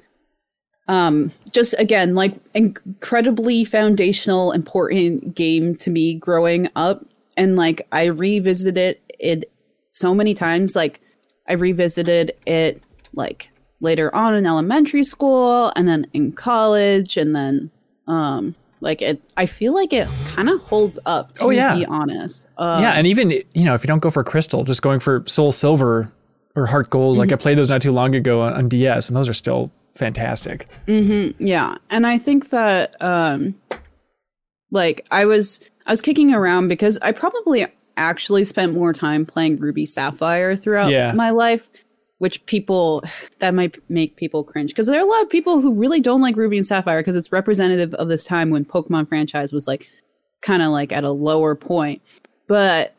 [0.91, 7.05] um, just again, like incredibly foundational, important game to me growing up.
[7.37, 9.51] And like I revisited it
[9.93, 10.75] so many times.
[10.75, 11.01] Like
[11.49, 12.83] I revisited it
[13.15, 17.71] like later on in elementary school and then in college and then
[18.07, 21.77] um like it I feel like it kind of holds up to Oh, yeah.
[21.77, 22.47] be honest.
[22.59, 25.23] Um, yeah, and even you know, if you don't go for crystal, just going for
[25.27, 26.13] soul silver
[26.57, 29.17] or heart gold, like I played those not too long ago on, on DS, and
[29.17, 30.69] those are still fantastic.
[30.87, 33.55] Yeah, and I think that um
[34.71, 37.67] like I was I was kicking around because I probably
[37.97, 41.13] actually spent more time playing Ruby Sapphire throughout Yeah.
[41.13, 41.69] my life,
[42.19, 43.03] which people
[43.41, 46.23] that might make people cringe because there are a lot of people who really don't
[46.23, 49.89] like Ruby and Sapphire because it's representative of this time when Pokemon franchise was like
[50.41, 52.01] kind of like at a lower point.
[52.47, 52.95] But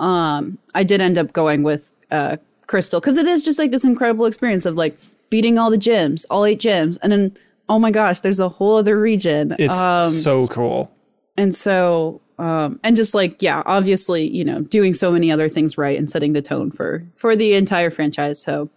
[0.00, 3.84] um I did end up going with uh Crystal because it is just like this
[3.84, 4.98] incredible experience of like
[5.30, 7.36] beating all the gyms, all eight gyms, and then
[7.68, 9.54] oh my gosh, there's a whole other region.
[9.58, 10.94] It's um, so cool.
[11.36, 15.78] and so um and just like yeah, obviously, you know, doing so many other things
[15.78, 18.42] right and setting the tone for for the entire franchise.
[18.42, 18.68] So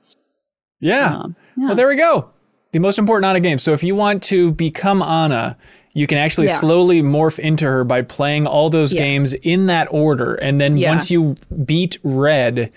[0.79, 1.15] Yeah.
[1.17, 1.67] um yeah.
[1.67, 2.29] Well, there we go.
[2.71, 3.57] The most important Ana game.
[3.59, 5.57] So if you want to become Ana,
[5.93, 6.59] you can actually Yeah.
[6.59, 9.01] slowly morph into her by playing all those Yeah.
[9.01, 10.35] games in that order.
[10.35, 11.35] And then once you
[11.65, 12.71] beat Red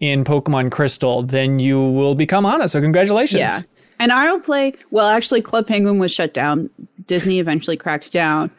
[0.00, 2.68] in Pokemon Crystal, then you will become Ana.
[2.68, 3.40] So congratulations.
[3.40, 3.60] Yeah.
[3.98, 4.74] And I'll play.
[4.90, 6.68] Well, actually, Club Penguin was shut down.
[7.06, 8.50] Disney eventually cracked down.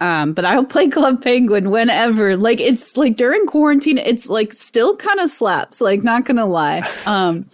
[0.00, 2.36] Um, but I'll play Club Penguin whenever.
[2.36, 5.80] Like it's like during quarantine, it's like still kind of slaps.
[5.80, 6.88] Like not gonna lie.
[7.06, 7.46] Um,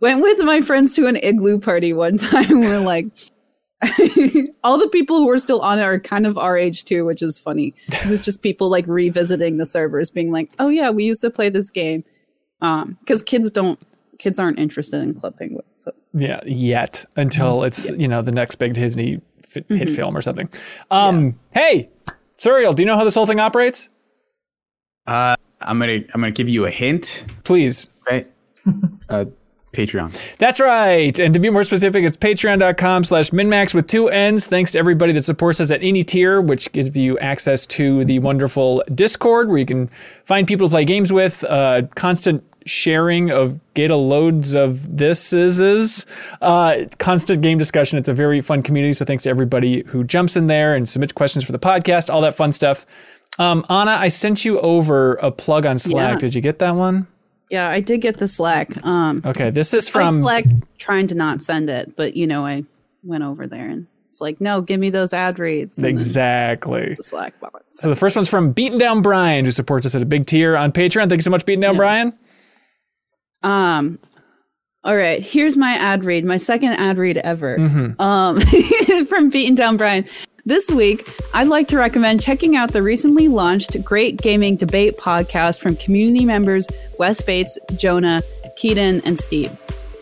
[0.00, 2.60] went with my friends to an igloo party one time.
[2.60, 3.06] We're like,
[4.64, 7.22] all the people who are still on it are kind of our age too, which
[7.22, 7.74] is funny.
[7.88, 11.48] it's just people like revisiting the servers, being like, "Oh yeah, we used to play
[11.48, 12.04] this game."
[12.62, 13.82] Um, because kids don't,
[14.18, 15.64] kids aren't interested in Club Penguin.
[15.74, 19.94] So Yeah, yet until it's you know the next big Disney f- hit Mm-hmm.
[19.94, 20.48] film or something.
[20.90, 21.88] Um, hey,
[22.38, 23.88] Suriel, do you know how this whole thing operates?
[25.06, 27.24] Uh, I'm gonna I'm gonna give you a hint.
[27.44, 27.88] Please.
[28.08, 28.30] Right.
[29.08, 29.24] uh,
[29.72, 30.20] Patreon.
[30.38, 31.16] That's right.
[31.20, 34.44] And to be more specific, it's patreon.com slash minnmax with two N's.
[34.44, 38.18] Thanks to everybody that supports us at any tier, which gives you access to the
[38.18, 39.88] wonderful Discord where you can
[40.24, 46.06] find people to play games with, uh, constant sharing of data loads of this is
[46.42, 47.98] uh, constant game discussion.
[47.98, 48.92] It's a very fun community.
[48.92, 52.20] So thanks to everybody who jumps in there and submits questions for the podcast, all
[52.22, 52.84] that fun stuff.
[53.38, 56.14] Um, Ana, I sent you over a plug on Slack.
[56.14, 56.18] Yeah.
[56.18, 57.06] Did you get that one?
[57.48, 58.84] yeah, I did get the Slack.
[58.84, 60.44] Um, Okay, this is from Slack
[60.78, 62.64] trying to not send it, but you know, I
[63.02, 65.82] went over there and it's like, no, give me those ad reads.
[65.82, 66.94] Exactly.
[66.94, 67.34] the Slack.
[67.70, 70.56] So the first one's from Beaten Down Brian, who supports us at a big tier
[70.56, 71.08] on Patreon.
[71.08, 71.78] Thank you so much, Beaten Down Yeah.
[71.78, 72.12] Brian.
[73.42, 73.98] Um,
[74.82, 77.58] all right, here's my ad read, my second ad read ever.
[77.58, 78.00] Mm-hmm.
[78.00, 80.06] Um, from Beaten Down Brian.
[80.46, 85.60] This week, I'd like to recommend checking out the recently launched Great Gaming Debate podcast
[85.60, 86.66] from community members
[86.98, 88.22] Wes Bates, Jonah,
[88.56, 89.50] Keaton, and Steve.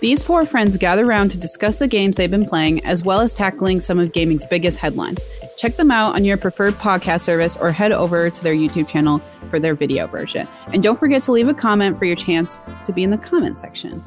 [0.01, 3.32] These four friends gather around to discuss the games they've been playing, as well as
[3.32, 5.22] tackling some of gaming's biggest headlines.
[5.57, 9.20] Check them out on your preferred podcast service or head over to their YouTube channel
[9.51, 10.46] for their video version.
[10.72, 13.59] And don't forget to leave a comment for your chance to be in the comment
[13.59, 14.05] section.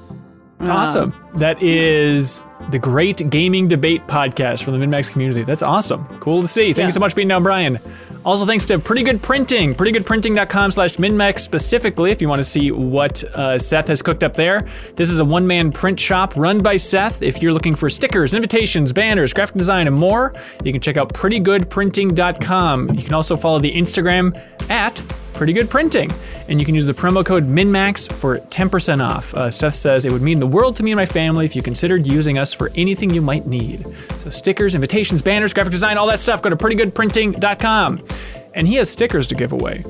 [0.61, 1.13] Awesome.
[1.35, 5.41] That is the Great Gaming Debate podcast from the MinnMax community.
[5.43, 6.05] That's awesome.
[6.19, 6.65] Cool to see.
[6.67, 6.85] Thank Yeah.
[6.85, 7.79] you so much, for being Down Brian.
[8.23, 12.71] Also, thanks to Pretty Good Printing, prettygoodprinting.com slash MinnMax specifically, if you want to see
[12.71, 14.61] what uh, Seth has cooked up there.
[14.95, 17.23] This is a one man print shop run by Seth.
[17.23, 21.11] If you're looking for stickers, invitations, banners, graphic design, and more, you can check out
[21.13, 22.93] prettygoodprinting.com.
[22.93, 25.01] You can also follow the Instagram at
[25.41, 26.11] Pretty Good Printing.
[26.49, 29.33] And you can use the promo code MINNMAX for 10% off.
[29.33, 31.63] Uh, Seth says it would mean the world to me and my family if you
[31.63, 33.83] considered using us for anything you might need.
[34.19, 38.05] So, stickers, invitations, banners, graphic design, all that stuff, go to prettygoodprinting.com.
[38.53, 39.83] And he has stickers to give away.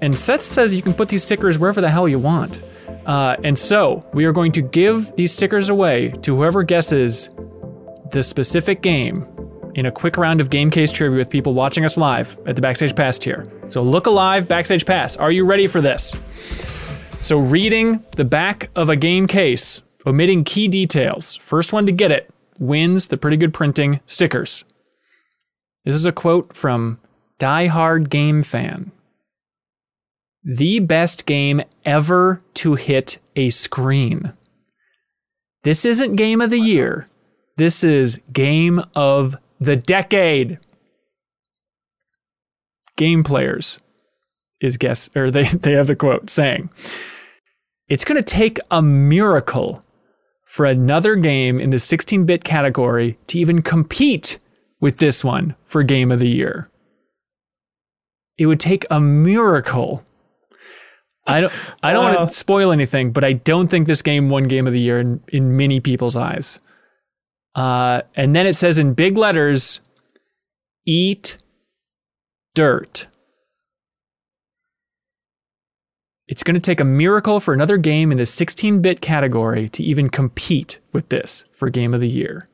[0.00, 2.62] And Seth says you can put these stickers wherever the hell you want.
[3.04, 7.30] Uh, and so, we are going to give these stickers away to whoever guesses
[8.12, 9.26] the specific game
[9.74, 12.62] in a quick round of game case trivia with people watching us live at the
[12.62, 13.46] Backstage Pass tier.
[13.68, 15.16] So look alive, Backstage Pass.
[15.16, 16.16] Are you ready for this?
[17.20, 21.36] So reading the back of a game case, omitting key details.
[21.36, 24.64] First one to get it wins the pretty good printing stickers.
[25.84, 26.98] This is a quote from
[27.38, 28.92] Die Hard Game Fan.
[30.42, 34.34] The best game ever to hit a screen.
[35.62, 37.08] This isn't game of the year.
[37.56, 40.58] This is game of the decade.
[42.96, 43.80] Game players
[44.60, 46.70] is guess or they they have the quote saying
[47.88, 49.82] it's going to take a miracle
[50.44, 54.38] for another game in the 16-bit category to even compete
[54.80, 56.70] with this one for game of the year.
[58.38, 60.04] It would take a miracle.
[61.26, 61.52] I don't
[61.82, 64.72] I don't want to spoil anything, but I don't think this game won game of
[64.72, 66.60] the year in, in many people's eyes.
[67.54, 69.80] Uh, and then it says in big letters,
[70.84, 71.38] eat
[72.54, 73.06] dirt.
[76.26, 79.82] It's going to take a miracle for another game in the 16 bit category to
[79.82, 82.48] even compete with this for Game of the Year.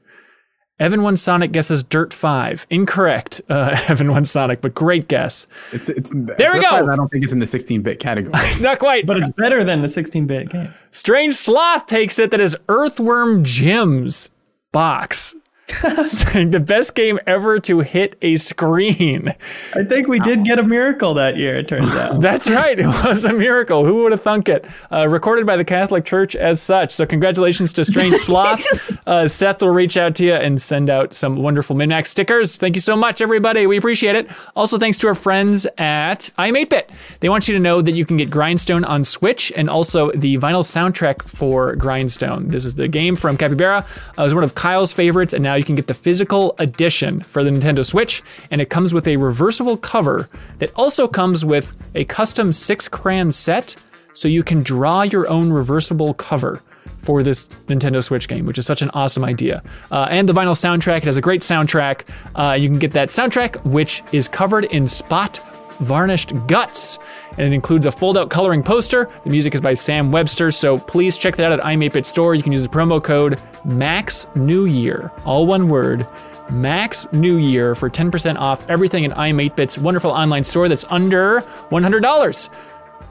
[0.80, 2.66] Evan One Sonic guesses Dirt 5.
[2.70, 5.46] Incorrect, uh, Evan One Sonic, but great guess.
[5.72, 6.70] It's, it's, There we go.
[6.70, 8.42] 5, I don't think it's in the 16-bit category.
[8.60, 9.06] Not quite.
[9.06, 10.82] But it's better than the 16-bit games.
[10.90, 14.30] Strange Sloth takes it that is Earthworm Jim's
[14.72, 15.34] box.
[16.02, 19.34] Saying the best game ever to hit a screen.
[19.74, 21.56] I think we did get a miracle that year.
[21.56, 22.20] It turns out.
[22.30, 22.78] That's right.
[22.78, 23.84] It was a miracle.
[23.84, 24.66] Who would have thunk it?
[24.90, 26.92] Uh, recorded by the Catholic Church as such.
[26.92, 28.64] So congratulations to Strange Sloth.
[29.06, 32.56] uh, Seth will reach out to you and send out some wonderful MinnMax stickers.
[32.56, 33.66] Thank you so much, everybody.
[33.66, 34.28] We appreciate it.
[34.56, 36.88] Also, thanks to our friends at iam8bit.
[37.20, 40.36] They want you to know that you can get Grindstone on Switch and also the
[40.38, 42.48] vinyl soundtrack for Grindstone.
[42.48, 43.86] This is the game from Capybara.
[44.18, 47.20] Uh, it was one of Kyle's favorites, and now you can get the physical edition
[47.20, 50.26] for the Nintendo Switch, and it comes with a reversible cover
[50.58, 53.76] that also comes with a custom six crayon set,
[54.14, 56.62] so you can draw your own reversible cover
[56.96, 59.62] for this Nintendo Switch game, which is such an awesome idea.
[59.90, 62.08] Uh, and the vinyl soundtrack, it has a great soundtrack.
[62.34, 65.40] Uh, you can get that soundtrack, which is covered in spot
[65.80, 66.98] varnished guts.
[67.32, 69.08] And it includes a fold out coloring poster.
[69.24, 72.34] The music is by Sam Webster, so please check that out at iam8bit store.
[72.34, 76.06] You can use the promo code MAX New Year, all one word.
[76.50, 82.48] Max New Year for 10% off everything in iam8bit's wonderful online store that's under $100.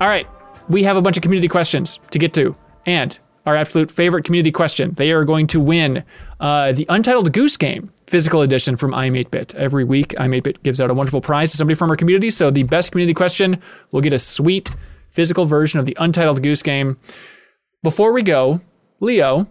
[0.01, 0.27] All right,
[0.67, 2.53] we have a bunch of community questions to get to.
[2.85, 4.93] And our absolute favorite community question.
[4.95, 6.03] They are going to win
[6.39, 9.55] uh, the Untitled Goose Game physical edition from iam8bit.
[9.55, 12.29] Every week, iam8bit gives out a wonderful prize to somebody from our community.
[12.29, 13.61] So the best community question
[13.91, 14.71] will get a sweet
[15.11, 16.97] physical version of the Untitled Goose Game.
[17.83, 18.61] Before we go,
[18.99, 19.47] Leo,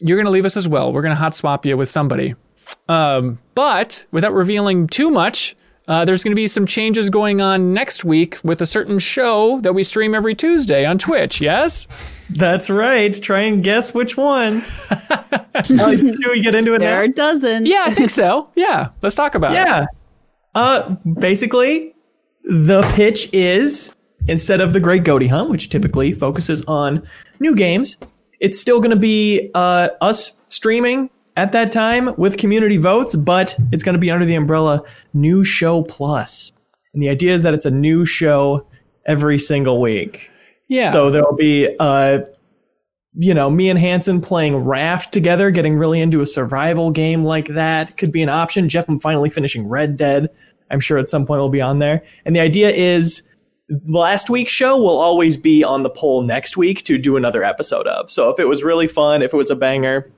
[0.00, 0.92] you're going to leave us as well.
[0.92, 2.34] We're going to hot swap you with somebody.
[2.88, 5.56] Um, but without revealing too much,
[5.90, 9.60] uh, there's going to be some changes going on next week with a certain show
[9.60, 11.40] that we stream every Tuesday on Twitch.
[11.40, 11.86] Yes?
[12.30, 13.12] That's right.
[13.20, 14.64] Try and guess which one.
[14.88, 16.96] uh, should we get into it There now?
[16.98, 17.68] are dozens.
[17.68, 18.48] Yeah, I think so.
[18.54, 19.56] Yeah, let's talk about it.
[19.56, 19.86] Yeah.
[20.54, 21.94] Uh, basically,
[22.44, 23.94] the pitch is
[24.28, 27.04] instead of the Great Goaty Hunt, which typically focuses on
[27.40, 27.96] new games,
[28.38, 33.56] it's still going to be uh, us streaming at that time with community votes, but
[33.72, 34.82] it's going to be under the umbrella
[35.14, 36.52] New Show Plus.
[36.92, 38.66] And the idea is that it's a new show
[39.06, 40.30] every single week.
[40.68, 40.90] Yeah.
[40.90, 42.20] So there'll be, uh,
[43.14, 47.48] you know, me and Hanson playing Raft together, getting really into a survival game like
[47.48, 48.68] that could be an option.
[48.68, 50.28] Jeff, I'm finally finishing Red Dead.
[50.70, 52.02] I'm sure at some point we'll be on there.
[52.24, 53.28] And the idea is
[53.86, 57.86] last week's show will always be on the poll next week to do another episode
[57.88, 58.10] of.
[58.10, 60.10] So if it was really fun, if it was a banger,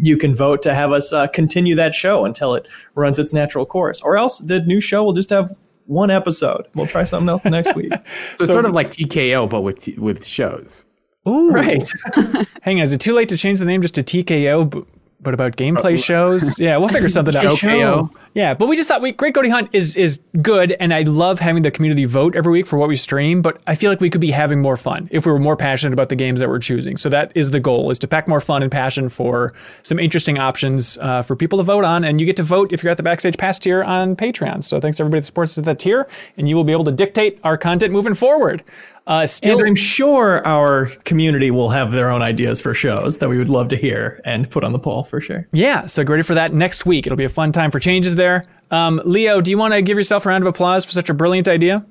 [0.00, 3.64] you can vote to have us uh, continue that show until it runs its natural
[3.66, 4.00] course.
[4.00, 5.52] Or else the new show will just have
[5.86, 6.66] one episode.
[6.74, 7.92] We'll try something else next week.
[8.36, 10.86] So, it's sort of like TKO, but with t- with shows.
[11.28, 11.50] Ooh.
[11.50, 11.88] right.
[12.62, 14.86] Hang on, is it too late to change the name just to TKO,
[15.24, 16.58] but, but about gameplay shows?
[16.64, 17.56] Yeah, we'll figure something out.
[17.56, 18.10] Show.
[18.34, 21.40] Yeah, but we just thought we Great Goaty Hunt is is good, and I love
[21.40, 23.42] having the community vote every week for what we stream.
[23.42, 25.92] But I feel like we could be having more fun if we were more passionate
[25.92, 26.96] about the games that we're choosing.
[26.96, 29.52] So that is the goal: is to pack more fun and passion for
[29.82, 32.82] some interesting options uh, for people to vote on, and you get to vote if
[32.82, 34.64] you're at the Backstage Pass tier on Patreon.
[34.64, 36.84] So thanks to everybody that supports us at that tier, and you will be able
[36.84, 38.62] to dictate our content moving forward.
[39.06, 43.28] Uh, still, And I'm sure our community will have their own ideas for shows that
[43.28, 45.46] we would love to hear and put on the poll for sure.
[45.52, 47.06] Yeah, so get ready for that next week.
[47.06, 48.46] It'll be a fun time for changes there.
[48.70, 51.14] Um, Leo, do you want to give yourself a round of applause for such a
[51.14, 51.84] brilliant idea?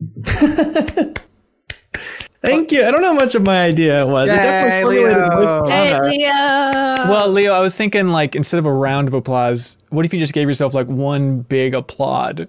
[2.42, 2.84] Thank you.
[2.84, 4.28] I don't know how much of my idea it was.
[4.28, 5.62] it definitely Leo.
[5.62, 6.00] with Hey.
[6.02, 6.30] Leo.
[7.10, 10.20] Well, Leo, I was thinking like instead of a round of applause, what if you
[10.20, 12.48] just gave yourself like one big applaud?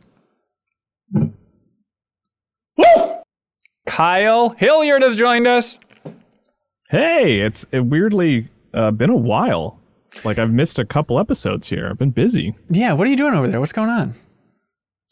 [3.96, 5.80] Kyle Hilliard has joined us.
[6.89, 9.80] Hey, it's it weirdly uh, been a while.
[10.26, 11.88] Like I've missed a couple episodes here.
[11.89, 12.54] I've been busy.
[12.70, 13.62] Yeah, what are you doing over there?
[13.62, 14.14] What's going on?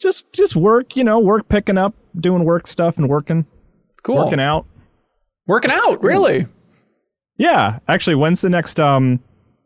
[0.02, 3.46] Just just work, you know, work picking up, doing work stuff and working
[4.02, 4.16] Cool.
[4.16, 4.66] working out.
[5.46, 6.46] Working out, really?
[7.38, 9.18] Yeah, actually, when's the next um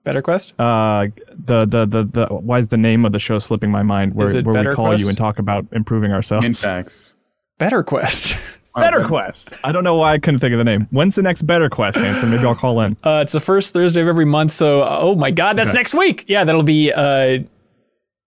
[0.05, 0.55] Better Quest?
[0.61, 1.09] uh
[1.45, 4.29] the the the, the why is the name of the show slipping my mind where
[4.29, 5.03] Is it where Better we call Quest?
[5.03, 6.47] you and talk about improving ourselves.
[6.47, 7.17] Infacts.
[7.59, 8.37] Better Quest.
[8.77, 9.53] Better Quest.
[9.65, 10.87] I don't know why I couldn't think of the name.
[10.91, 12.31] When's the next Better Quest, Hanson?
[12.31, 12.97] Maybe I'll call in.
[13.03, 14.53] Uh, it's the first Thursday of every month.
[14.53, 15.79] So, uh, oh my God, that's Okay.
[15.79, 16.25] next week.
[16.29, 17.39] Yeah, that'll be uh,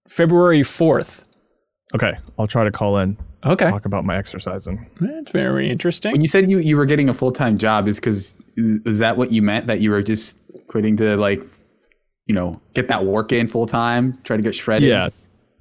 [0.10, 1.24] February 4th.
[1.96, 3.18] Okay, I'll try to call in.
[3.46, 3.70] Okay.
[3.70, 4.86] Talk about my exercising.
[5.00, 6.12] That's very interesting.
[6.12, 9.18] When you said you, you were getting a full time job, is because is that
[9.18, 10.38] what you meant that you were just
[10.68, 11.42] quitting to like,
[12.28, 14.88] you know, get that work in full time, try to get shredded?
[14.90, 15.10] Yeah,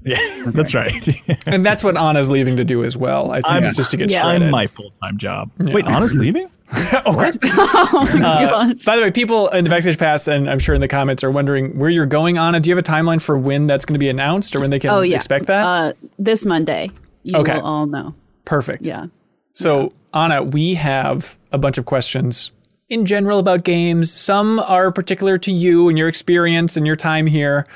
[0.05, 1.09] yeah, that's right.
[1.47, 3.31] and that's what Ana's leaving to do as well.
[3.33, 4.23] I think I'm- it's just to get Yeah.
[4.23, 4.43] shredded.
[4.45, 5.51] I'm my full time job.
[5.59, 6.47] Wait, Ana's leaving?
[6.73, 7.33] okay.
[7.45, 8.85] oh my Uh, gosh.
[8.85, 11.31] by the way, people in the backstage pass, and I'm sure in the comments, are
[11.31, 12.61] wondering where you're going, Ana.
[12.61, 14.79] Do you have a timeline for when that's going to be announced or when they
[14.79, 15.17] can Oh yeah.
[15.17, 15.65] expect that?
[15.65, 16.91] Uh, this Monday.
[17.25, 17.55] You Okay.
[17.55, 18.15] will all know.
[18.45, 18.87] Perfect.
[18.87, 19.07] Yeah.
[19.53, 22.53] So, Ana, we have a bunch of questions
[22.89, 24.13] in general about games.
[24.13, 27.67] Some are particular to you and your experience and your time here.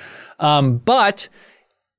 [0.41, 1.29] Um, but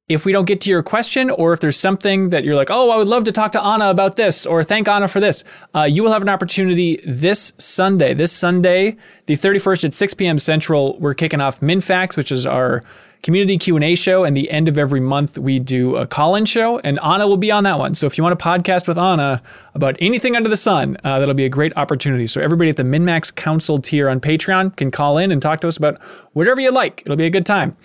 [0.08, 2.92] if we don't get to your question or if there's something that you're like, oh,
[2.92, 5.44] I would love to talk to Ana about this or thank Ana for this,
[5.74, 8.14] uh, you will have an opportunity this Sunday.
[8.14, 10.38] This Sunday, the 31st at 6 p.m.
[10.38, 12.84] Central, we're kicking off MinFacts, which is our
[13.24, 14.24] community Q&A show.
[14.24, 17.50] And the end of every month, we do a call-in show, and Ana will be
[17.50, 17.96] on that one.
[17.96, 19.42] So if you want to podcast with Ana
[19.74, 22.28] about anything under the sun, uh, that'll be a great opportunity.
[22.28, 25.68] So everybody at the MinnMax Council tier on Patreon can call in and talk to
[25.68, 26.00] us about
[26.34, 27.02] whatever you like.
[27.02, 27.76] It'll be a good time.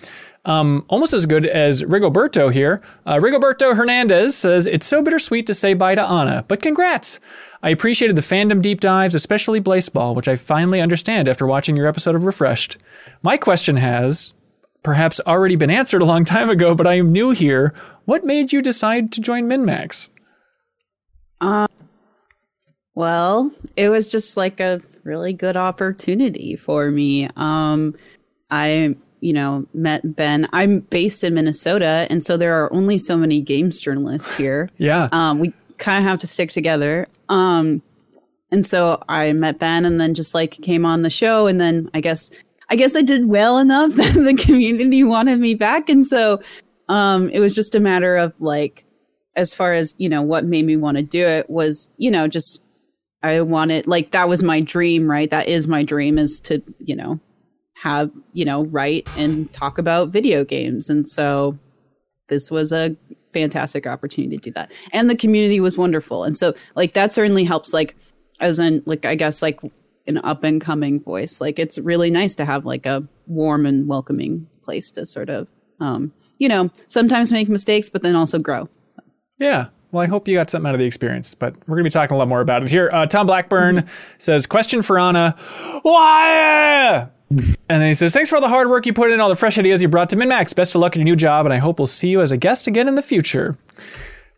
[0.43, 2.81] Um, almost as good as Rigoberto here.
[3.05, 7.19] Uh, Rigoberto Hernandez says, It's so bittersweet to say bye to Ana, but congrats.
[7.61, 11.87] I appreciated the fandom deep dives, especially Blaseball, which I finally understand after watching your
[11.87, 12.77] episode of Refreshed.
[13.21, 14.33] My question has
[14.81, 17.73] perhaps already been answered a long time ago, but I am new here.
[18.05, 20.09] What made you decide to join MinnMax?
[21.39, 21.67] Uh,
[22.95, 27.29] well, it was just like a really good opportunity for me.
[27.35, 27.95] Um,
[28.49, 30.47] I you know, met Ben.
[30.51, 34.69] I'm based in Minnesota, and so there are only so many games journalists here.
[34.77, 35.09] Yeah.
[35.11, 37.07] Um, we kind of have to stick together.
[37.29, 37.83] Um,
[38.51, 41.89] and so I met Ben, and then just like came on the show, and then
[41.93, 42.31] I guess
[42.69, 46.41] I guess I did well enough that the community wanted me back, and so
[46.89, 48.83] um, it was just a matter of like,
[49.35, 52.27] as far as you know, what made me want to do it was you know
[52.27, 52.63] just
[53.23, 55.29] I wanted like that was my dream, right?
[55.29, 57.19] That is my dream is to you know
[57.81, 61.57] have you know write and talk about video games and so
[62.27, 62.95] this was a
[63.33, 67.43] fantastic opportunity to do that and the community was wonderful and so like that certainly
[67.43, 67.95] helps like
[68.39, 69.59] as in like i guess like
[70.05, 73.87] an up and coming voice like it's really nice to have like a warm and
[73.87, 78.69] welcoming place to sort of um you know sometimes make mistakes but then also grow
[79.39, 81.89] yeah well, I hope you got something out of the experience, but we're going to
[81.89, 82.89] be talking a lot more about it here.
[82.93, 83.89] Uh, Tom Blackburn mm-hmm.
[84.19, 85.35] says, Question for Ana.
[85.81, 87.09] Why?
[87.69, 89.35] And then he says, Thanks for all the hard work you put in, all the
[89.35, 90.55] fresh ideas you brought to MinnMax.
[90.55, 92.37] Best of luck in your new job, and I hope we'll see you as a
[92.37, 93.57] guest again in the future.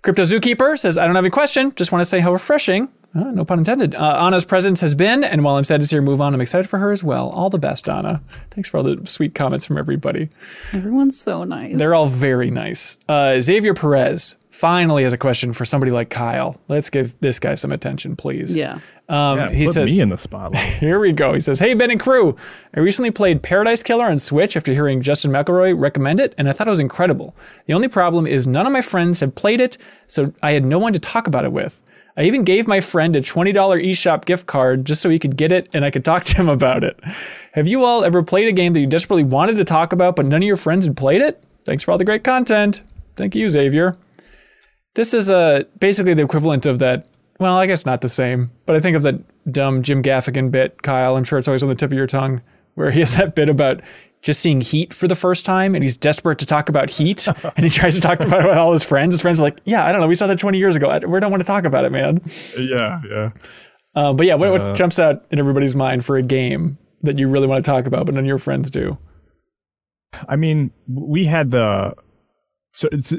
[0.03, 3.31] Crypto Zookeeper says, I don't have a question, just want to say how refreshing, uh,
[3.31, 5.23] no pun intended, uh, Ana's presence has been.
[5.23, 7.29] And while I'm sad to see her move on, I'm excited for her as well.
[7.29, 8.21] All the best, Ana.
[8.51, 10.29] Thanks for all the sweet comments from everybody.
[10.73, 11.77] Everyone's so nice.
[11.77, 12.97] They're all very nice.
[13.07, 16.59] Uh, Xavier Perez finally has a question for somebody like Kyle.
[16.67, 18.55] Let's give this guy some attention, please.
[18.55, 18.79] Yeah.
[19.09, 20.63] Um, yeah, he put says, me in the spotlight.
[20.79, 21.33] Here we go.
[21.33, 22.37] He says, "Hey Ben and crew,
[22.73, 26.53] I recently played Paradise Killer on Switch after hearing Justin McElroy recommend it, and I
[26.53, 27.35] thought it was incredible.
[27.65, 30.79] The only problem is none of my friends had played it, so I had no
[30.79, 31.81] one to talk about it with.
[32.15, 35.51] I even gave my friend a $20 eShop gift card just so he could get
[35.51, 36.99] it and I could talk to him about it.
[37.53, 40.25] Have you all ever played a game that you desperately wanted to talk about, but
[40.25, 41.43] none of your friends had played it?
[41.65, 42.83] Thanks for all the great content.
[43.15, 43.95] Thank you, Xavier.
[44.95, 47.07] This is uh, basically the equivalent of that.
[47.39, 50.81] Well, I guess not the same, but I think of that dumb Jim Gaffigan bit,
[50.83, 51.15] Kyle.
[51.15, 52.41] I'm sure it's always on the tip of your tongue,
[52.75, 53.81] where he has that bit about
[54.23, 57.63] just seeing Heat for the first time, and he's desperate to talk about Heat, and
[57.65, 59.13] he tries to talk about it with all his friends.
[59.13, 60.89] His friends are like, "Yeah, I don't know, we saw that 20 years ago.
[60.89, 62.21] I, we don't want to talk about it, man."
[62.57, 63.29] Yeah, yeah.
[63.95, 67.19] Uh, but yeah, what, Uh, what jumps out in everybody's mind for a game that
[67.19, 68.97] you really want to talk about, but none of your friends do?
[70.27, 71.93] I mean, we had the
[72.71, 73.13] so it's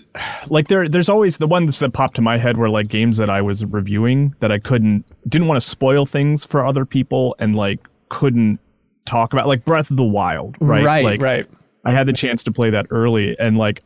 [0.48, 3.30] like there there's always the ones that pop to my head were like games that
[3.30, 7.54] I was reviewing that I couldn't didn't want to spoil things for other people and
[7.54, 7.78] like
[8.08, 8.58] couldn't
[9.06, 10.84] talk about like Breath of the Wild, right?
[10.84, 11.46] right, like, right.
[11.84, 13.82] I had the chance to play that early and like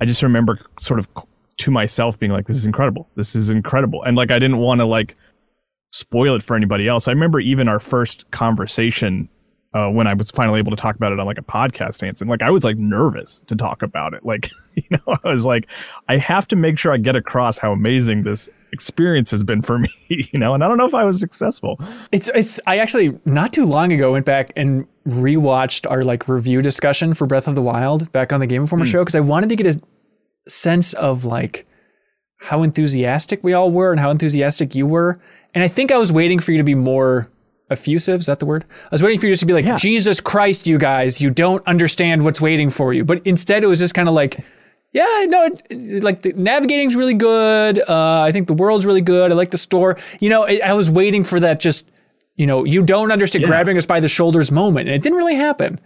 [0.00, 1.08] I just remember sort of
[1.58, 3.08] to myself being like this is incredible.
[3.16, 4.02] This is incredible.
[4.02, 5.16] And like I didn't want to like
[5.92, 7.08] spoil it for anybody else.
[7.08, 9.28] I remember even our first conversation
[9.74, 12.28] uh, when I was finally able to talk about it on like a podcast, Hanson.
[12.28, 14.22] Like I was like nervous to talk about it.
[14.32, 15.66] Like, you know, I was like,
[16.08, 19.78] I have to make sure I get across how amazing this experience has been for
[19.78, 21.78] me, you know, and I don't know if I was successful.
[22.12, 26.62] It's it's I actually not too long ago went back and rewatched our like review
[26.62, 29.50] discussion for Breath of the Wild back on the Game Informer show because I wanted
[29.50, 29.80] to get a
[30.48, 31.66] sense of like
[32.38, 35.20] how enthusiastic we all were and how enthusiastic you were.
[35.54, 37.30] And I think I was waiting for you to be more
[37.72, 38.20] effusive.
[38.20, 38.64] Is that the word?
[38.84, 39.76] I was waiting for you just to be like, Yeah.
[39.76, 43.04] Jesus Christ, you guys, you don't understand what's waiting for you.
[43.04, 44.38] But instead, it was just kind of like,
[44.92, 47.78] yeah, no, it- like the navigating's really good.
[47.88, 49.32] Uh, I think the world's really good.
[49.32, 49.98] I like the store.
[50.20, 51.86] You know, it, I was waiting for that just,
[52.36, 53.48] you know, you don't understand Yeah.
[53.48, 54.88] grabbing us by the shoulders moment.
[54.88, 55.80] And it didn't really happen.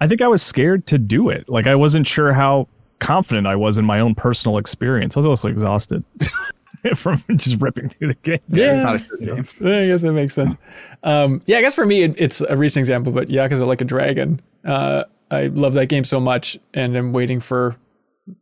[0.00, 1.48] I think I was scared to do it.
[1.48, 2.68] Like I wasn't sure how
[3.00, 5.16] confident I was in my own personal experience.
[5.16, 6.02] I was also exhausted
[6.94, 8.40] from just ripping through the game.
[8.48, 8.74] Yeah.
[8.74, 9.46] It's not a short game.
[9.60, 10.56] I guess that makes sense.
[11.02, 13.84] Um, yeah, I guess for me, it, it's a recent example, but Yakuza Like a
[13.84, 14.40] Dragon.
[14.64, 17.76] Uh, I love that game so much, and I'm waiting for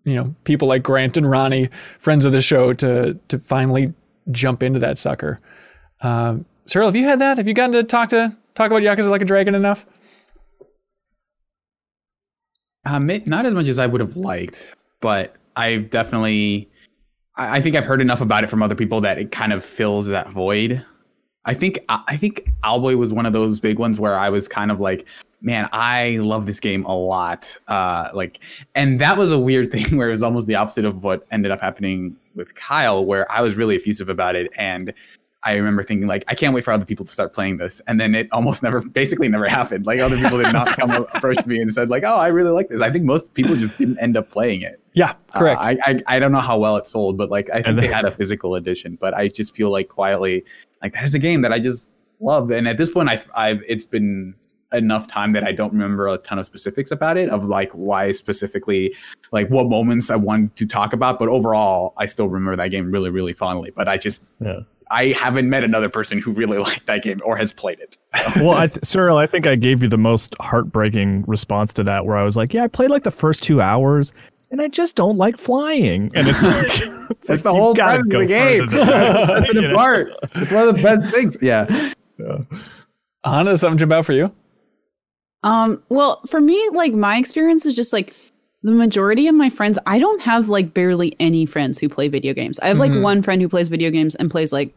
[0.04, 1.68] you know people like Grant and Ronnie,
[1.98, 3.92] friends of the show, to to finally
[4.30, 5.40] jump into that sucker.
[6.02, 7.38] Um, Suriel, have you had that?
[7.38, 9.86] Have you gotten to talk to talk about Yakuza Like a Dragon enough?
[12.84, 14.72] Um, it- not as much as I would have liked.
[15.00, 16.68] but I've definitely,
[17.36, 19.64] I I think I've heard enough about it from other people that it kind of
[19.64, 20.84] fills that void.
[21.44, 24.70] I think I think Owlboy was one of those big ones where I was kind
[24.70, 25.06] of like,
[25.40, 27.56] man, I love this game a lot.
[27.68, 28.40] Uh, like,
[28.74, 31.52] and that was a weird thing where it was almost the opposite of what ended
[31.52, 34.92] up happening with Kyle, where I was really effusive about it, and
[35.44, 38.00] I remember thinking like, I can't wait for other people to start playing this, and
[38.00, 39.86] then it almost never, basically never happened.
[39.86, 42.68] Like other people did not come approach me and said like, oh, I really like
[42.68, 42.82] this.
[42.82, 44.80] I think most people just didn't end up playing it.
[44.96, 45.62] Yeah, correct.
[45.62, 47.86] Uh, I, I I don't know how well it sold, but like I think they
[47.86, 48.96] had a physical edition.
[48.98, 50.42] But I just feel like quietly,
[50.82, 51.88] like that is a game that I just
[52.18, 52.50] love.
[52.50, 54.34] And at this point, I I've it's been
[54.72, 58.10] enough time that I don't remember a ton of specifics about it of like why
[58.10, 58.94] specifically
[59.32, 61.18] like what moments I wanted to talk about.
[61.18, 63.70] But overall, I still remember that game really really fondly.
[63.76, 64.60] But I just Yeah.
[64.90, 67.98] I haven't met another person who really liked that game or has played it.
[68.36, 72.06] well, I th- Suriel, I think I gave you the most heartbreaking response to that,
[72.06, 74.12] where I was like, "Yeah, I played like the first two hours,
[74.50, 76.42] and I just don't like flying." And it's
[77.10, 78.68] like, it's like, the whole gotta of the game.
[78.68, 79.72] further than that, That's you it know?
[79.72, 80.12] apart.
[80.34, 81.38] It's one of the best things.
[81.40, 81.92] Yeah.
[83.24, 84.32] Hannah, does something jump out for you?
[85.42, 88.14] Um, well, for me, like my experience is just like
[88.62, 92.34] the majority of my friends, I don't have like barely any friends who play video
[92.34, 92.58] games.
[92.60, 94.74] I have like one friend who plays video games and plays like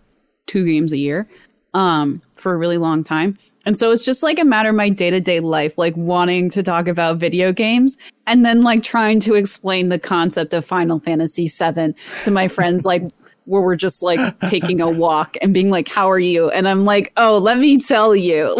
[0.48, 1.28] two games a year
[1.76, 3.38] um for a really long time.
[3.70, 6.88] And so it's just like a matter of my day-to-day life like wanting to talk
[6.88, 11.94] about video games and then like trying to explain the concept of Final Fantasy 7
[12.24, 13.04] to my friends like
[13.46, 16.84] where we're just like taking a walk and being like how are you and i'm
[16.84, 18.54] like oh let me tell you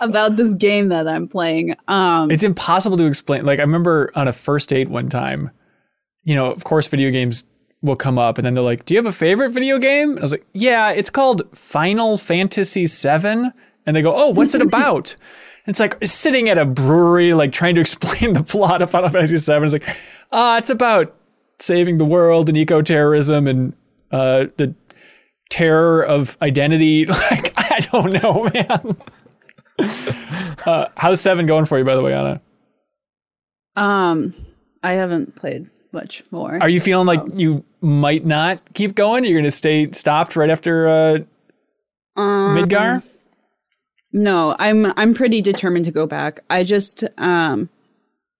[0.00, 3.44] about this game that i'm playing um It's impossible to explain.
[3.44, 5.50] Like I remember on a first date one time,
[6.24, 7.44] you know, of course video games
[7.82, 10.20] will come up and then they're like, "Do you have a favorite video game?" I
[10.22, 13.50] was like, "Yeah, it's called Final Fantasy VII.
[13.86, 15.16] And they go, "Oh, what's it about?"
[15.66, 19.08] And it's like sitting at a brewery like trying to explain the plot of Final
[19.08, 19.64] Fantasy 7.
[19.64, 19.96] It's like,
[20.32, 21.14] "Ah, it's about
[21.58, 23.74] saving the world and eco-terrorism and
[24.10, 24.74] uh the
[25.50, 28.96] terror of identity." Like, I don't know, man.
[30.66, 32.40] uh, how's 7 going for you by the way, Ana?
[33.76, 34.34] um
[34.82, 39.24] i haven't played much more Are you feeling like you might not keep going?
[39.24, 41.18] You're going to stay stopped right after uh,
[42.16, 43.02] um, Midgar?
[44.12, 47.68] no i'm i'm pretty determined to go back i just um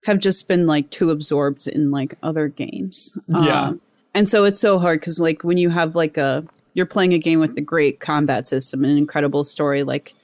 [0.04, 3.68] have just been like too absorbed in like other games Yeah.
[3.68, 3.80] Um,
[4.14, 6.44] and so it's so hard because like when you have like a
[6.74, 10.14] you're playing a game with a great combat system and an incredible story like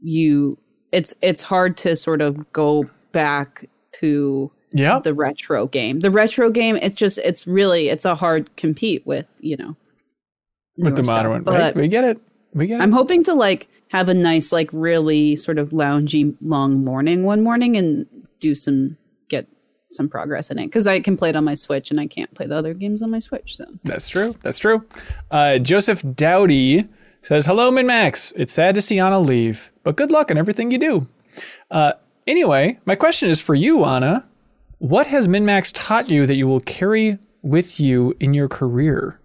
[0.00, 0.56] you
[0.92, 3.68] it's it's hard to sort of go back
[4.00, 4.98] to Yeah.
[4.98, 9.38] the retro game the retro game it's just it's really it's a hard compete with
[9.40, 9.76] you know
[10.76, 11.44] With the modern one.
[11.44, 11.74] Right?
[11.74, 12.18] We get it.
[12.54, 12.82] We get it.
[12.82, 17.42] i'm hoping to like have a nice like really sort of loungy long morning one
[17.42, 18.06] morning and
[18.40, 18.96] do some
[19.28, 19.46] get
[19.90, 22.32] some progress in it because i can play it on my switch and i can't
[22.34, 24.34] play the other games on my switch so That's true.
[24.42, 24.84] That's true.
[25.30, 26.88] Uh, Joseph Dowdy
[27.22, 30.78] says, Hello, MinnMax It's sad to see Ana leave, but good luck in everything you
[30.78, 31.06] do.
[31.70, 31.92] Uh,
[32.26, 34.26] anyway, my question is for you, Ana.
[34.84, 39.18] What has MinnMax taught you that you will carry with you in your career?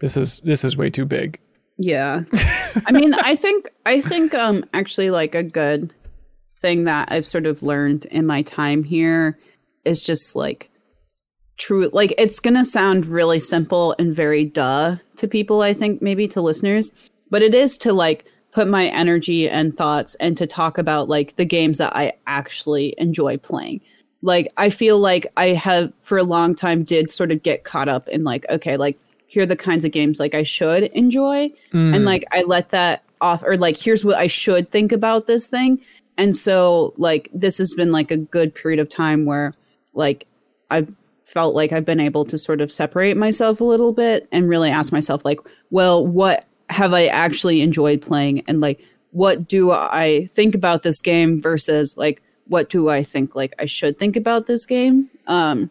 [0.00, 1.38] This is this is way too big.
[1.76, 2.22] Yeah.
[2.86, 5.92] I mean, I think I think um actually like a good
[6.58, 9.38] thing that I've sort of learned in my time here
[9.84, 10.70] is just like
[11.58, 16.00] true like it's going to sound really simple and very duh to people I think
[16.00, 20.46] maybe to listeners, but it is to like put my energy and thoughts and to
[20.46, 23.82] talk about like the games that I actually enjoy playing.
[24.22, 27.88] Like I feel like I have for a long time did sort of get caught
[27.88, 31.50] up in like okay, like here are the kinds of games like I should enjoy.
[31.72, 32.04] And mm.
[32.04, 35.80] like I let that off or like here's what I should think about this thing.
[36.16, 39.54] And so like this has been like a good period of time where
[39.94, 40.26] like
[40.70, 40.92] I've
[41.24, 44.70] felt like I've been able to sort of separate myself a little bit and really
[44.70, 45.38] ask myself like,
[45.70, 48.44] well, what have I actually enjoyed playing?
[48.48, 53.34] And like what do I think about this game versus like what do I think
[53.34, 55.08] like I should think about this game?
[55.26, 55.70] Um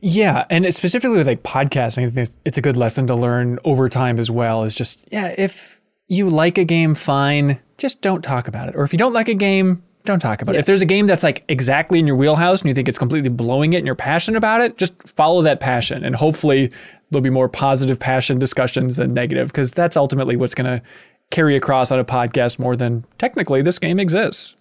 [0.00, 3.58] Yeah, and specifically with like podcasting, I think it's- it's a good lesson to learn
[3.64, 4.64] over time as well.
[4.64, 8.76] Is just yeah, if you like a game, fine, just don't talk about it.
[8.76, 10.58] Or if you don't like a game, don't talk about it.
[10.58, 13.30] If there's a game that's like exactly in your wheelhouse and you think it's completely
[13.30, 16.70] blowing it and you're passionate about it, just follow that passion, and hopefully
[17.10, 20.82] there'll be more positive passion discussions than negative, because that's ultimately what's going to
[21.30, 24.56] carry across on a podcast more than technically this game exists.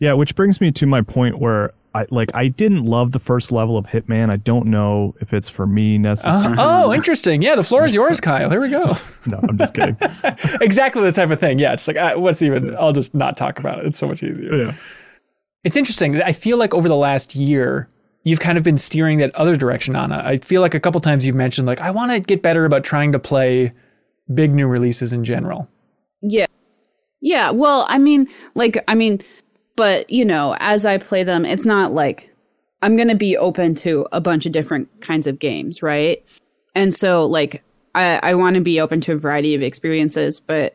[0.00, 3.50] Yeah, which brings me to my point where I like I didn't love the first
[3.50, 4.30] level of Hitman.
[4.30, 6.56] I don't know if it's for me necessarily.
[6.58, 7.42] oh, interesting.
[7.42, 8.50] Yeah, the floor is yours, Kyle.
[8.50, 8.84] Here we go.
[9.26, 9.96] no, I'm just kidding.
[10.60, 11.58] exactly the type of thing.
[11.58, 12.76] Yeah, it's like uh, what's even?
[12.76, 13.86] I'll just not talk about it.
[13.86, 14.54] It's so much easier.
[14.54, 14.74] yeah.
[15.64, 16.20] it's interesting.
[16.22, 17.88] I feel like over the last year,
[18.22, 20.22] you've kind of been steering that other direction, Ana.
[20.24, 22.84] I feel like a couple times you've mentioned like I want to get better about
[22.84, 23.72] trying to play
[24.32, 25.68] big new releases in general.
[26.20, 26.46] Yeah.
[27.20, 27.50] Yeah.
[27.50, 29.20] Well, I mean, like, I mean,
[29.78, 32.28] but, you know, as I play them, it's not like
[32.82, 36.24] I'm going to be open to a bunch of different kinds of games, right?
[36.74, 37.62] And so, like,
[37.94, 40.74] I, I want to be open to a variety of experiences, but,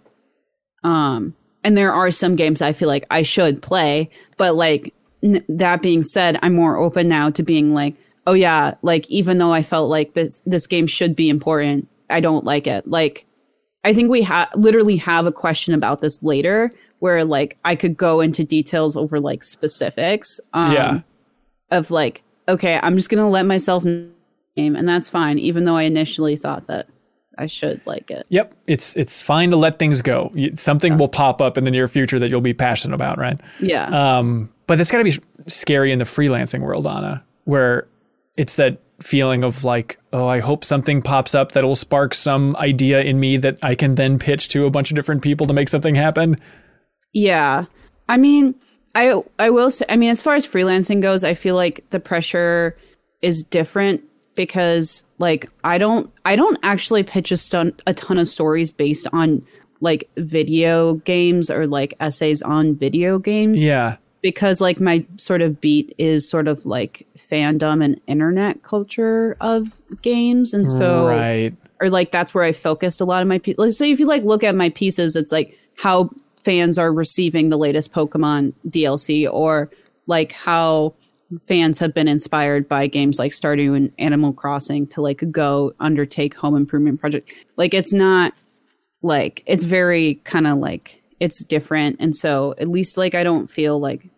[0.85, 1.35] um,
[1.65, 5.81] and there are some games I feel like I should play, but, like, n- that
[5.81, 9.63] being said, I'm more open now to being like, oh, yeah, like, even though I
[9.63, 12.87] felt like this, this game should be important, I don't like it.
[12.87, 13.25] Like,
[13.83, 16.71] I think we have literally have a question about this later
[17.03, 20.39] where like I could go into details over like specifics.
[20.53, 20.99] Um, Yeah.
[21.69, 24.07] Of like, okay, I'm just gonna let myself name,
[24.55, 26.87] and that's fine, even though I initially thought that
[27.37, 28.25] I should like it.
[28.29, 30.31] Yep, it's it's fine to let things go.
[30.53, 33.37] Something will pop up in the near future that you'll be passionate about, right?
[33.59, 33.87] Yeah.
[33.87, 37.85] Um, but it's got to be scary in the freelancing world, Ana, where
[38.37, 43.01] it's that feeling of like, oh, I hope something pops up that'll spark some idea
[43.01, 45.67] in me that I can then pitch to a bunch of different people to make
[45.67, 46.39] something happen.
[47.13, 47.65] Yeah.
[48.09, 48.55] I mean,
[48.95, 51.99] I I will say I mean as far as freelancing goes, I feel like the
[51.99, 52.77] pressure
[53.21, 54.03] is different
[54.35, 59.07] because like I don't I don't actually pitch a, stun, a ton of stories based
[59.13, 59.45] on
[59.79, 63.97] like video games or like essays on video games Yeah.
[64.21, 69.71] because like my sort of beat is sort of like fandom and internet culture of
[70.01, 71.53] games and so right.
[71.81, 73.77] or like that's where I focused a lot of my pieces.
[73.77, 76.09] So if you like look at my pieces, it's like how
[76.43, 79.69] fans are receiving the latest Pokemon DLC, or
[80.07, 80.93] like how
[81.47, 86.35] fans have been inspired by games like Stardew and Animal Crossing to like go undertake
[86.35, 87.31] home improvement project.
[87.55, 88.33] Like it's not
[89.01, 93.49] like it's very kind of like it's different, and so at least like I don't
[93.49, 94.09] feel like.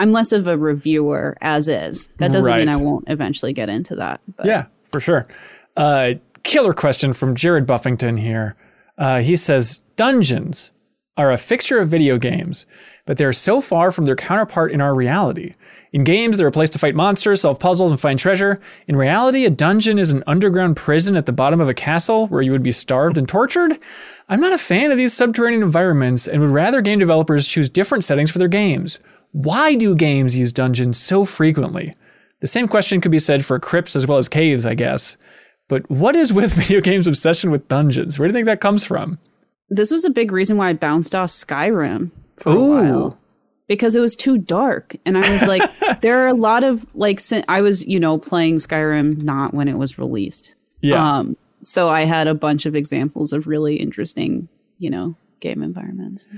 [0.00, 2.08] I'm less of a reviewer as is.
[2.18, 4.20] That doesn't mean I won't eventually get into that.
[4.36, 4.46] But.
[4.46, 5.28] Yeah, for sure.
[5.76, 8.56] Uh, killer question from Jared Buffington here.
[8.98, 10.72] Uh, he says Dungeons
[11.16, 12.64] are a fixture of video games,
[13.06, 15.54] but they're so far from their counterpart in our reality.
[15.92, 18.60] In games, they're a place to fight monsters, solve puzzles, and find treasure.
[18.88, 22.40] In reality, a dungeon is an underground prison at the bottom of a castle where
[22.40, 23.78] you would be starved and tortured.
[24.28, 28.04] I'm not a fan of these subterranean environments and would rather game developers choose different
[28.04, 29.00] settings for their games.
[29.32, 31.94] Why do games use dungeons so frequently?
[32.40, 35.18] The same question could be said for crypts as well as caves, I guess.
[35.68, 38.18] But what is with video games' obsession with dungeons?
[38.18, 39.18] Where do you think that comes from?
[39.70, 42.60] This was a big reason why I bounced off Skyrim for Ooh.
[42.64, 43.18] a while
[43.68, 45.62] because it was too dark, and I was like,
[46.02, 49.68] there are a lot of like sin- I was you know playing Skyrim not when
[49.68, 51.16] it was released, Yeah.
[51.18, 54.48] Um, so I had a bunch of examples of really interesting
[54.78, 56.28] you know game environments.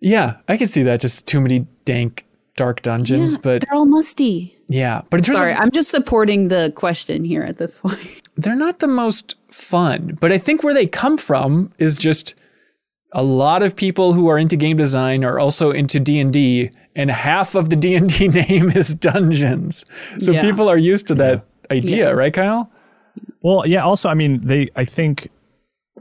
[0.00, 1.00] yeah, I could see that.
[1.00, 2.24] Just too many dank,
[2.56, 3.32] dark dungeons.
[3.34, 4.56] Yeah, but they're all musty.
[4.68, 8.28] yeah, but in terms Sorry, of, I'm just supporting the question here at this point.
[8.36, 10.18] they're not the most fun.
[10.20, 12.34] But I think where they come from is just
[13.14, 17.54] a lot of people who are into game design are also into D&D and half
[17.54, 19.84] of the D&D name is dungeons.
[20.20, 20.40] So Yeah.
[20.42, 22.10] people are used to that idea, Yeah.
[22.10, 22.70] right Kyle?
[23.42, 23.82] Well, yeah.
[23.84, 24.68] Also, I mean, they.
[24.76, 25.30] I think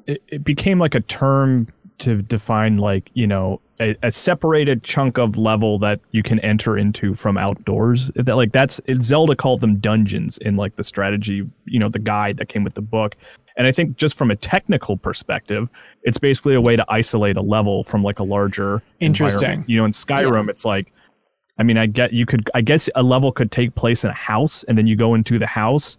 [0.07, 1.67] it, it became like a term
[1.99, 6.75] to define, like you know, a, a separated chunk of level that you can enter
[6.77, 8.09] into from outdoors.
[8.15, 11.99] That like that's it, Zelda called them dungeons in like the strategy, you know, the
[11.99, 13.15] guide that came with the book.
[13.57, 15.69] And I think just from a technical perspective,
[16.03, 19.63] it's basically a way to isolate a level from like a larger Interesting.
[19.67, 20.91] You know, in Skyrim, it's like
[21.57, 22.49] I mean, I get you could.
[22.53, 25.37] I guess a level could take place in a house, and then you go into
[25.37, 25.97] the house.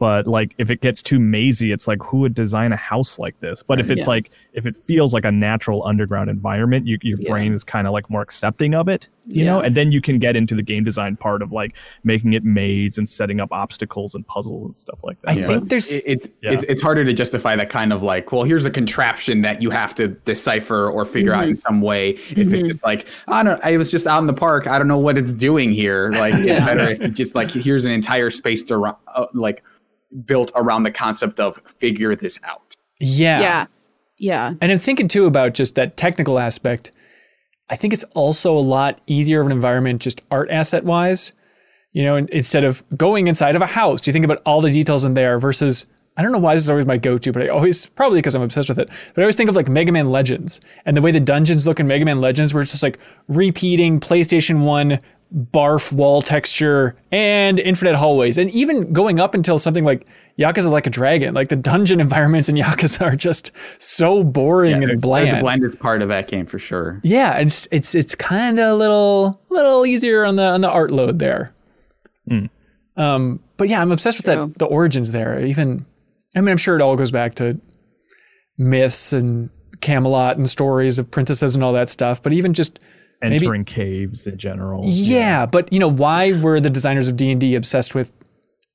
[0.00, 3.38] But like, if it gets too mazy, it's like, who would design a house like
[3.38, 3.62] this?
[3.62, 4.14] But if it's Yeah.
[4.14, 7.30] like, if it feels like a natural underground environment, you, your Yeah.
[7.30, 9.60] brain is kind of like more accepting of it, you know.
[9.60, 12.98] And then you can get into the game design part of like making it maze
[12.98, 15.30] and setting up obstacles and puzzles and stuff like that.
[15.30, 15.46] I Yeah.
[15.46, 16.52] think there's it, it, Yeah.
[16.52, 19.70] it's, it's harder to justify that kind of like well here's a contraption that you
[19.70, 23.60] have to decipher or figure out in some way if it's just like i don't
[23.64, 26.34] i was just out in the park i don't know what it's doing here like
[26.34, 28.80] it's better if just like here's an entire space to
[29.14, 29.62] uh, like
[30.24, 33.40] built around the concept of figure this out yeah.
[33.40, 33.66] yeah,
[34.18, 36.92] yeah, And I'm thinking too about just that technical aspect.
[37.70, 41.32] I think it's also a lot easier of an environment just art asset wise.
[41.92, 45.04] You know, instead of going inside of a house, you think about all the details
[45.04, 45.86] in there versus
[46.16, 48.42] I don't know why this is always my go-to, but I always probably because I'm
[48.42, 48.88] obsessed with it.
[49.14, 51.80] But I always think of like Mega Man Legends and the way the dungeons look
[51.80, 55.00] in Mega Man Legends, where it's just like repeating PlayStation One
[55.32, 60.06] barf wall texture and infinite hallways, and even going up until something like
[60.38, 61.32] Yakuza Like a Dragon.
[61.34, 65.36] Like the dungeon environments in Yakuza are just so boring Yeah, and bland.
[65.36, 67.00] the blandest part of that game for sure.
[67.04, 70.90] Yeah, it's it's it's kind of a little little easier on the on the art
[70.90, 71.52] load there.
[72.96, 74.46] Um, but yeah, I'm obsessed with True.
[74.46, 75.44] that the origins there.
[75.44, 75.84] Even
[76.36, 77.60] I mean, I'm sure it all goes back to
[78.56, 79.50] myths and
[79.80, 82.22] Camelot and stories of princesses and all that stuff.
[82.22, 82.78] But even just
[83.22, 84.82] maybe Entering caves in general.
[84.84, 88.12] yeah, but you know, why were the designers of D and D obsessed with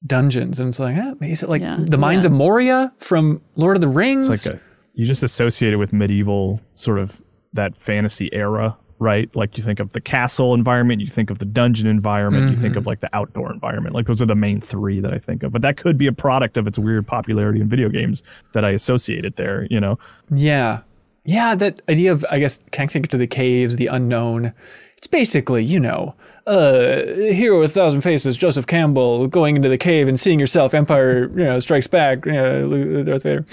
[0.05, 0.59] dungeons?
[0.59, 1.77] And it's like, eh, is it like Yeah.
[1.79, 4.27] the Mines of Moria from Lord of the Rings?
[4.27, 4.61] It's like a,
[4.93, 7.21] you just associate it with medieval sort of
[7.53, 9.33] that fantasy era, right?
[9.35, 12.75] Like you think of the castle environment, you think of the dungeon environment, you think
[12.75, 13.95] of like the outdoor environment.
[13.95, 15.51] Like those are the main three that I think of.
[15.51, 18.23] But that could be a product of its weird popularity in video games
[18.53, 19.97] that I associate it there, you know?
[20.29, 20.81] Yeah.
[21.29, 24.51] Yeah, that idea of, I guess, connecting it to the caves, the unknown.
[24.97, 26.15] It's basically, you know,
[26.47, 30.73] uh, hero with a thousand faces, Joseph Campbell, going into the cave and seeing yourself,
[30.73, 33.45] Empire, you know, strikes back, you know, Darth Vader.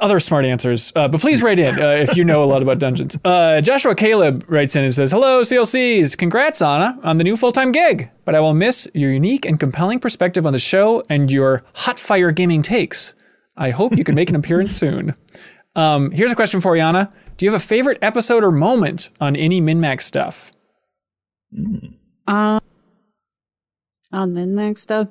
[0.00, 2.78] Other smart answers, uh, but please write in uh, if you know a lot about
[2.78, 3.18] dungeons.
[3.24, 6.16] Uh, Joshua Caleb writes in and says, "Hello, CLCs.
[6.16, 8.10] Congrats, Ana, on the new full-time gig.
[8.24, 11.98] But I will miss your unique and compelling perspective on the show and your hot
[11.98, 13.12] fire gaming takes.
[13.54, 15.14] I hope you can make an appearance soon."
[15.74, 17.12] Um, here's a question for you, Ana.
[17.36, 20.52] Do you have a favorite episode or moment on any MinnMax stuff?
[22.26, 22.60] Um,
[24.12, 25.08] on next stuff,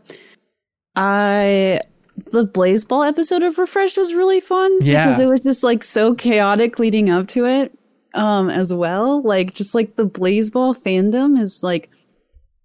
[0.95, 1.81] I
[2.31, 5.07] the Blaseball episode of Refreshed was really fun Yeah.
[5.07, 7.77] because it was just like so chaotic leading up to it,
[8.13, 9.21] um, as well.
[9.23, 11.89] Like just like the Blaseball fandom is like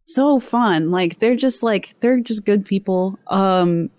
[0.06, 0.90] so fun.
[0.90, 3.18] Like they're just like they're just good people.
[3.28, 3.90] Um,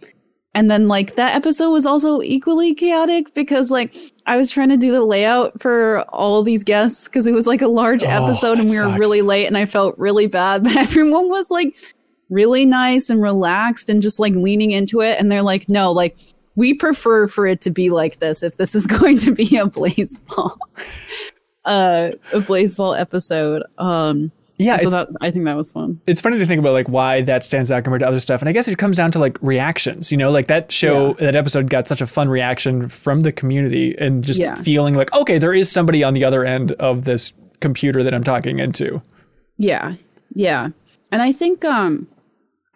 [0.57, 3.95] and then like that episode was also equally chaotic because like
[4.25, 7.61] I was trying to do the layout for all these guests because it was like
[7.61, 10.75] a large Oh, episode and we were really late and I felt really bad, but
[10.75, 11.77] everyone was like
[12.31, 16.17] really nice and relaxed and just like leaning into it and they're like, "No, like
[16.55, 19.65] we prefer for it to be like this if this is going to be a
[19.67, 20.57] Blaseball."
[21.65, 23.61] uh a Blaseball episode.
[23.77, 26.01] Um Yeah, so that I think that was fun.
[26.07, 28.49] it's funny to think about like why that stands out compared to other stuff, and
[28.49, 30.11] I guess it comes down to like reactions.
[30.11, 33.95] You know, like that show, that episode got such a fun reaction from the community,
[33.99, 34.55] and just Yeah.
[34.55, 38.23] feeling like okay, there is somebody on the other end of this computer that I'm
[38.23, 39.01] talking into.
[39.57, 39.93] Yeah.
[40.33, 40.69] Yeah.
[41.11, 42.07] And I think um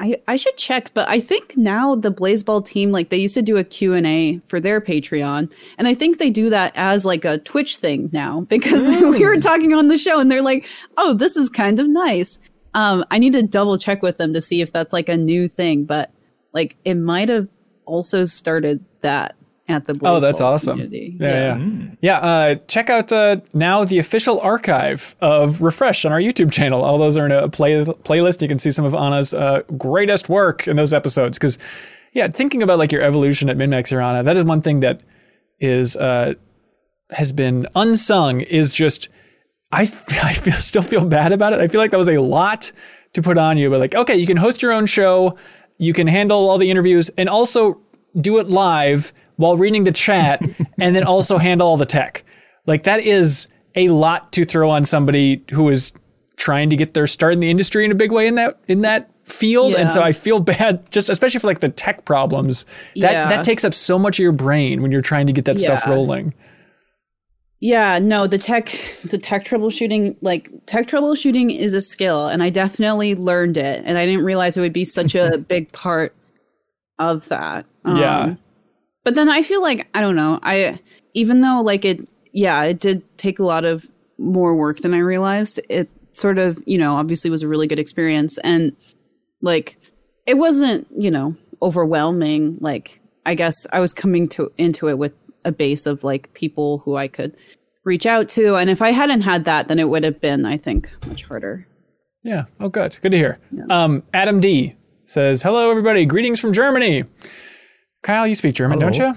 [0.02, 3.44] I I should check, but I think now the Blaseball team like they used to
[3.44, 7.38] do a Q&A for their Patreon, and I think they do that as like a
[7.38, 10.66] Twitch thing now because we were talking on the show and they're like,
[10.98, 12.40] "Oh, this is kind of nice."
[12.74, 15.48] Um I need to double check with them to see if that's like a new
[15.48, 16.12] thing, but
[16.52, 17.48] like it might have
[17.86, 19.36] also started that
[19.68, 20.80] at the Blaseball Oh, that's awesome.
[20.80, 21.18] community.
[21.20, 22.18] Yeah, yeah, yeah.
[22.18, 26.84] Uh, check out uh, now the official archive of Refresh on our YouTube channel.
[26.84, 28.42] All those are in a play playlist.
[28.42, 31.38] You can see some of Ana's uh, greatest work in those episodes.
[31.38, 31.58] Because,
[32.14, 35.02] yeah, thinking about like your evolution at MinnMax here, Ana, that is one thing that
[35.60, 36.34] is uh,
[37.12, 38.42] has been unsung.
[38.42, 39.08] Is just
[39.72, 41.60] I f- I feel still feel bad about it.
[41.62, 42.72] I feel like that was a lot
[43.14, 43.70] to put on you.
[43.70, 45.38] But like, okay, you can host your own show,
[45.78, 47.80] you can handle all the interviews, and also
[48.20, 50.42] do it live while reading the chat,
[50.80, 52.24] and then also handle all the tech.
[52.66, 55.92] Like that is a lot to throw on somebody who is
[56.38, 58.82] trying to get their start in the industry in a big way in that in
[58.82, 59.76] that field.
[59.76, 62.66] And so I feel bad, just especially for like the tech problems.
[62.98, 63.30] That Yeah.
[63.30, 65.86] that takes up so much of your brain when you're trying to get that stuff
[65.88, 66.34] rolling.
[67.60, 72.50] Yeah, no, the tech the tech troubleshooting like tech troubleshooting is a skill and I
[72.50, 76.16] definitely learned it and I didn't realize it would be such a big part
[76.98, 77.66] of that.
[77.86, 78.36] Um, Yeah.
[79.04, 80.80] But then I feel like I don't know, I
[81.14, 83.86] even though like it yeah, it did take a lot of
[84.18, 85.60] more work than I realized.
[85.70, 88.76] It sort of, you know, obviously was a really good experience and
[89.42, 89.78] like
[90.26, 95.14] it wasn't, you know, overwhelming like I guess I was coming to into it with
[95.46, 97.36] a base of like people who I could
[97.84, 98.56] reach out to.
[98.56, 101.68] And if I hadn't had that, then it would have been, I think, much harder.
[102.24, 102.46] Yeah.
[102.60, 102.98] Oh, good.
[103.02, 103.40] Good to hear.
[103.70, 104.76] Um, Adam D
[105.06, 106.06] says, "Hello, everybody.
[106.06, 107.06] Greetings from Germany."
[108.04, 109.16] Kyle, you speak German, don't you?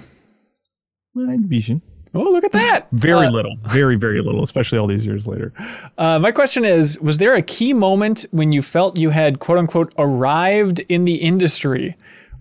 [1.17, 1.81] Ein bisschen.
[2.13, 2.87] Oh, look at that.
[2.91, 3.55] Very Uh, little.
[3.67, 5.51] Very, very little, especially all these years later.
[5.97, 9.57] Uh, my question is: Was there a key moment when you felt you had "quote
[9.57, 11.95] unquote" arrived in the industry,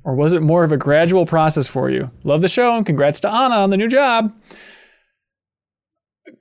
[0.05, 2.11] or was it more of a gradual process for you?
[2.25, 4.33] Love the show and congrats to Anna on the new job.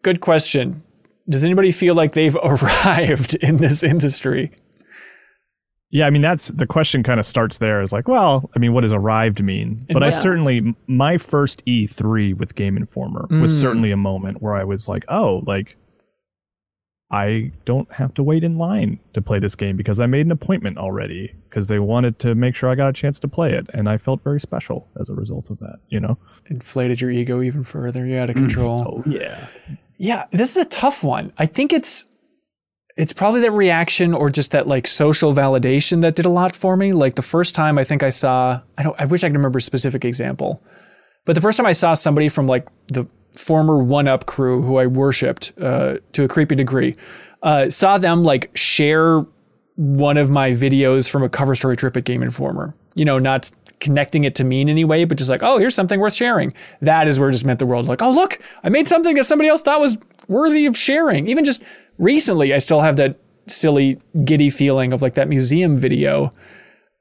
[0.04, 0.84] Good question.
[1.30, 4.52] Does anybody feel like they've arrived in this industry?
[5.96, 8.74] Yeah, I mean that's the question kind of starts there is like, well, I mean,
[8.74, 9.86] what does arrived mean?
[9.94, 13.62] But I certainly my first E3 with Game Informer was Mm.
[13.62, 15.78] certainly a moment where I was like, oh, like
[17.12, 20.32] I don't have to wait in line to play this game because I made an
[20.32, 23.70] appointment already because they wanted to make sure I got a chance to play it.
[23.76, 26.18] And I felt very special as a result of that, you know?
[26.50, 28.04] Inflated your ego even further.
[28.04, 29.04] You're out of control.
[29.06, 29.46] Oh, yeah.
[29.98, 31.32] Yeah, this is a tough one.
[31.38, 32.08] I think it's
[32.96, 36.78] it's probably that reaction or just that like social validation that did a lot for
[36.78, 36.94] me.
[36.94, 39.60] Like the first time I think I saw I don't I wish I could remember
[39.60, 40.64] a specific example.
[41.26, 43.08] But the first time I saw somebody from like the
[43.38, 46.96] former 1UP crew who I worshipped uh, to a creepy degree,
[47.42, 49.26] uh, saw them like share
[49.76, 52.76] one of my videos from a cover story trip at Game Informer.
[52.94, 53.50] You know, not
[53.80, 56.54] connecting it to me in any way, but just like, oh, here's something worth sharing.
[56.82, 57.88] That is where it just meant the world.
[57.88, 59.98] Like, oh, look, I made something that somebody else thought was
[60.28, 61.28] worthy of sharing.
[61.28, 61.62] Even just
[61.98, 66.32] recently, I still have that silly, giddy feeling of like that museum video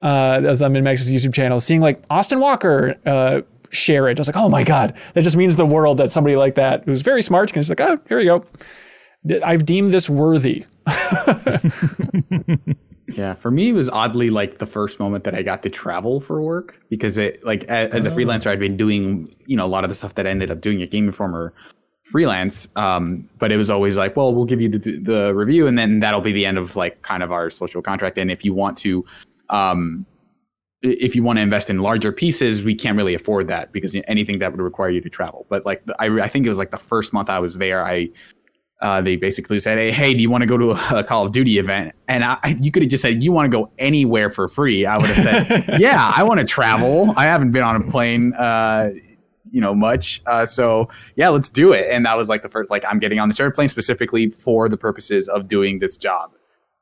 [0.02, 4.18] uh, I'm in Max's YouTube channel, seeing like Austin Walker uh, share it.
[4.18, 6.84] I was like, oh my God, that just means the world that somebody like that
[6.84, 8.44] who's very smart can just like, oh, here we go.
[9.44, 10.66] I've deemed this worthy.
[13.08, 16.20] Yeah, for me, it was oddly like the first moment that I got to travel
[16.20, 19.68] for work because it like as, as a freelancer, I'd been doing you know a
[19.68, 21.52] lot of the stuff that I ended up doing at Game Informer
[22.12, 22.68] freelance.
[22.76, 26.00] Um, but it was always like, well, we'll give you the, the review, and then
[26.00, 28.18] that'll be the end of like kind of our social contract.
[28.18, 29.04] And if you want to,
[29.48, 30.06] um,
[30.82, 34.38] if you want to invest in larger pieces, we can't really afford that because anything
[34.40, 35.46] that would require you to travel.
[35.48, 38.10] But like, I, I think it was like the first month I was there, I
[38.82, 41.24] uh, they basically said, "Hey, hey, do you want to go to a, a Call
[41.24, 44.28] of Duty event?" And I, you could have just said, "You want to go anywhere
[44.28, 47.12] for free?" I would have said, "Yeah, I want to travel.
[47.16, 48.90] I haven't been on a plane, uh,
[49.52, 50.20] you know, much.
[50.26, 53.20] Uh, so yeah, let's do it." And that was like the first, like, I'm getting
[53.20, 56.32] on this airplane specifically for the purposes of doing this job.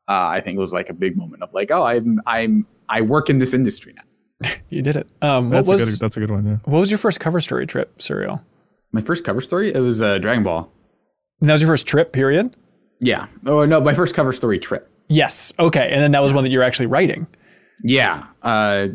[0.08, 3.02] Uh, I think it was like a big moment of like, "Oh, I'm, I'm, I
[3.02, 5.08] work in this industry now." you did it.
[5.20, 6.46] Um, what That's, was a good, that's a good one.
[6.46, 6.56] Yeah.
[6.64, 8.40] what was your first cover story trip, Suriel?
[8.92, 10.72] My first cover story, it was uh, Dragon Ball.
[11.40, 12.56] And that was your first trip, period.
[13.00, 13.26] Yeah.
[13.46, 14.90] Oh no, my first cover story trip.
[15.08, 15.52] Yes.
[15.58, 15.90] Okay.
[15.90, 17.26] And then that was one that you're actually writing.
[17.82, 18.26] Yeah.
[18.42, 18.88] Uh,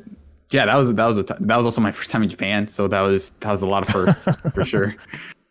[0.52, 2.68] yeah, that was that was a t- that was also my first time in Japan,
[2.68, 4.96] so that was that was a lot of firsts for sure.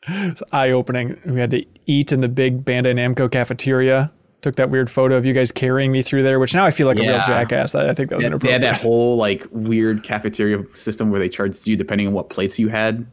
[0.07, 1.19] It's eye opening.
[1.25, 4.13] We had to eat in the big Bandai Namco cafeteria.
[4.43, 6.87] Took that weird photo of you guys carrying me through there, which now I feel
[6.87, 7.75] like a real jackass.
[7.75, 8.63] I I think that was They had, they inappropriate.
[8.63, 12.59] had that whole like weird cafeteria system where they charged you depending on what plates
[12.59, 13.07] you had.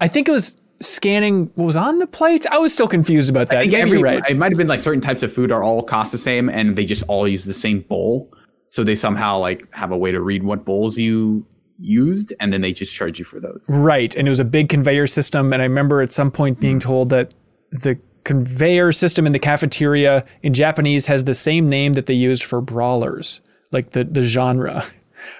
[0.00, 2.46] I think it was scanning what was on the plates.
[2.52, 3.58] I was still confused about that.
[3.58, 4.22] I think every, right.
[4.28, 6.76] It might have been like certain types of food are all cost the same, and
[6.76, 8.30] they just all use the same bowl.
[8.76, 11.46] So they somehow like have a way to read what bowls you
[11.78, 13.64] used, and then they just charge you for those.
[13.70, 14.14] Right.
[14.14, 15.50] And it was a big conveyor system.
[15.54, 17.32] And I remember at some point being told that
[17.72, 22.44] the conveyor system in the cafeteria in Japanese has the same name that they used
[22.44, 23.40] for brawlers,
[23.72, 24.84] like the, the genre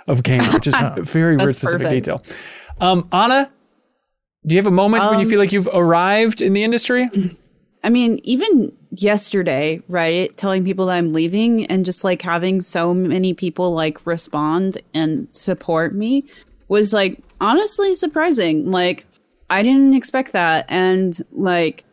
[0.07, 2.05] of game, which is a very, very specific perfect.
[2.07, 2.23] detail.
[2.81, 3.53] Um, Anna,
[4.47, 7.11] do you have a moment when you Um, feel like you've arrived in the industry?
[7.85, 8.73] I mean, even
[9.03, 10.37] yesterday, right?
[10.37, 15.33] Telling people that I'm leaving and just like having so many people like respond and
[15.33, 16.25] support me
[16.69, 18.71] was like honestly surprising.
[18.71, 19.07] Like
[19.51, 21.85] I didn't expect that and like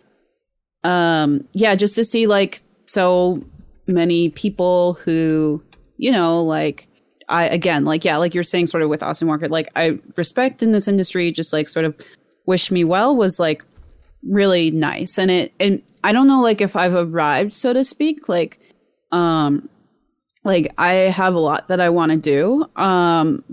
[0.83, 3.43] um yeah, just to see like so
[3.87, 5.63] many people who,
[5.97, 6.87] you know, like
[7.29, 10.63] I again, like yeah, like you're saying sort of with Austin Walker, like I respect
[10.63, 11.97] in this industry just like sort of
[12.45, 13.63] wish me well was like
[14.23, 18.27] really nice and it and i don't know like if i've arrived so to speak
[18.29, 18.59] like
[19.11, 19.67] um
[20.43, 23.43] like i have a lot that i want to do um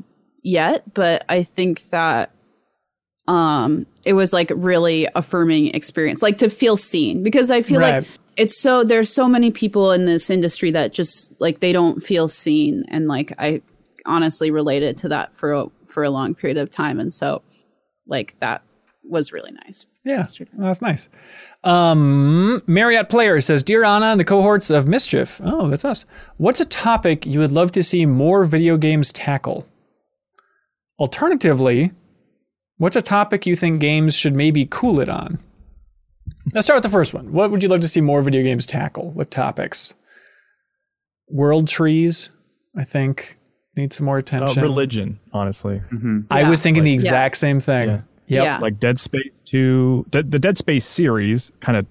[0.43, 2.31] yet but i think that
[3.29, 8.03] um it was like really affirming experience like to feel seen because i feel Right.
[8.03, 12.03] like it's so there's so many people in this industry that just like they don't
[12.03, 13.61] feel seen and like i
[14.07, 17.43] honestly related to that for a, for a long period of time and so
[18.07, 18.63] like that
[19.05, 21.09] was really nice Yeah, that's nice.
[21.62, 25.41] Um, Marriott Player says, Dear Anna and the cohorts of Mischief.
[25.45, 26.05] Oh, that's us.
[26.39, 29.66] What's a topic you would love to see more video games tackle?
[30.99, 31.93] Alternatively,
[32.78, 35.39] what's a topic you think games should maybe cool it on?
[36.55, 37.32] Let's start with the first one.
[37.32, 39.11] What would you love to see more video games tackle?
[39.11, 39.95] What topics?
[41.28, 42.31] World trees,
[42.77, 43.37] I think,
[43.77, 44.62] need some more Uh, attention.
[44.62, 45.82] religion, honestly.
[46.31, 46.49] I Yeah.
[46.51, 46.97] was thinking the Yeah.
[46.97, 47.89] exact same thing.
[47.89, 48.01] Yeah.
[48.31, 48.44] Yep.
[48.44, 48.59] Yeah.
[48.59, 51.85] like Dead Space 2, the, the Dead Space series kind of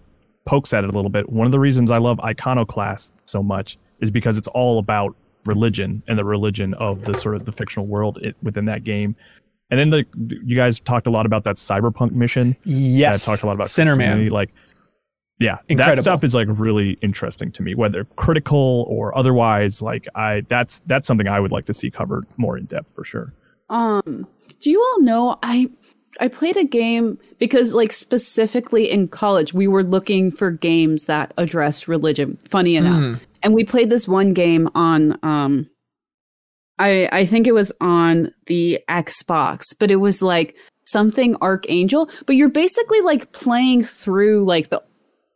[0.45, 1.29] pokes at it a little bit.
[1.29, 6.01] One of the reasons I love Iconoclast so much is because it's all about religion
[6.07, 9.15] and the religion of the sort of the fictional world it, within that game.
[9.69, 10.05] And then the
[10.45, 12.55] you guys talked a lot about that cyberpunk mission.
[12.63, 13.27] Yes.
[13.27, 13.97] I talked a lot about Sinnerman.
[13.97, 14.49] Christianity, Like,
[15.39, 15.95] yeah, Incredible.
[15.97, 19.81] that stuff is like really interesting to me, whether critical or otherwise.
[19.81, 23.03] Like, I that's that's something I would like to see covered more in depth for
[23.03, 23.33] sure.
[23.69, 24.27] Um,
[24.59, 25.69] do you all know I
[26.19, 31.33] I played a game because like specifically in college we were looking for games that
[31.37, 32.37] address religion.
[32.47, 35.69] Funny enough, and we played this one game on um,
[36.77, 40.55] I I think it was on the Xbox, but it was like
[40.85, 42.09] something Archangel.
[42.25, 44.81] But you're basically like playing through like the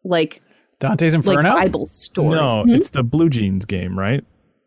[0.03, 0.41] like
[0.79, 1.55] Dante's like Inferno.
[1.55, 2.41] Bible stories.
[2.41, 2.69] No, Hmm?
[2.71, 4.23] it's the Blue Jeans game, right?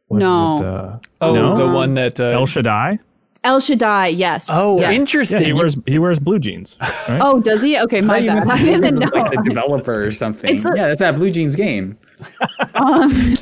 [0.09, 0.56] What is No.
[0.56, 1.56] it, uh, oh, no?
[1.56, 2.18] the one that.
[2.20, 2.98] Uh, El Shaddai.
[3.47, 4.48] El Shaddai, yes.
[4.51, 4.90] oh, yes.
[4.93, 5.44] Yeah, interesting.
[5.44, 6.77] he wears he wears blue jeans.
[7.09, 7.20] Right?
[7.23, 7.78] Oh, does he?
[7.78, 8.47] Okay, my bad.
[8.51, 9.09] I didn't know.
[9.14, 10.55] like the developer or something.
[10.55, 11.97] It's a- yeah, that's that Blue Jeans game.
[12.74, 13.09] Um,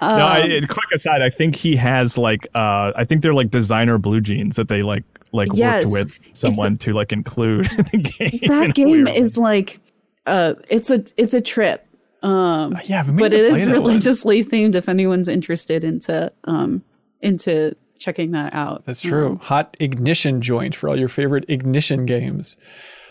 [0.00, 1.22] no, I, um, quick aside.
[1.22, 4.82] I think he has like uh, I think they're like designer blue jeans that they
[4.82, 5.90] like like Yes.
[5.90, 8.40] worked with someone to like include in the game.
[8.48, 9.80] that game weird is like
[10.26, 11.86] uh it's a it's a trip.
[12.22, 13.82] Um yeah, but it is it to play is that one.
[13.82, 16.82] religiously themed if anyone's interested into um
[17.20, 18.84] into checking that out.
[18.84, 19.38] That's true.
[19.42, 22.56] Hot ignition joint for all your favorite ignition games.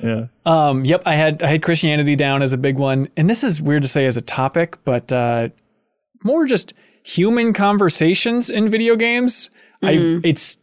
[0.03, 0.27] yeah.
[0.45, 3.61] Um, yep, I had I had Christianity down as a big one, and this is
[3.61, 5.49] weird to say as a topic, but uh,
[6.23, 6.73] more just
[7.03, 9.49] human conversations in video games.
[9.83, 10.57] I it's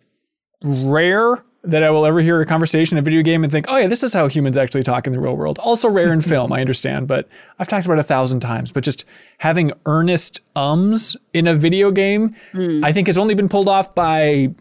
[0.63, 3.77] rare that I will ever hear a conversation in a video game and think, oh
[3.77, 5.59] yeah, this is how humans actually talk in the real world.
[5.59, 7.29] Also rare in film, I understand, but
[7.59, 8.73] I've talked about it a thousand times.
[8.73, 9.05] But just
[9.39, 12.35] having earnest ums in a video game,
[12.83, 14.55] I think has only been pulled off by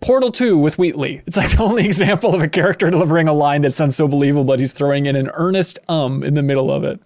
[0.00, 1.22] Portal 2 with Wheatley.
[1.26, 4.44] It's like the only example of a character delivering a line that sounds so believable,
[4.44, 7.00] but he's throwing in an earnest um in the middle of it.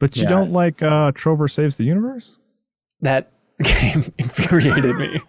[0.00, 0.30] But you Yeah.
[0.30, 2.38] don't like uh, Trover saves the universe?
[3.00, 3.30] That
[3.62, 5.20] game infuriated me.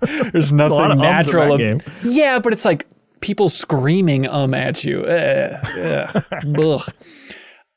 [0.32, 1.58] There's nothing of ums in natural.
[1.58, 2.86] that ab- Yeah, but it's like
[3.20, 5.06] people screaming um at you.
[5.06, 6.24] Eh, ugh,
[6.58, 6.82] ugh.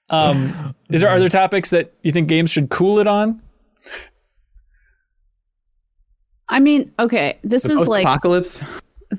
[0.10, 3.41] Um, is there other topics that you think games should cool it on?
[6.49, 8.61] I mean, okay, this is like apocalypse.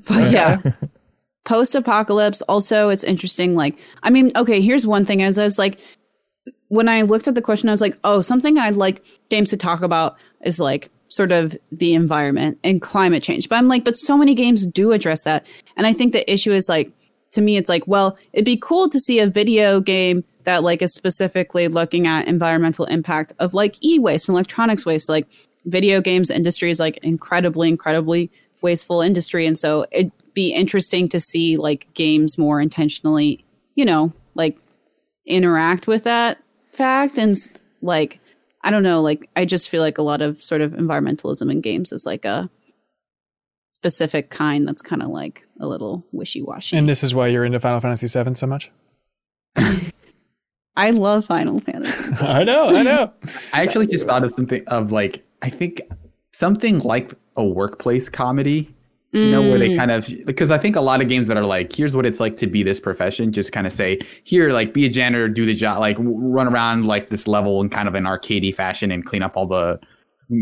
[0.07, 0.59] But yeah.
[1.45, 2.41] Post apocalypse.
[2.43, 3.53] Also, it's interesting.
[3.55, 5.21] Like, I mean, okay, here's one thing.
[5.21, 5.79] As I was like,
[6.69, 9.57] when I looked at the question, I was like, oh, something I'd like games to
[9.57, 13.47] talk about is like sort of the environment and climate change.
[13.47, 15.45] But I'm like, but so many games do address that.
[15.77, 16.91] And I think the issue is like,
[17.31, 20.81] to me, it's like, well, it'd be cool to see a video game that like
[20.81, 25.07] is specifically looking at environmental impact of like e-waste and electronics waste.
[25.07, 25.27] Like
[25.65, 28.31] video games industry is like incredibly, incredibly
[28.61, 29.45] wasteful industry.
[29.45, 33.45] And so it'd be interesting to see like games more intentionally,
[33.75, 34.57] you know, like
[35.27, 36.39] interact with that
[36.71, 37.35] fact and
[37.83, 38.19] like
[38.63, 41.61] I don't know, like I just feel like a lot of sort of environmentalism in
[41.61, 42.49] games is like a
[43.73, 46.77] specific kind that's kind of like a little wishy-washy.
[46.77, 48.71] And this is why you're into Final Fantasy VII so much.
[50.75, 52.25] I love Final Fantasy.
[52.25, 53.13] I know, I know.
[53.53, 55.81] I actually just thought of something of like I think
[56.31, 58.73] something like a workplace comedy.
[59.13, 59.77] You know, where they Mm.
[59.77, 62.19] kind of because I think a lot of games that are like, here's what it's
[62.19, 65.45] like to be this profession, just kind of say, here, like, be a janitor, do
[65.45, 68.91] the job, like, w- run around like this level in kind of an arcadey fashion
[68.91, 69.79] and clean up all the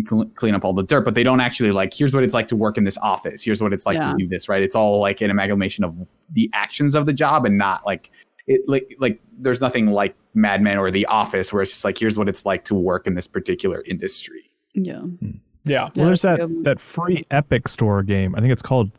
[0.07, 2.47] cl- clean up all the dirt, but they don't actually like, here's what it's like
[2.47, 3.43] to work in this office.
[3.43, 4.11] Here's what it's like Yeah.
[4.13, 4.63] to do this, right?
[4.63, 5.95] It's all like an amalgamation of
[6.31, 8.09] the actions of the job and not like
[8.47, 11.97] it like like there's nothing like Mad Men or The Office where it's just like,
[11.97, 14.49] here's what it's like to work in this particular industry.
[14.73, 15.01] yeah.
[15.63, 15.89] Yeah.
[15.95, 16.63] Well, there's that a good one.
[16.63, 18.35] that free Epic Store game.
[18.35, 18.91] I think it's called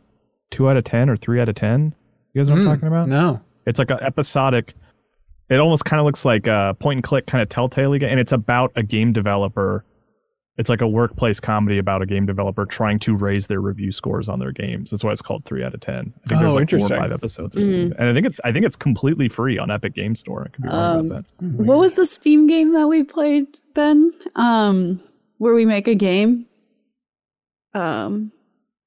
[0.51, 1.93] Two out of Ten or Three out of Ten.
[2.33, 3.07] You guys know what I'm Mm, talking about?
[3.07, 3.41] No.
[3.65, 4.73] It's like an episodic.
[5.49, 8.19] It almost kind of looks like a point and click kind of Telltale game, and
[8.19, 9.83] it's about a game developer.
[10.57, 14.29] It's like a workplace comedy about a game developer trying to raise their review scores
[14.29, 14.91] on their games.
[14.91, 16.13] That's why it's called Three out of Ten.
[16.25, 17.93] I think Oh, there's like four or five episodes, Mm.
[17.99, 20.43] and I think it's I think it's completely free on Epic Game Store.
[20.43, 21.45] I could be wrong Um, about that.
[21.65, 24.13] What was the Steam game that we played, Ben?
[24.35, 24.99] Um,
[25.39, 26.45] where we make a game.
[27.73, 28.31] Um,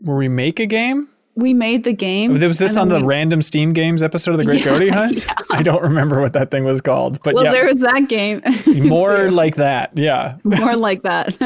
[0.00, 1.08] Where we make a game?
[1.38, 2.32] we made the game.
[2.40, 5.26] Was this on the we- random Steam Games episode of the Great Yeah, Goaty Hunt?
[5.50, 8.40] I don't remember what that thing was called, but Well, yeah, there was that game.
[8.88, 9.90] more like that.
[9.98, 10.36] Yeah.
[10.44, 11.36] more like that.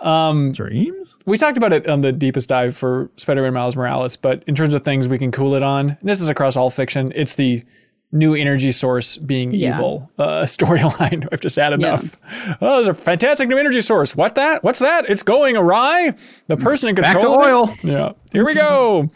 [0.00, 1.16] Um, Dreams?
[1.26, 4.74] we talked about it on the deepest dive for Spider-Man Miles Morales, but in terms
[4.74, 7.12] of things we can cool it on, and this is across all fiction.
[7.14, 7.62] It's the
[8.12, 9.74] new energy source being Yeah.
[9.76, 11.26] evil uh, storyline.
[11.32, 11.76] I've just had Yeah.
[11.94, 12.16] enough.
[12.60, 14.14] Oh, there's a fantastic new energy source.
[14.14, 14.62] What that?
[14.62, 15.08] What's that?
[15.08, 16.14] It's going awry.
[16.46, 17.14] The person in control.
[17.14, 17.64] Back to control.
[17.68, 17.76] it- oil.
[17.82, 18.12] Yeah.
[18.32, 19.10] Here we go.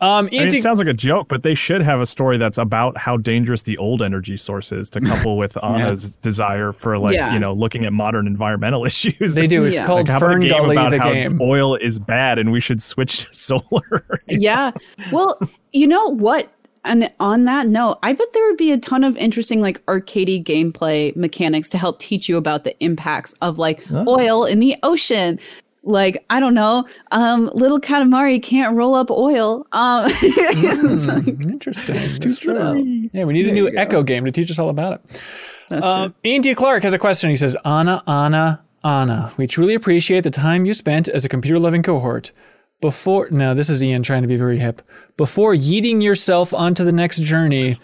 [0.00, 2.58] Um, I mean, it sounds like a joke, but they should have a story that's
[2.58, 7.14] about how dangerous the old energy source is to couple with Ana's desire for like
[7.14, 7.32] Yeah.
[7.32, 9.34] you know looking at modern environmental issues.
[9.36, 9.64] they do.
[9.64, 9.86] It's Yeah.
[9.86, 11.40] called Like, how Fern game Gully, about the how game.
[11.40, 14.20] Oil is bad, and we should switch to solar.
[14.26, 14.72] yeah.
[15.12, 15.38] Well,
[15.72, 16.50] you know what?
[16.84, 20.42] And on that note, I bet there would be a ton of interesting like arcadey
[20.44, 24.04] gameplay mechanics to help teach you about the impacts of like Oh.
[24.08, 25.38] oil in the ocean.
[25.86, 29.66] like I don't know, um, little Katamari can't roll up oil.
[29.72, 31.94] Um, it's like- Hmm, Interesting.
[31.96, 33.08] That's true.
[33.12, 35.20] Yeah, we need a new Ecco game to teach us all about it.
[35.68, 36.30] that's Um, true.
[36.30, 36.54] Ian D.
[36.54, 37.28] Clark has a question.
[37.28, 41.58] He says, Ana, Ana, Ana, we truly appreciate the time you spent as a computer
[41.58, 42.32] loving cohort.
[42.80, 44.82] Before, no, this is Ian trying to be very hip.
[45.16, 47.78] Before yeeting yourself onto the next journey,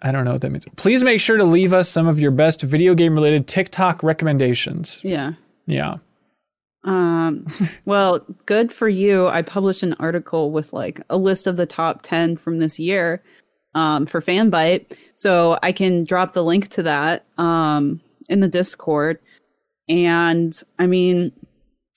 [0.00, 0.66] I don't know what that means.
[0.76, 5.00] Please make sure to leave us some of your best video game related TikTok recommendations.
[5.04, 5.32] Yeah.
[5.66, 5.96] Yeah.
[6.84, 7.46] Um,
[7.84, 9.28] well, good for you.
[9.28, 13.22] I published an article with like a list of the top 10 from this year
[13.74, 14.96] um, for Fanbyte.
[15.14, 19.18] So I can drop the link to that um, in the Discord.
[19.88, 21.32] And I mean,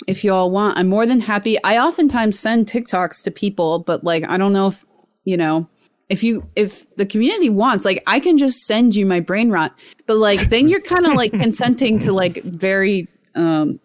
[0.08, 1.62] if you all want, I'm more than happy.
[1.64, 4.86] I oftentimes send TikToks to people, but like, I don't know if,
[5.24, 5.68] you know,
[6.10, 9.74] if you if the community wants like i can just send you my brain rot
[10.06, 13.80] but like then you're kind of like consenting to like very um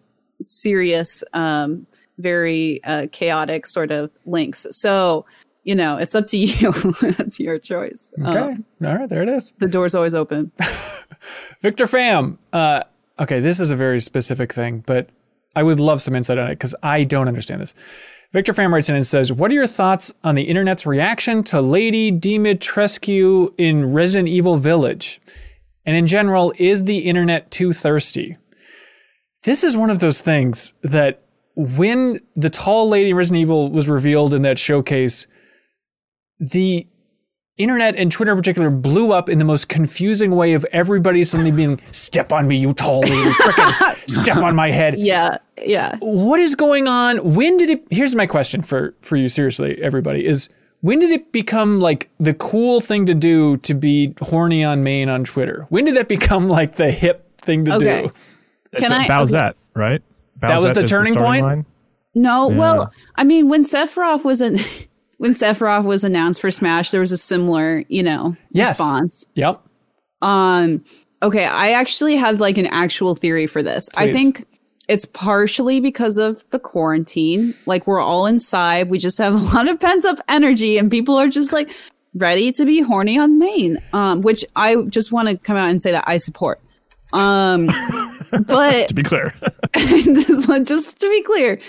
[0.45, 1.87] serious um
[2.19, 5.25] very uh chaotic sort of links so
[5.63, 6.71] you know it's up to you
[7.17, 8.37] that's your choice Okay.
[8.37, 9.09] Um, all right.
[9.09, 9.51] There it is.
[9.57, 10.51] the door's always open
[11.61, 12.37] Victor Pham.
[12.53, 12.83] Uh,
[13.19, 15.09] okay, this is a very specific thing, but
[15.55, 17.73] I would love some insight on it because I don't understand this.
[18.31, 21.61] Victor Pham writes in and says, What are your thoughts on the internet's reaction to
[21.61, 25.19] Lady Dimitrescu in Resident Evil Village?
[25.85, 28.37] And in general, is the internet too thirsty?
[29.43, 31.23] This is one of those things that
[31.55, 35.27] when the tall lady in Resident Evil was revealed in that showcase,
[36.39, 36.87] the
[37.57, 41.51] internet and Twitter in particular blew up in the most confusing way of everybody suddenly
[41.51, 44.97] being step on me, you tall lady, frickin' step on my head.
[44.97, 47.33] yeah yeah What is going on?
[47.35, 50.49] When did it here's my question for for you seriously, everybody, is
[50.81, 55.09] when did it become like the cool thing to do to be horny on main
[55.09, 55.65] on Twitter?
[55.69, 58.03] When did that become like the hip thing to Okay.
[58.03, 58.13] do?
[58.79, 60.01] Can I- Bowsette, right?
[60.39, 61.45] That was the turning starting point?
[61.45, 61.65] line?
[62.15, 62.57] No, Yeah.
[62.57, 64.59] well, I mean, when Sephiroth was an
[65.21, 68.79] when Sephiroth was announced for Smash, there was a similar, you know, Yes.
[68.79, 69.27] response.
[69.35, 69.61] Yep.
[70.23, 70.83] Um,
[71.21, 73.87] okay, I actually have like an actual theory for this.
[73.95, 74.47] I think
[74.87, 77.53] it's partially because of the quarantine.
[77.67, 81.15] Like we're all inside, we just have a lot of pent up energy, and people
[81.17, 81.69] are just like
[82.15, 83.79] ready to be horny on main.
[83.93, 86.59] Um, which I just want to come out and say that I support.
[87.13, 87.67] Um,
[88.47, 89.35] but To be clear,
[89.75, 91.59] just, just to be clear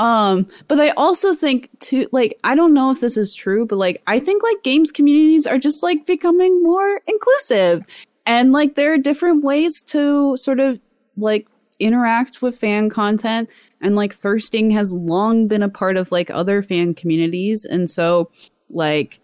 [0.00, 3.76] um but i also think too like i don't know if this is true but
[3.76, 7.84] like i think like games communities are just like becoming more inclusive.
[8.26, 10.80] And like there are different ways to sort of
[11.16, 11.48] like
[11.78, 13.50] interact with fan content.
[13.80, 17.64] And like thirsting has long been a part of like other fan communities.
[17.64, 18.30] And so
[18.68, 19.20] like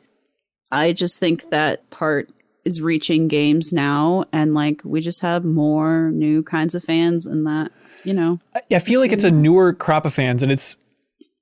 [0.73, 2.31] i just think that part
[2.65, 4.24] is reaching games now.
[4.32, 7.70] And like we just have more new kinds of fans and that
[8.07, 10.78] you know I feel like it's a newer crop of fans, and it's.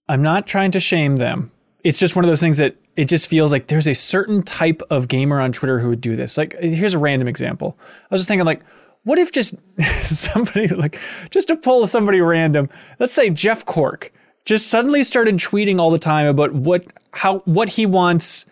[0.09, 1.51] I'm not trying to shame them.
[1.83, 4.83] It's just one of those things that it just feels like there's a certain type
[4.91, 6.37] of gamer on Twitter who would do this.
[6.37, 7.79] Like, here's a random example.
[7.81, 8.63] I was just thinking, like,
[9.05, 9.55] what if just
[10.05, 11.01] somebody, like,
[11.31, 12.69] just to pull somebody random,
[12.99, 14.13] let's say Jeff Cork,
[14.45, 18.45] just suddenly started tweeting all the time about what how what he wants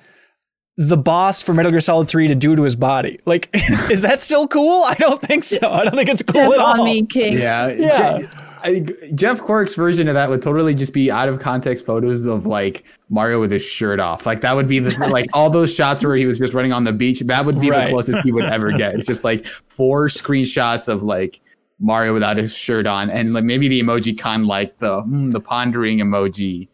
[0.89, 3.19] the boss for Metal Gear Solid 3 to do to his body.
[3.27, 3.49] Like,
[3.91, 4.83] is that still cool?
[4.85, 5.71] I don't think so.
[5.71, 6.81] I don't think it's cool Step at all.
[6.81, 7.39] on me, King.
[7.39, 8.19] Yeah, Yeah.
[8.21, 8.29] Je-
[8.65, 8.79] I,
[9.17, 12.85] Jeff Cork's version of that would totally just be out of context photos of like
[13.11, 14.25] Mario with his shirt off.
[14.25, 16.85] Like that would be the like all those shots where he was just running on
[16.85, 17.19] the beach.
[17.23, 17.87] That would be Right.
[17.87, 18.95] the closest he would ever get.
[18.95, 21.41] It's just like four screenshots of like
[21.81, 25.41] Mario without his shirt on, and like maybe the emoji con like the hmm, the
[25.41, 26.69] pondering emoji.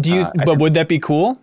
[0.00, 0.22] Do you?
[0.22, 1.38] Uh, but would that be cool?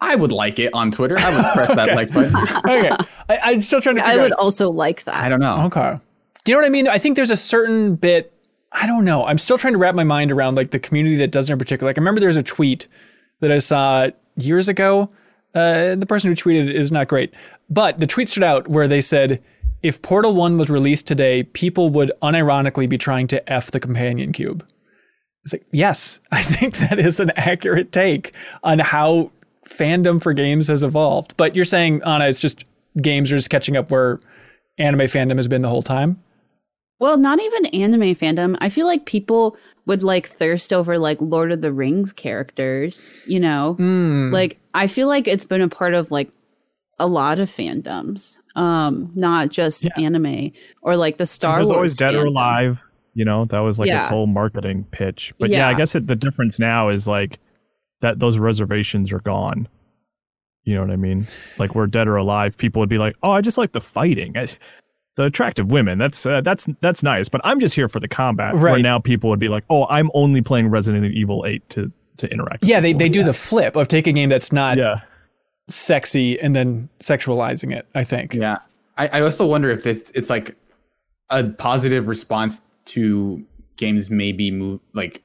[0.00, 1.16] I would like it on Twitter.
[1.18, 1.94] I would press that Okay.
[1.96, 2.36] like button.
[2.36, 2.90] Okay,
[3.28, 4.38] I, I'm still trying to I would out.
[4.38, 5.16] also like that.
[5.16, 5.64] I don't know.
[5.66, 5.98] Okay,
[6.44, 6.88] do you know what I mean?
[6.88, 8.32] I think there's a certain bit.
[8.72, 9.24] I don't know.
[9.24, 11.88] I'm still trying to wrap my mind around like the community that doesn't in particular.
[11.90, 12.86] Like I remember there's a tweet
[13.40, 15.10] that I saw years ago.
[15.54, 17.32] Uh, the person who tweeted it is not great,
[17.70, 19.42] but the tweet stood out where they said,
[19.82, 24.32] "If Portal One was released today, people would unironically be trying to f the companion
[24.32, 24.64] cube."
[25.44, 29.32] It's like, yes, I think that is an accurate take on how
[29.68, 31.36] fandom for games has evolved.
[31.36, 32.64] But you're saying, Ana, it's just
[33.02, 34.18] games are just catching up where
[34.78, 36.22] anime fandom has been the whole time.
[37.00, 38.56] Well, not even anime fandom.
[38.60, 43.38] I feel like people would like thirst over like Lord of the Rings characters, you
[43.40, 43.74] know?
[43.74, 44.32] Hmm.
[44.32, 46.30] Like I feel like it's been a part of like
[46.98, 48.38] a lot of fandoms.
[48.56, 49.90] Um not just Yeah.
[49.96, 50.50] anime
[50.82, 51.76] or like the Star There's Wars.
[51.76, 52.26] always Dead or.
[52.26, 52.80] Alive.
[53.14, 55.32] You know, that was like its whole marketing pitch.
[55.38, 57.38] But yeah, I guess it, the difference now is like
[58.00, 59.68] that those reservations are gone.
[60.64, 61.26] You know what I mean?
[61.58, 64.36] Like we're Dead or Alive, people would be like, "Oh, I just like the fighting."
[64.36, 64.48] I,
[65.16, 65.98] the attractive women.
[65.98, 68.54] That's uh, that's that's nice, but I'm just here for the combat.
[68.54, 68.82] Where Right.
[68.82, 72.60] now people would be like, "Oh, I'm only playing Resident Evil 8 to to interact."
[72.60, 75.00] with Yeah, they, people." they do the flip of take a game that's not Yeah.
[75.68, 78.34] sexy and then sexualizing it, I think.
[78.34, 78.58] Yeah,
[78.96, 80.54] I, I also wonder if it's it's like
[81.30, 83.44] a positive response to
[83.76, 85.22] games maybe move like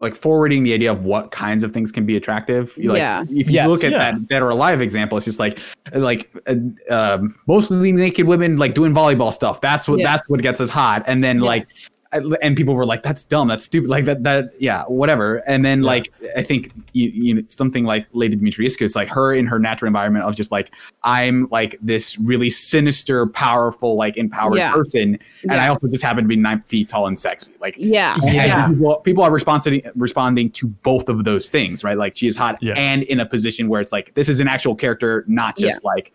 [0.00, 2.74] like forwarding the idea of what kinds of things can be attractive.
[2.76, 3.22] You, Like, Yeah.
[3.22, 3.68] If you Yes.
[3.68, 3.98] look at Yeah.
[4.12, 5.58] that Dead or Alive example, it's just like
[5.94, 6.54] like uh,
[6.90, 9.60] um, mostly naked women like doing volleyball stuff.
[9.60, 10.16] That's what Yeah.
[10.16, 11.04] that's what gets us hot.
[11.06, 11.46] And then Yeah.
[11.46, 11.66] like.
[12.14, 13.48] I- And people were like, "That's dumb.
[13.48, 14.22] That's stupid." Like that.
[14.22, 15.38] That yeah, whatever.
[15.48, 18.82] And then like I think you, you know something like Lady Dimitrescu.
[18.82, 20.70] It's like her in her natural environment of just like
[21.02, 24.72] I'm like this really sinister, powerful, like empowered Yeah.
[24.72, 27.52] person, and I also just happen to be nine feet tall and sexy.
[27.60, 28.16] Like Yeah.
[28.22, 28.68] Yeah.
[28.68, 31.98] people, people are responding responding to both of those things, right?
[31.98, 32.74] Like she is hot Yeah.
[32.76, 36.12] and in a position where it's like this is an actual character, not just like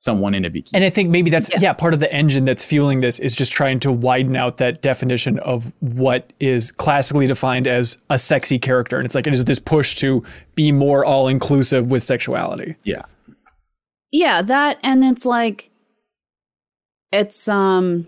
[0.00, 0.70] someone in a bikini.
[0.72, 1.58] And I think maybe that's yeah.
[1.60, 1.72] Yeah.
[1.74, 5.38] part of the engine that's fueling this is just trying to widen out that definition
[5.40, 8.96] of what is classically defined as a sexy character.
[8.96, 10.24] And it's like it is this push to
[10.54, 12.76] be more all inclusive with sexuality.
[12.82, 13.02] yeah,
[14.10, 15.70] Yeah, that and it's like
[17.12, 18.06] it's um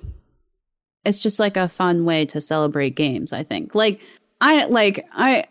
[1.04, 3.74] it's just like a fun way to celebrate games, I think.
[3.74, 4.00] Like
[4.40, 5.44] I like I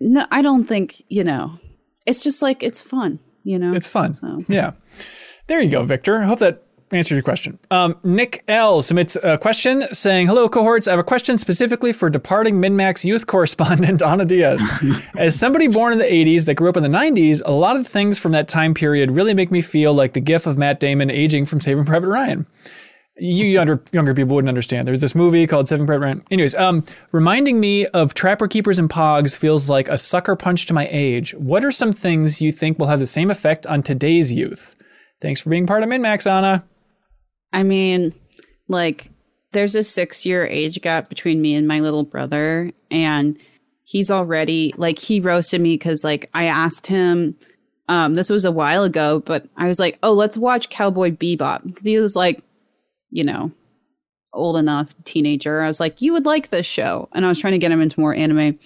[0.00, 1.58] no I don't think, you know.
[2.04, 3.72] It's just like it's fun, you know.
[3.72, 4.14] It's fun.
[4.14, 4.42] So.
[4.48, 4.72] Yeah.
[5.46, 6.22] There you go, Victor.
[6.22, 7.58] I hope that answered your question.
[7.70, 10.88] Um, Nick L submits a question saying, Hello, cohorts.
[10.88, 14.62] I have a question specifically for departing MinnMax youth correspondent Ana Diaz.
[15.16, 17.86] As somebody born in the 80s that grew up in the 90s, a lot of
[17.86, 21.10] things from that time period really make me feel like the gif of Matt Damon
[21.10, 22.46] aging from Saving Private Ryan.
[23.16, 24.88] You younger, younger people wouldn't understand.
[24.88, 26.24] There's this movie called Saving Private Ryan.
[26.30, 30.74] Anyways, um, reminding me of Trapper Keepers and Pogs feels like a sucker punch to
[30.74, 31.32] my age.
[31.34, 34.74] What are some things you think will have the same effect on today's youth?
[35.24, 36.62] Thanks for being part of MinnMax, Ana.
[37.50, 38.12] I mean,
[38.68, 39.08] like,
[39.52, 43.38] there's a six year age gap between me and my little brother, and
[43.84, 47.38] he's already like he roasted me because like I asked him.
[47.88, 51.66] Um, this was a while ago, but I was like, "Oh, let's watch Cowboy Bebop,"
[51.66, 52.42] because he was like,
[53.08, 53.50] you know,
[54.34, 55.62] old enough teenager.
[55.62, 57.80] I was like, "You would like this show," and I was trying to get him
[57.80, 58.58] into more anime.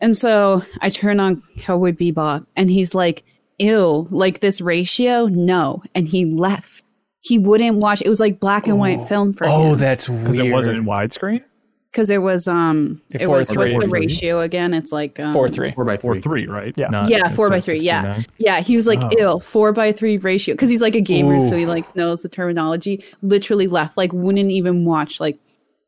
[0.00, 3.22] And so I turn on Cowboy Bebop, and he's like,
[3.58, 5.26] "Ew, like this ratio?
[5.26, 6.82] No," and he left
[7.20, 8.02] he wouldn't watch.
[8.02, 10.84] It was like black and white film for Oh, him that's Because it wasn't in
[10.84, 11.42] widescreen.
[11.90, 13.72] because it was um it four was three.
[13.74, 14.74] what's the ratio again?
[14.74, 15.72] It's like um, four three.
[15.72, 16.42] four by Four three.
[16.42, 16.74] three, right?
[16.76, 16.88] Yeah.
[16.88, 17.78] Not- Yeah, four by three.
[17.78, 18.26] Yeah, 69.
[18.38, 18.60] yeah.
[18.60, 19.10] He was like, Oh.
[19.36, 22.28] "Ew, four by three ratio," because he's like a gamer, so he like knows the
[22.28, 23.02] terminology.
[23.22, 25.38] Literally left, like wouldn't even watch like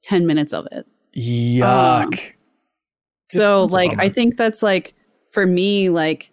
[0.05, 0.86] ten minutes of it.
[1.14, 2.18] Yuck.
[3.28, 3.98] so like.
[3.98, 4.94] I think that's like
[5.32, 6.30] for me, like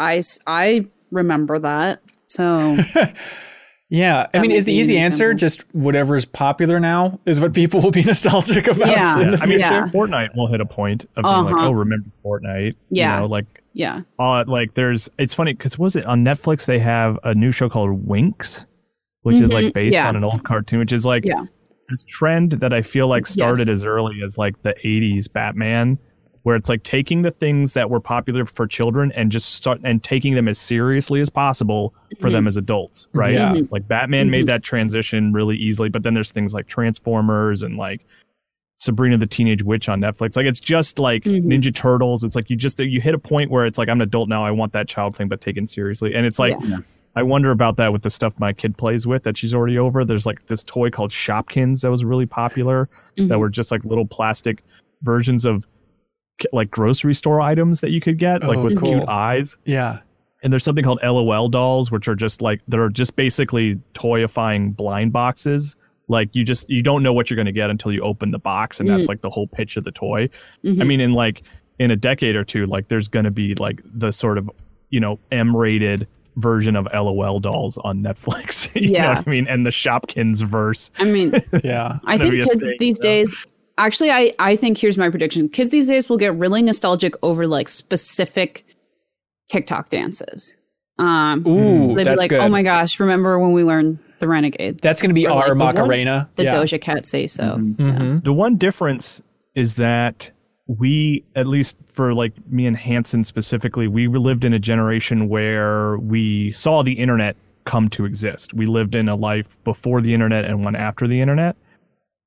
[0.00, 2.00] I s- I remember that.
[2.28, 2.78] So
[3.90, 4.26] yeah.
[4.32, 5.38] I mean, is the be an easy answer example.
[5.38, 9.20] just whatever's popular now is what people will be nostalgic about Yeah.
[9.20, 9.74] in the I mean, future?
[9.74, 9.88] Yeah.
[9.88, 11.66] Fortnite will hit a point of being like, Uh-huh.
[11.68, 12.74] oh, remember Fortnite?
[12.90, 13.14] Yeah.
[13.14, 16.66] You know, like, yeah, uh, like there's, it's funny because was it on Netflix?
[16.66, 18.66] They have a new show called Winx,
[19.22, 19.72] which is like Mhm.
[19.74, 20.08] based Yeah.
[20.08, 21.44] on an old cartoon, which is like Yeah.
[21.88, 23.74] this trend that I feel like started Yes.
[23.78, 25.98] as early as like the 80s Batman,
[26.42, 30.02] where it's like taking the things that were popular for children and just start and
[30.02, 33.34] taking them as seriously as possible for them as adults, right?
[33.34, 33.52] Yeah.
[33.52, 33.70] Mhm.
[33.70, 38.00] Like Batman made that transition really easily, but then there's things like Transformers and like
[38.78, 40.36] Sabrina the Teenage Witch on Netflix.
[40.36, 41.44] Like it's just like Mhm.
[41.44, 42.24] Ninja Turtles.
[42.24, 44.42] It's like you just you hit a point where it's like I'm an adult now.
[44.44, 46.14] I want that child thing, but taken seriously.
[46.14, 46.78] And it's like Yeah.
[47.16, 50.04] I wonder about that with the stuff my kid plays with that she's already over.
[50.06, 53.38] There's like this toy called Shopkins that was really popular that Mhm.
[53.40, 54.62] were just like little plastic
[55.02, 55.68] versions of ki-
[56.52, 58.96] like grocery store items that you could get, like Oh, with cool.
[58.98, 59.56] cute eyes.
[59.64, 60.00] yeah.
[60.42, 65.12] And there's something called LOL dolls, which are just like they're just basically toyifying blind
[65.12, 65.76] boxes.
[66.08, 68.38] Like you just you don't know what you're going to get until you open the
[68.38, 69.08] box, and that's Mm.
[69.08, 70.30] like the whole pitch of the toy.
[70.64, 70.86] I Mhm.
[70.86, 71.42] mean, in like
[71.78, 74.50] in a decade or two, like there's going to be like the sort of
[74.88, 76.06] you know M-rated
[76.36, 78.74] version of LOL dolls on Netflix.
[78.80, 79.18] you know Yeah.
[79.18, 79.46] what I mean?
[79.46, 80.90] And the Shopkins verse.
[80.98, 81.32] I mean,
[81.64, 81.98] Yeah.
[82.06, 83.02] I think kids thing, these so.
[83.02, 83.36] days
[83.78, 85.48] actually I, I think here's my prediction.
[85.48, 88.64] Kids these days will get really nostalgic over like specific
[89.50, 90.56] TikTok dances.
[90.98, 92.40] Um Ooh, they'll be like, good.
[92.40, 94.80] Oh my gosh, remember when we learned the Renegade?
[94.80, 96.28] That's going to be Or, like, our the one- Macarena.
[96.36, 96.56] The yeah.
[96.56, 97.56] Doja Cat say so.
[97.56, 99.22] hmm The one difference
[99.54, 100.30] is that
[100.66, 105.96] we, at least for like me and Hanson specifically, we lived in a generation where
[105.98, 107.34] we saw the internet
[107.64, 108.52] come to exist.
[108.54, 111.56] We lived in a life before the internet and one after the internet.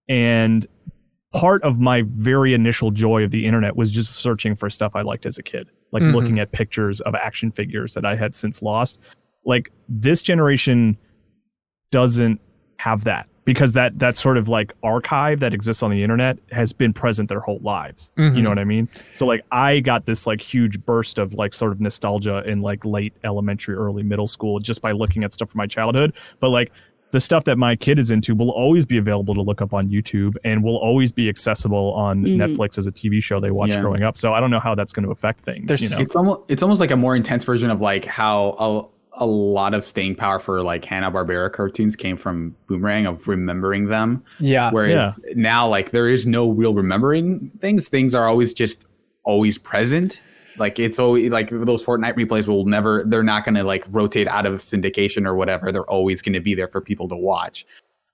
[0.10, 0.68] And
[1.34, 5.02] part of my very initial joy of the internet was just searching for stuff I
[5.02, 6.14] liked as a kid, like Mhm.
[6.14, 9.00] looking at pictures of action figures that I had since lost.
[9.46, 10.98] Like this generation
[11.92, 12.40] doesn't
[12.80, 13.28] have that.
[13.46, 17.28] because that that sort of like archive that exists on the internet has been present
[17.28, 18.10] their whole lives.
[18.16, 18.88] You know what I mean?
[19.16, 22.86] So like I got this like huge burst of like sort of nostalgia in like
[22.86, 26.14] late elementary, early middle school just by looking at stuff from my childhood.
[26.40, 26.72] But like
[27.14, 29.88] the stuff that my kid is into will always be available to look up on
[29.88, 32.42] YouTube and will always be accessible on mm-hmm.
[32.42, 33.82] Netflix as a TV show they watched Yeah.
[33.82, 34.18] growing up.
[34.18, 35.70] So I don't know how that's going to affect things.
[35.80, 35.98] You know?
[36.00, 39.76] It's almost it's almost like a more intense version of like how a, a lot
[39.76, 44.24] of staying power for like Hanna Barbera cartoons came from Boomerang of remembering them.
[44.40, 44.72] Yeah.
[44.72, 45.34] Whereas Yeah.
[45.36, 47.88] now like there is no real remembering things.
[47.88, 48.88] Things are always just
[49.24, 50.20] always present.
[50.58, 54.46] Like it's always like those Fortnite replays will never they're not gonna like rotate out
[54.46, 55.72] of syndication or whatever.
[55.72, 57.66] They're always gonna be there for people to watch.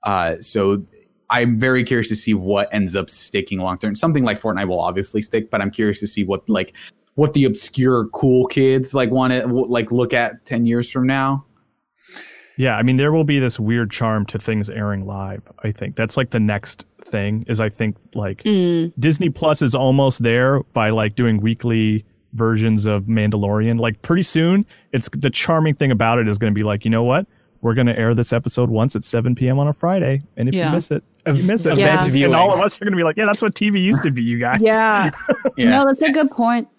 [0.04, 0.84] Uh so
[1.30, 3.96] I'm very curious to see what ends up sticking long term.
[3.96, 6.74] Something like Fortnite will obviously stick, but I'm curious to see what like
[7.16, 11.46] what the obscure cool kids like want to like look at 10 years from now.
[12.58, 15.42] Yeah, I mean there will be this weird charm to things airing live.
[15.64, 18.92] I think that's like the next thing is I think like Mm.
[19.00, 23.80] Disney Plus is almost there by like doing weekly versions of Mandalorian.
[23.80, 26.92] Like pretty soon, it's the charming thing about it is going to be like, you
[26.92, 27.26] know what?
[27.62, 29.60] We're going to air this episode once at 7 p.m.
[29.60, 30.70] on a Friday, and if Yeah.
[30.70, 31.74] you miss it, Ev- you miss it.
[31.74, 33.84] event And- and all of us are going to be like, yeah, that's what TV
[33.84, 34.62] used to be, you guys.
[34.62, 35.12] Yeah.
[35.58, 35.70] Yeah.
[35.72, 36.70] No, that's a good point.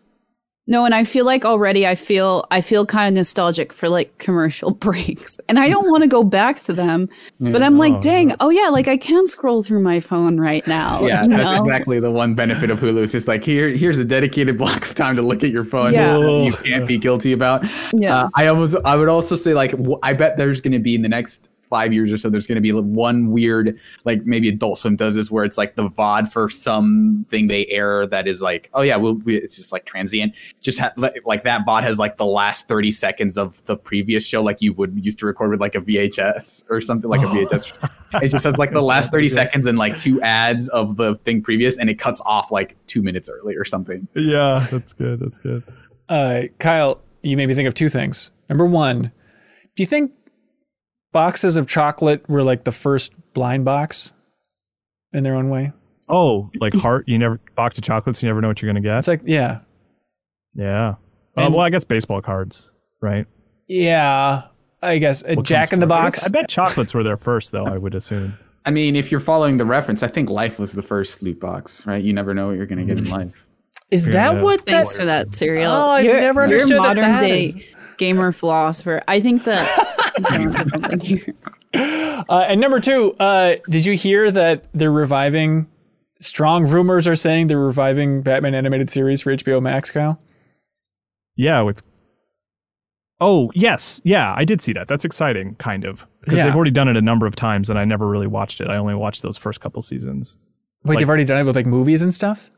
[0.67, 4.17] No, and I feel like already I feel I feel kind of nostalgic for like
[4.19, 5.37] commercial breaks.
[5.49, 7.09] And I don't want to go back to them.
[7.41, 10.65] But I'm like, Oh, dang, oh yeah, like I can scroll through my phone right
[10.69, 11.05] now.
[11.05, 11.65] Yeah, you that's know?
[11.65, 13.03] exactly the one benefit of Hulu.
[13.03, 15.93] It's just like here, here's a dedicated block of time to look at your phone.
[15.93, 16.19] Yeah.
[16.19, 17.65] you can't be guilty about.
[17.93, 18.17] Yeah.
[18.17, 21.03] Uh, I almost, I would also say like, I bet there's going to be in
[21.03, 24.79] the next five years or so, there's going to be one weird, like maybe Adult
[24.81, 28.69] Swim does this, where it's like the VOD for something they air that is like,
[28.75, 30.35] oh yeah, we'll, we, it's just like transient.
[30.61, 34.27] Just ha- like- like that bot has like the last 30 seconds of the previous
[34.27, 37.27] show, like you would used to record with like a VHS or something like a
[37.27, 38.23] VHS.
[38.23, 41.41] it just has like the last 30 seconds and like two ads of the thing
[41.43, 45.21] previous and it cuts off like two minutes early or something Yeah, that's good.
[45.21, 45.63] That's good.
[46.09, 48.31] Uh, Kyle, you made me think of two things.
[48.49, 49.13] Number one,
[49.77, 50.13] do you think
[51.13, 54.13] boxes of chocolate were like the first blind box
[55.13, 55.73] in their own way?
[56.09, 58.87] Oh, like heart, you never, box of chocolates, you never know what you're going to
[58.89, 58.99] get.
[58.99, 59.61] It's like, yeah,
[60.55, 60.95] Yeah.
[61.37, 62.71] And- well, I guess baseball cards,
[63.01, 63.27] right?
[63.69, 64.43] yeah,
[64.83, 65.99] I guess uh, What Jack comes in the first?
[65.99, 66.19] I Box.
[66.21, 67.65] guess- I bet chocolates were there first, though.
[67.67, 68.37] I would assume.
[68.67, 71.87] i mean if you're following the reference i think life was the first loot box
[71.87, 73.47] right you never know what you're going to get in life
[73.91, 74.13] Is Yeah.
[74.35, 74.87] that what that?
[74.89, 75.73] For that cereal.
[75.73, 77.55] Oh, I've You're- never understood that modern that day is.
[78.01, 79.03] Gamer philosopher.
[79.07, 79.65] I think that.
[82.29, 85.67] Uh, and number two, uh, did you hear that they're reviving?
[86.21, 89.91] Strong rumors are saying they're reviving Batman animated series for HBO Max.
[89.91, 90.21] Kyle.
[91.37, 91.83] Yeah, with.
[93.21, 94.87] Oh yes, yeah, I did see that.
[94.89, 96.45] That's exciting, kind of, because Yeah.
[96.47, 98.69] they've already done it a number of times, and I never really watched it.
[98.69, 100.37] I only watched those first couple seasons.
[100.85, 102.51] Wait, Like- they've already done it with like movies and stuff.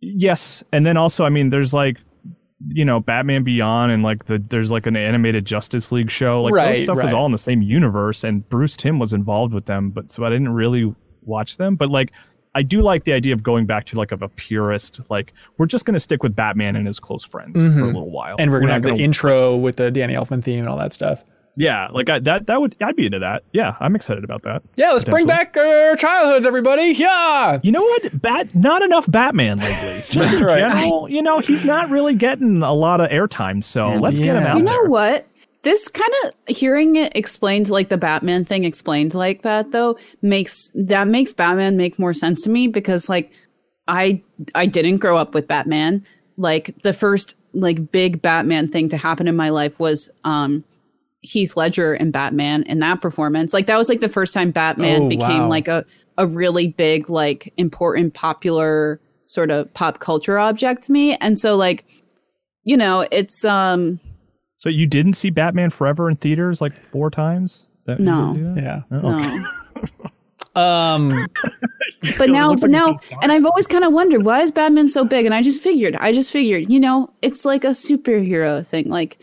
[0.00, 1.98] Yes, and then also, I mean, there's like,
[2.66, 6.42] you know, Batman Beyond, and like the there's like an animated Justice League show.
[6.42, 9.54] Like Right, those stuff was all in the same universe, and Bruce Timm was involved
[9.54, 11.76] with them, but so I didn't really watch them.
[11.76, 12.12] But like,
[12.54, 15.66] I do like the idea of going back to like of a purist, like we're
[15.66, 17.82] just gonna stick with Batman and his close friends for mm-hmm.
[17.82, 20.60] a little while, And we're gonna not have the intro with the Danny Elfman theme
[20.60, 21.24] and all that stuff.
[21.58, 22.46] Yeah, like I, that.
[22.46, 23.42] That would I'd be into that.
[23.52, 24.62] Yeah, I'm excited about that.
[24.76, 26.92] Yeah, let's bring back our childhoods, everybody.
[26.92, 27.58] Yeah.
[27.64, 28.22] You know what?
[28.22, 29.74] Bat not enough Batman lately.
[30.08, 30.58] Just That's in right.
[30.60, 33.62] general, you know, he's not really getting a lot of airtime.
[33.64, 34.52] So let's get him Yeah.
[34.52, 34.84] out You there.
[34.84, 35.26] know what?
[35.62, 40.70] This kind of hearing it explained like the Batman thing explained like that though makes
[40.74, 43.32] that makes Batman make more sense to me because like
[43.88, 44.22] I
[44.54, 46.04] I didn't grow up with Batman.
[46.36, 50.62] Like the first like big Batman thing to happen in my life was um
[51.20, 53.52] Heath Ledger and Batman in that performance.
[53.52, 55.48] Like that was like the first time Batman Oh, became wow.
[55.48, 55.84] like a
[56.16, 61.16] a really big like important popular sort of pop culture object to me.
[61.16, 61.84] And so like
[62.64, 63.98] you know, it's um
[64.58, 67.66] So you didn't see Batman Forever in theaters like four times?
[67.86, 68.34] That, No.
[68.54, 68.62] that?
[68.62, 68.82] Yeah.
[68.92, 69.36] Oh, okay.
[69.38, 69.44] no.
[70.60, 71.28] Um.
[72.18, 75.04] but now but like now and i've always kind of wondered why is batman so
[75.04, 78.88] big and i just figured i just figured you know it's like a superhero thing
[78.88, 79.18] like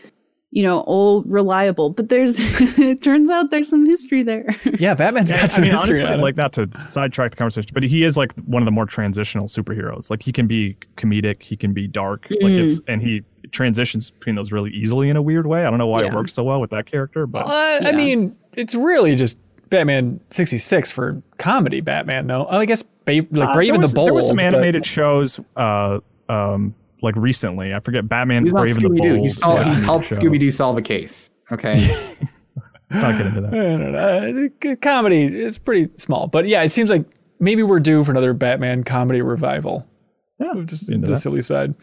[0.52, 2.36] you know old reliable but there's
[2.78, 4.46] it turns out there's some history there
[4.78, 7.70] Yeah, Batman's Yeah, got some I mean, history honestly, like not to sidetrack the conversation,
[7.74, 10.08] but he is like one of the more transitional superheroes.
[10.08, 14.34] Like he can be comedic, he can be dark, like it's and he transitions between
[14.36, 15.64] those really easily in a weird way.
[15.64, 17.92] I don't know why it works so well with that character, but Uh, I Yeah.
[17.92, 19.36] mean, it's really just
[19.68, 22.46] Batman 66 for comedy Batman, though.
[22.48, 24.06] Oh, I guess Ba- like Uh, Brave there and the Bold.
[24.06, 25.98] There were some but- animated shows, uh,
[26.28, 27.74] um, like recently.
[27.74, 29.20] I forget Batman he's not Brave and the scooby-doo Bold.
[29.20, 31.88] he, sol- yeah, he helped scooby-doo solve a case okay
[32.90, 33.52] Let's not get into that.
[33.52, 33.92] I don't
[34.62, 34.70] know.
[34.72, 37.04] Uh, Comedy is pretty small, but yeah, it seems like
[37.40, 39.84] maybe we're due for another Batman comedy revival.
[40.38, 41.18] Yeah, Just into the that.
[41.18, 41.74] silly side.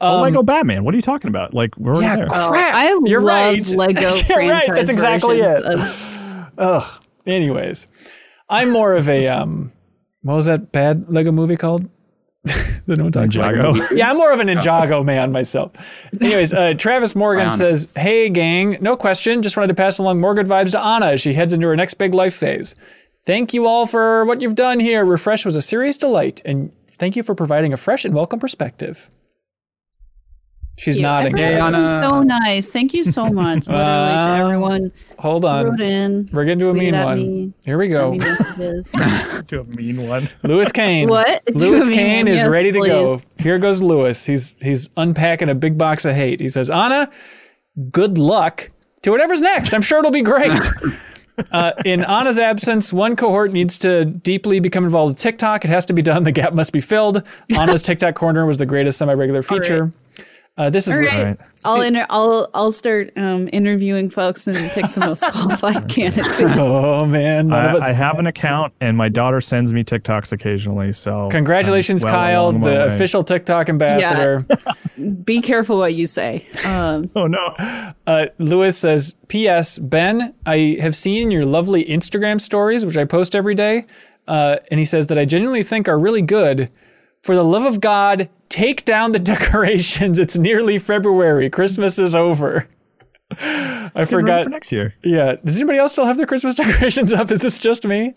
[0.00, 0.84] Oh, Um, Lego Batman.
[0.84, 1.52] What are you talking about?
[1.52, 2.26] Like we're already yeah, there.
[2.28, 2.74] crap.
[2.74, 3.66] I You're love right.
[3.66, 4.74] Lego You're franchise right.
[4.76, 5.64] That's exactly it.
[5.64, 7.02] of- Ugh.
[7.26, 7.88] Anyways,
[8.48, 9.72] I'm more of a um.
[10.22, 11.88] What was that bad Lego movie called?
[12.44, 13.30] The no about.
[13.30, 13.90] Ninjago.
[13.96, 15.72] Yeah, I'm more of a Ninjago man myself.
[16.20, 17.56] Anyways, uh, Travis Morgan Bionic.
[17.56, 19.42] says, "Hey gang, no question.
[19.42, 21.76] Just wanted to pass along more good vibes to Ana as she heads into her
[21.76, 22.74] next big life phase.
[23.24, 25.04] Thank you all for what you've done here.
[25.04, 29.08] Refresh was a serious delight, and thank you for providing a fresh and welcome perspective."
[30.78, 31.38] She's Yeah, nodding.
[31.38, 32.08] everyone Hey, Ana.
[32.08, 32.70] So nice.
[32.70, 33.66] Thank you so much.
[33.68, 35.80] Literally to Uh, everyone Hold on.
[35.80, 36.28] in.
[36.32, 37.16] We're getting to a mean one.
[37.18, 38.12] me, Here we go.
[38.12, 38.90] me messages.
[39.48, 40.28] to a mean one.
[40.42, 41.08] Lewis Kane.
[41.08, 41.44] What?
[41.44, 43.22] Do Lewis Kane is Yes, ready to go.
[43.38, 44.24] Here goes Lewis.
[44.24, 46.40] He's he's unpacking a big box of hate.
[46.40, 47.10] He says, "Ana,
[47.90, 48.70] good luck
[49.02, 49.74] to whatever's next.
[49.74, 50.52] I'm sure it'll be great."
[51.50, 55.64] Uh, in Ana's absence, one cohort needs to deeply become involved with TikTok.
[55.64, 56.24] It has to be done.
[56.24, 57.22] The gap must be filled.
[57.58, 59.90] Ana's TikTok corner was the greatest semi-regular feature.
[60.62, 61.12] Uh, this is All right.
[61.12, 61.40] All right.
[61.64, 66.26] I'll inter- I'll I'll start um, interviewing folks and pick the most qualified candidate.
[66.58, 67.78] oh man, I.
[67.78, 70.92] I have an account, and my daughter sends me TikToks occasionally.
[70.92, 72.86] So Congratulations, well Kyle, along the way.
[72.86, 74.46] official TikTok ambassador.
[74.96, 75.14] Yeah.
[75.24, 76.46] Be careful what you say.
[76.64, 77.92] Um, Oh no!
[78.06, 79.78] Uh, Lewis says, P.S.
[79.78, 83.86] Ben, I have seen your lovely Instagram stories, which I post every day.
[84.28, 86.70] Uh, and he says that I genuinely think are really good.
[87.22, 90.18] For the love of God, take down the decorations.
[90.18, 91.48] It's nearly February.
[91.50, 92.68] Christmas is over.
[93.40, 94.44] I forgot.
[94.44, 94.94] for next year.
[95.02, 95.36] Yeah.
[95.42, 97.30] Does anybody else still have their Christmas decorations up?
[97.30, 98.14] Is this just me?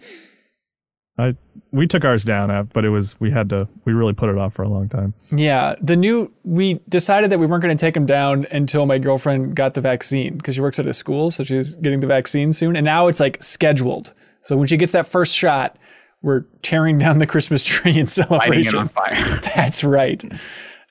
[1.18, 1.36] I
[1.72, 4.38] we took ours down, uh, but it was we had to we really put it
[4.38, 5.14] off for a long time.
[5.32, 5.76] Yeah.
[5.82, 9.56] The new, we decided that we weren't going to take them down until my girlfriend
[9.56, 11.32] got the vaccine because she works at a school.
[11.32, 12.76] So she's getting the vaccine soon.
[12.76, 14.14] And now it's like scheduled.
[14.41, 15.78] So when she gets that first shot,
[16.26, 18.76] we're tearing down the Christmas tree in Lighting it celebration.
[18.76, 19.39] on fire.
[19.56, 20.23] That's right.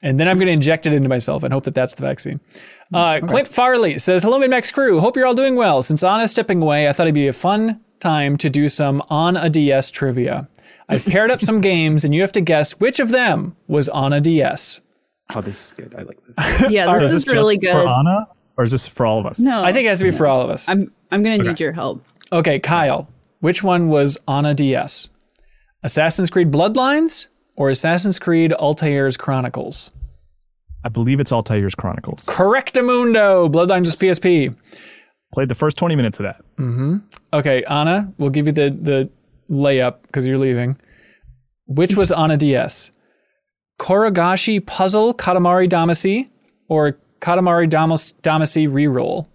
[0.03, 2.39] And then I'm going to inject it into myself and hope that that's the vaccine.
[2.93, 5.01] Uh, Clint Farley says, Hello, MinnMax crew.
[5.01, 5.81] Hope you're all doing well.
[5.83, 9.37] Since Ana's stepping away, I thought it'd be a fun time to do some on
[9.39, 10.47] a DS trivia.
[10.91, 14.13] I've paired up some games, and you have to guess which of them was on
[14.13, 14.81] a DS.
[15.35, 15.95] Oh, this is good.
[15.97, 16.71] I like this.
[16.71, 17.89] yeah, this Is is this really just for good.
[17.89, 18.29] Ana,
[18.59, 19.39] or is this for all of us?
[19.39, 20.69] No, I think it has to be for all of us.
[20.69, 22.05] I'm I'm gonna need your help.
[22.31, 23.09] Okay, Kyle,
[23.41, 25.09] which one was on a DS?
[25.85, 29.91] Assassin's Creed Bloodlines or Assassin's Creed Altair's Chronicles?
[30.85, 32.25] I believe it's Altair's Chronicles.
[32.27, 33.51] Correctamundo.
[33.51, 34.55] Bloodlines is PSP.
[35.33, 36.41] Played the first twenty minutes of that.
[36.57, 36.97] Mm-hmm.
[37.33, 39.11] Okay, Ana, we'll give you the the
[39.51, 40.77] layup because you're leaving.
[41.67, 42.91] Which was on a DS?
[43.81, 46.31] Korogashi Puzzle Katamari Damacy
[46.69, 49.27] or Katamari Damas- Damacy Reroll?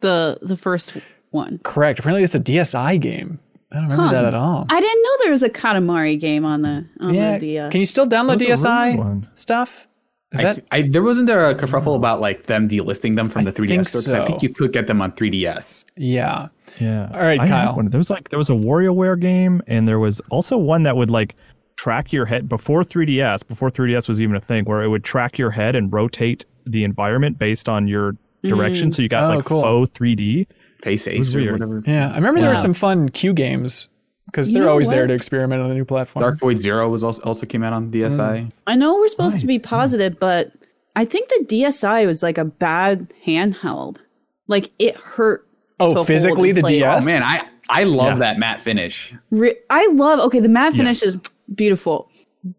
[0.00, 0.96] The the first
[1.30, 1.60] one.
[1.62, 1.98] Correct.
[1.98, 3.38] Apparently, it's a DSi game.
[3.72, 4.12] I don't remember Huh.
[4.12, 4.66] that at all.
[4.68, 7.38] I didn't know there was a Katamari game on the on yeah.
[7.38, 7.66] the DS.
[7.66, 9.86] Uh, Can you still download That was a DSi stuff?
[10.32, 13.42] Is I, that I, there wasn't there a kerfuffle about like them delisting them from
[13.42, 14.02] I the 3DS think store?
[14.02, 15.84] 'Cause I think you could get them on 3DS.
[15.96, 16.48] yeah?
[16.80, 17.10] Yeah.
[17.12, 17.74] All right, I Kyle.
[17.76, 17.86] one.
[17.90, 21.10] There was like there was a WarioWare game, and there was also one that would
[21.10, 21.34] like
[21.76, 25.36] track your head before 3DS, before 3DS was even a thing, where it would track
[25.38, 28.14] your head and rotate the environment based on your
[28.44, 28.90] direction.
[28.90, 28.94] Mm.
[28.94, 29.62] So you got Oh, like cool.
[29.62, 30.46] faux 3D.
[30.82, 31.82] Face Ace or whatever.
[31.86, 33.88] Yeah, I remember there were some fun Q games
[34.26, 36.22] because they're know always there to experiment on a new platform.
[36.22, 38.50] Dark Void Zero was also, also came out on DSi.
[38.66, 40.52] I know we're supposed Right, to be positive, but
[40.96, 43.98] I think the DSi was like a bad handheld.
[44.46, 45.46] Like it hurt.
[45.78, 46.78] oh, physically the play.
[46.80, 47.02] DS.
[47.02, 48.18] Oh man, I I love Yeah.
[48.20, 49.14] that matte finish.
[49.30, 50.18] Re- I love.
[50.20, 51.14] Okay, the matte finish Yes.
[51.14, 51.20] is
[51.54, 52.08] beautiful,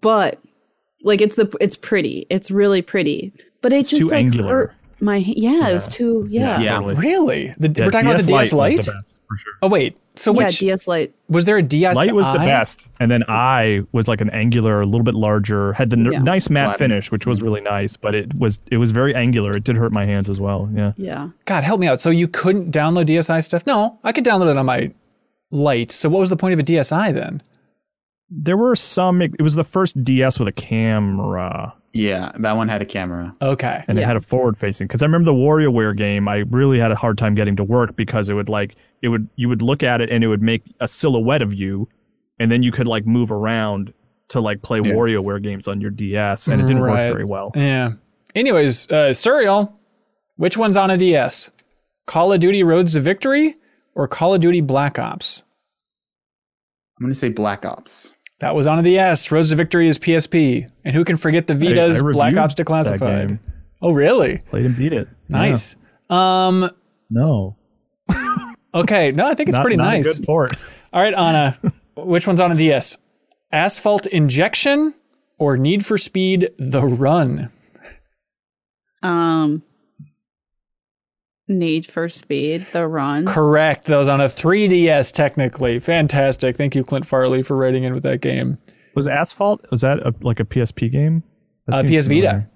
[0.02, 0.40] but
[1.04, 2.28] like it's the it's pretty.
[2.30, 4.54] It's really pretty, but it just too like angular.
[4.54, 5.20] hurt my.
[5.20, 5.94] ha- Yeah, it was Yeah.
[5.94, 6.28] too.
[6.30, 6.60] Yeah.
[6.62, 6.80] Yeah.
[6.96, 7.54] Really?
[7.58, 8.72] The, Yeah, we're talking about the DS was Lite.
[8.86, 9.54] the best, sure.
[9.62, 11.14] Oh wait, so Yeah, which DS Lite.
[11.30, 11.96] was there a DS?
[11.96, 15.74] Light was the best, and then I was like an angular, a little bit larger,
[15.74, 16.20] had the n- Yeah.
[16.20, 16.78] nice matte Flat.
[16.80, 19.56] finish, which was really nice, but it was it was very angular.
[19.56, 20.70] It did hurt my hands as well.
[20.76, 21.30] Yeah, Yeah.
[21.46, 22.02] God, help me out.
[22.02, 23.66] So you couldn't download DSi stuff?
[23.66, 24.92] No, I could download it on my
[25.52, 25.92] Lite.
[25.92, 27.42] So what was the point of a DSi then?
[28.34, 29.22] there were some.
[29.22, 33.34] It was the first DS with a camera, Yeah, that one had a camera.
[33.42, 33.84] Okay.
[33.88, 34.88] and it had a forward facing.
[34.88, 37.96] Because I remember the WarioWare game, I really had a hard time getting to work
[37.98, 40.64] because it would like it would you would look at it and it would make
[40.80, 41.90] a silhouette of you,
[42.40, 43.94] and then you could like move around
[44.30, 44.94] to like play Yeah.
[44.94, 47.08] WarioWare games on your DS, and it didn't Right.
[47.10, 47.52] work very well.
[47.56, 47.94] Yeah.
[48.36, 49.74] Anyways, uh, Suriel,
[50.38, 51.52] which one's on a DS?
[52.08, 53.56] Call of Duty Roads to Victory
[53.96, 55.44] or Call of Duty Black Ops?
[56.98, 58.14] I'm gonna say Black Ops.
[58.42, 59.32] That was on a DS.
[59.32, 60.68] Roads to Victory is PSP.
[60.84, 63.40] And who can forget the Vita's I Black Ops that Declassified?
[63.82, 64.40] Oh, really?
[64.50, 65.08] Played and beat it.
[65.30, 65.38] Yeah.
[65.38, 65.76] Nice.
[66.10, 66.70] Um,
[67.10, 67.56] No.
[68.74, 70.20] Okay, no, I think it's Not- pretty not a nice.
[70.20, 70.54] good port.
[70.94, 71.58] All right, Ana,
[71.98, 72.98] which one's on a DS?
[73.52, 74.94] Asphalt Injection
[75.38, 77.52] or Need for Speed The Run?
[79.04, 79.64] Um,
[81.52, 83.26] Need for Speed, The Run.
[83.26, 83.86] Correct.
[83.86, 85.80] That was on a 3DS technically.
[85.80, 86.56] Fantastic.
[86.56, 88.58] Thank you, Clint Farley, for writing in with that game.
[88.96, 89.66] Was Asphalt?
[89.72, 91.24] Was that a, like a PSP game?
[91.68, 92.28] That Uh, PS Vita.
[92.28, 92.50] familiar.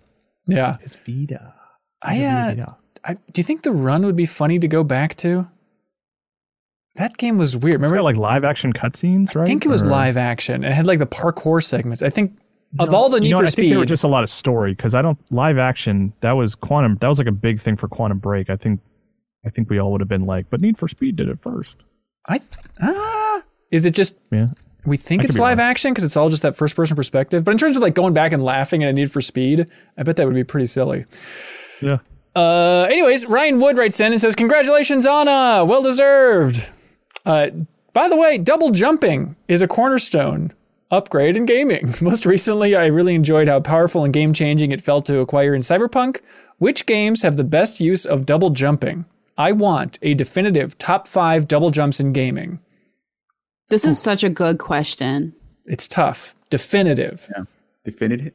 [0.48, 0.78] Yeah.
[0.86, 1.54] PS Vita.
[2.02, 2.74] I, uh,
[3.04, 5.48] I do you think The Run would be funny to go back to?
[6.96, 7.76] That game was weird.
[7.76, 9.42] It's Remember, got like live action cutscenes, right?
[9.44, 10.64] I think it was Or- live action.
[10.64, 12.02] It had like the parkour segments.
[12.02, 12.38] I think
[12.80, 14.24] of all the Need you know for what, I think there were just a lot
[14.24, 16.14] of story because I don't live action.
[16.22, 16.98] That was Quantum.
[17.02, 18.50] That was like a big thing for Quantum Break.
[18.50, 18.80] I think.
[19.46, 21.76] I think we all would have been like, but Need for Speed did it first.
[22.28, 22.42] I
[22.82, 24.48] ah, is it just Yeah.
[24.88, 25.68] we think I it's live wrong.
[25.68, 27.44] action because it's all just that first person perspective.
[27.44, 29.70] But in terms of like going back and laughing at a Need for Speed,
[30.00, 31.06] I bet that would be pretty silly.
[31.80, 32.00] Yeah.
[32.36, 35.64] Uh, anyways, Ryan Wood writes in and says, "Congratulations, Ana.
[35.64, 36.68] Well deserved."
[37.24, 37.50] Uh,
[37.94, 40.54] by the way, double jumping is a cornerstone
[40.92, 41.96] upgrade in gaming.
[42.02, 45.62] Most recently, I really enjoyed how powerful and game changing it felt to acquire in
[45.62, 46.22] Cyberpunk.
[46.58, 49.06] Which games have the best use of double jumping?
[49.38, 52.60] I want a definitive top five double jumps in gaming.
[53.70, 55.34] This is such a good question.
[55.66, 56.36] It's tough.
[56.50, 57.28] Definitive.
[57.36, 57.44] Yeah.
[57.84, 58.34] Definitive.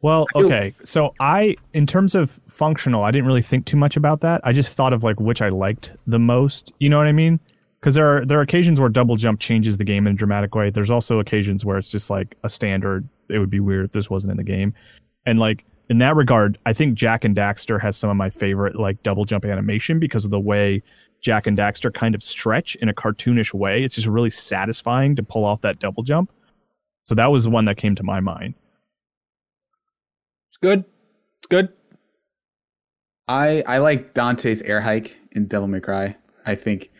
[0.00, 0.74] Well, okay.
[0.84, 4.40] So I, in terms of functional, I didn't really think too much about that.
[4.42, 6.72] I just thought of like which I liked the most.
[6.78, 7.38] You know what I mean?
[7.82, 10.54] Because there are there are occasions where double jump changes the game in a dramatic
[10.54, 10.70] way.
[10.70, 13.08] There's also occasions where it's just like a standard.
[13.28, 14.72] It would be weird if this wasn't in the game.
[15.26, 18.76] And like in that regard, I think Jak and Daxter has some of my favorite
[18.76, 20.80] like double jump animation because of the way
[21.22, 23.82] Jak and Daxter kind of stretch in a cartoonish way.
[23.82, 26.30] It's just really satisfying to pull off that double jump.
[27.02, 28.54] So that was the one that came to my mind.
[30.50, 30.84] It's good.
[31.38, 31.70] It's good.
[33.26, 36.14] I I like Dante's air hike in Devil May Cry.
[36.46, 36.91] I think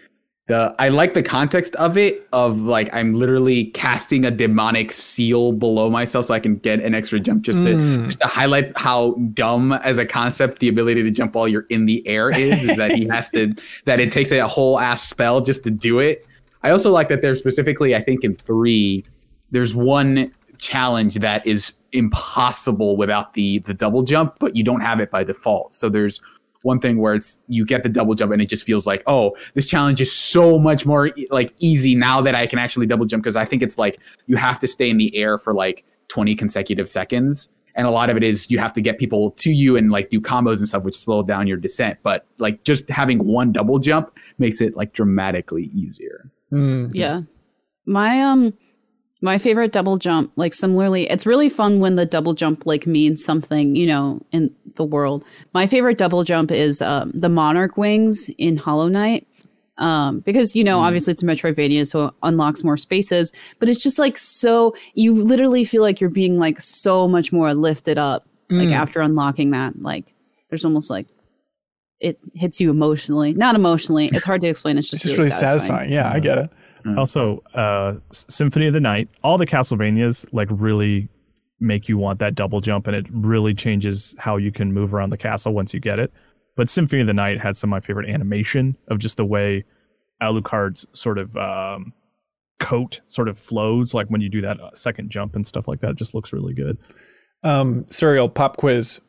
[0.52, 5.52] the I like the context of it of like I'm literally casting a demonic seal
[5.52, 8.06] below myself so I can get an extra jump just to Mm.
[8.06, 11.86] just to highlight how dumb as a concept the ability to jump while you're in
[11.86, 13.54] the air is is that he has to
[13.86, 16.26] that it takes a whole ass spell just to do it.
[16.62, 19.04] I also like that there's specifically I think in 3
[19.50, 25.00] there's one challenge that is impossible without the the double jump, but you don't have
[25.00, 25.74] it by default.
[25.74, 26.20] So there's
[26.64, 29.36] one thing where it's you get the double jump and it just feels like oh
[29.54, 33.22] this challenge is so much more like easy now that I can actually double jump
[33.22, 36.34] because I think it's like you have to stay in the air for like 20
[36.34, 39.76] consecutive seconds and a lot of it is you have to get people to you
[39.76, 43.24] and like do combos and stuff which slow down your descent but like just having
[43.26, 46.90] one double jump makes it like dramatically easier Mm.
[46.92, 47.22] Yeah.
[47.86, 48.54] My um
[49.22, 53.24] my favorite double jump, like similarly, it's really fun when the double jump like means
[53.24, 55.24] something, you know, in the world.
[55.54, 59.26] My favorite double jump is um the monarch wings in Hollow Knight.
[59.78, 63.82] Um, because you know, obviously it's a Metroidvania, so it unlocks more spaces, but it's
[63.82, 68.26] just like so you literally feel like you're being like so much more lifted up,
[68.50, 68.72] like Mm.
[68.74, 69.80] after unlocking that.
[69.80, 70.12] Like
[70.50, 71.06] there's almost like
[72.00, 73.32] it hits you emotionally.
[73.32, 74.10] Not emotionally.
[74.12, 74.76] It's hard to explain.
[74.76, 75.90] It's It's just, just really satisfying.
[75.90, 76.50] Yeah, I get it.
[76.98, 81.08] Also, uh, Symphony of the Night, all the Castlevanias like really
[81.60, 85.10] make you want that double jump, and it really changes how you can move around
[85.10, 86.12] the castle once you get it.
[86.56, 89.64] But Symphony of the Night had some of my favorite animation of just the way
[90.22, 91.92] Alucard's sort of um,
[92.60, 95.80] coat sort of flows, like when you do that uh, second jump and stuff like
[95.80, 95.90] that.
[95.90, 96.78] It just looks really good.
[97.42, 99.00] Um, Suriel pop quiz.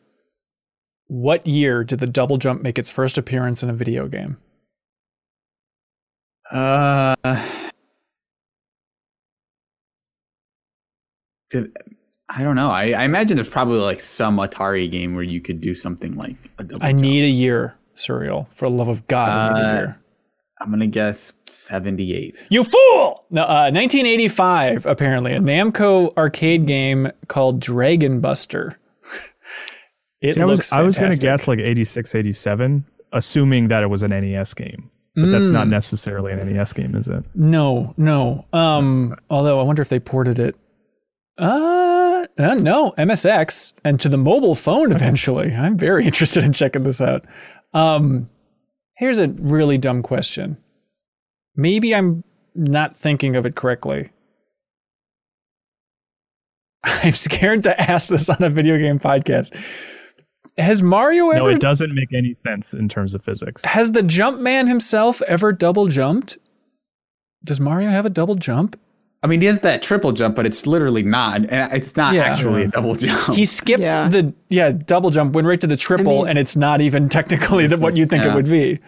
[1.07, 4.37] What year did the double jump make its first appearance in a video game?
[6.49, 7.15] Uh,
[12.29, 12.69] I don't know.
[12.69, 16.35] I, I imagine there's probably like some Atari game where you could do something like
[16.57, 17.01] a double I jump.
[17.01, 18.47] need a year, Suriel.
[18.53, 19.99] For the love of God, I need a Uh, year.
[20.61, 22.47] I'm gonna guess 78.
[22.49, 23.25] You fool!
[23.29, 28.79] No, uh, 1985, apparently, a Namco arcade game called Dragon Buster.
[30.21, 33.87] it See, I was looks I was gonna guess like 86, 87, assuming that it
[33.87, 34.89] was an NES game.
[35.15, 37.23] But that's not necessarily an NES game, is it?
[37.35, 38.45] No, no.
[38.51, 40.55] Um, although I wonder if they ported it.
[41.37, 45.53] Uh, uh, no, MSX and to the mobile phone eventually.
[45.55, 47.25] I'm very interested in checking this out.
[47.73, 48.29] Um,
[48.95, 50.57] here's a really dumb question.
[51.55, 52.23] Maybe I'm
[52.55, 54.11] not thinking of it correctly.
[56.83, 59.55] I'm scared to ask this on a video game podcast.
[60.57, 63.63] Has Mario No, it doesn't make any sense in terms of physics.
[63.65, 66.37] has the jump man himself ever double jumped?
[67.43, 68.79] Does Mario have a double jump?
[69.23, 71.45] I mean, he has that triple jump, but it's literally not.
[71.49, 72.23] and It's not Yeah.
[72.23, 73.33] actually a double jump.
[73.33, 74.09] He skipped Yeah.
[74.09, 77.65] the yeah double jump, went right to the triple, mean- and it's not even technically
[77.67, 78.79] the, what you think it would be.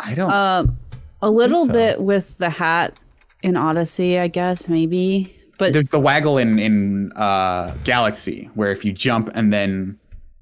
[0.00, 0.30] I don't.
[0.30, 0.78] Um,
[1.20, 1.72] a little so.
[1.72, 2.94] bit with the hat
[3.42, 5.34] in Odyssey, I guess maybe.
[5.58, 9.98] But There's the waggle in in uh, Galaxy, where if you jump and then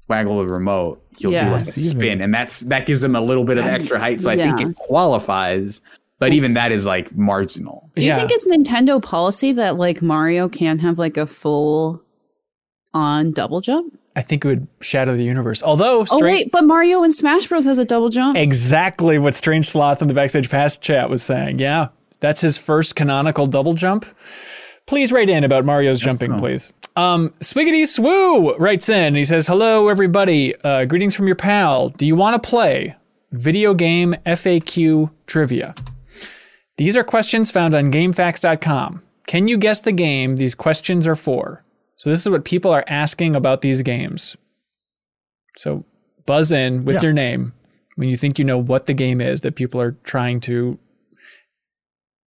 [0.07, 3.43] waggle the remote, you'll do like a spin, and that's that gives him a little
[3.43, 4.21] bit of That's- extra height.
[4.21, 5.81] So I think it qualifies,
[6.19, 7.89] but even that is like marginal.
[7.95, 8.17] do you Yeah.
[8.17, 12.01] think it's Nintendo policy that like Mario can't have like a full
[12.93, 13.97] on double jump?
[14.15, 15.61] I think it would shatter the universe.
[15.61, 18.35] Although, Oh wait, but Mario in Smash Bros has a double jump.
[18.35, 21.59] exactly what Strange Sloth in the backstage pass chat was saying.
[21.59, 21.89] Yeah,
[22.19, 24.05] that's his first canonical double jump.
[24.87, 26.71] Please write in about Mario's jumping, please.
[26.95, 29.13] Um, Swiggity Swoo writes in.
[29.15, 30.55] He says, "Hello, everybody.
[30.63, 31.89] Uh, greetings from your pal.
[31.89, 32.95] Do you want to play
[33.31, 35.75] video game FAQ trivia?
[36.77, 39.01] These are questions found on GameFAQs.com.
[39.27, 41.63] Can you guess the game these questions are for?
[41.95, 44.37] So this is what people are asking about these games.
[45.57, 45.85] So
[46.25, 47.01] buzz in with Yeah.
[47.03, 47.53] your name
[47.95, 50.77] when you think you know what the game is that people are trying to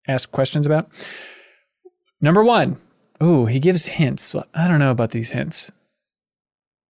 [0.08, 0.90] ask questions about.
[2.20, 2.76] Number one.
[3.22, 4.34] Ooh, he gives hints.
[4.54, 5.70] I don't know about these hints.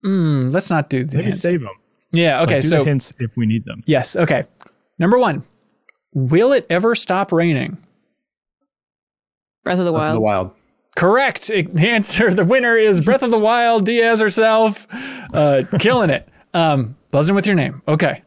[0.05, 1.41] Mm, let's not do the Maybe hints.
[1.41, 1.69] save them.
[2.13, 3.83] Yeah, okay, do so hints if we need them.
[3.87, 4.45] yes, okay.
[4.99, 5.45] Number one.
[6.13, 7.79] Will it ever stop raining?
[9.65, 10.23] Breath of the The Wild.
[10.23, 10.51] wild.
[10.97, 11.49] Correct.
[11.49, 14.87] The answer, the winner is Breath of the Wild, Diaz herself,
[15.35, 16.29] uh, killing it.
[16.53, 17.83] Um, buzzing with your name.
[17.87, 18.23] Okay.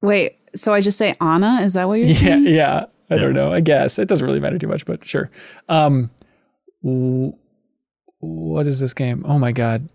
[0.00, 1.60] Wait, so I just say Ana?
[1.62, 2.46] Is that what you're Yeah, saying?
[2.46, 2.84] yeah.
[3.10, 3.52] I don't know.
[3.52, 5.30] I guess it doesn't really matter too much, but sure.
[5.68, 6.10] Um,
[6.82, 7.34] w-
[8.20, 9.24] what is this game?
[9.26, 9.88] Oh my god.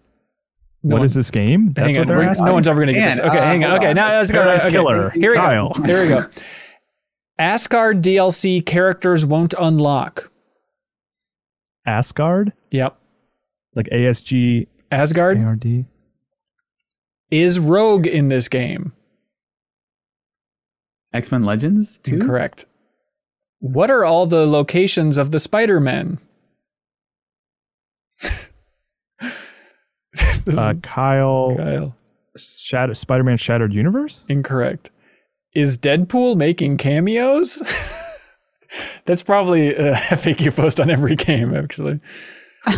[0.84, 1.72] No what one- is this game?
[1.74, 2.46] That's hang what they're asking.
[2.46, 3.20] No one's ever going to get this.
[3.20, 3.78] Okay, uh, hang on.
[3.78, 3.96] Okay, on.
[3.96, 4.40] now let's go.
[4.40, 5.10] Paradise Okay, Killer.
[5.12, 5.70] Here we Kyle.
[5.72, 5.84] go.
[5.84, 6.28] Here we go.
[7.40, 10.32] Asgard DLC characters won't unlock.
[11.86, 12.98] Asgard, Yep.
[13.76, 15.86] like A S G Asgard A R D.
[17.32, 18.92] is Rogue in this game.
[21.14, 22.20] X Men Legends too.
[22.20, 22.66] Correct.
[23.60, 26.20] What are all the locations of the Spider Men?
[30.48, 31.96] Uh, Kyle, Kyle.
[32.38, 34.24] Shatter, Spider-Man Shattered Universe.
[34.30, 34.90] Incorrect.
[35.58, 37.56] Is Deadpool making cameos?
[39.06, 42.00] That's probably a FAQ post on every game, actually.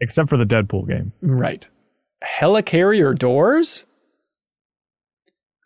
[0.00, 1.12] Except for the Deadpool game.
[1.22, 1.68] Right.
[2.26, 3.84] Helicarrier doors?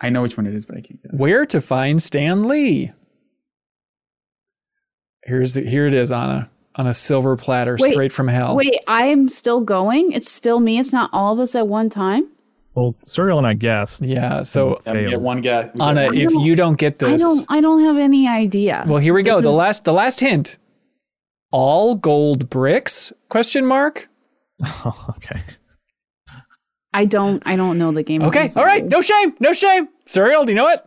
[0.02, 1.18] I know which one it is, but I can't guess.
[1.18, 2.92] Where to find Stan Lee?
[5.24, 8.54] Here's the, here it is on a on a silver platter Wait, straight from hell.
[8.54, 10.12] Wait, I'm still going.
[10.12, 10.78] It's still me.
[10.78, 12.28] It's not all of us at one time.
[12.74, 14.02] Well, Suriel and I guessed.
[14.06, 15.70] Yeah, so Yeah, get one guess.
[15.74, 17.46] we Ana, one if you don't get this, I this, don't.
[17.50, 18.84] I don't have any idea.
[18.88, 19.36] well, here we go.
[19.36, 20.58] This The is- last the last hint.
[21.50, 23.12] All gold bricks?
[23.28, 24.08] Question mark.
[25.10, 25.42] okay.
[26.94, 27.42] I don't.
[27.46, 28.22] I don't know the game.
[28.22, 28.84] Okay, all right.
[28.84, 29.88] No shame, no shame.
[30.06, 30.82] Suriel, do you know it?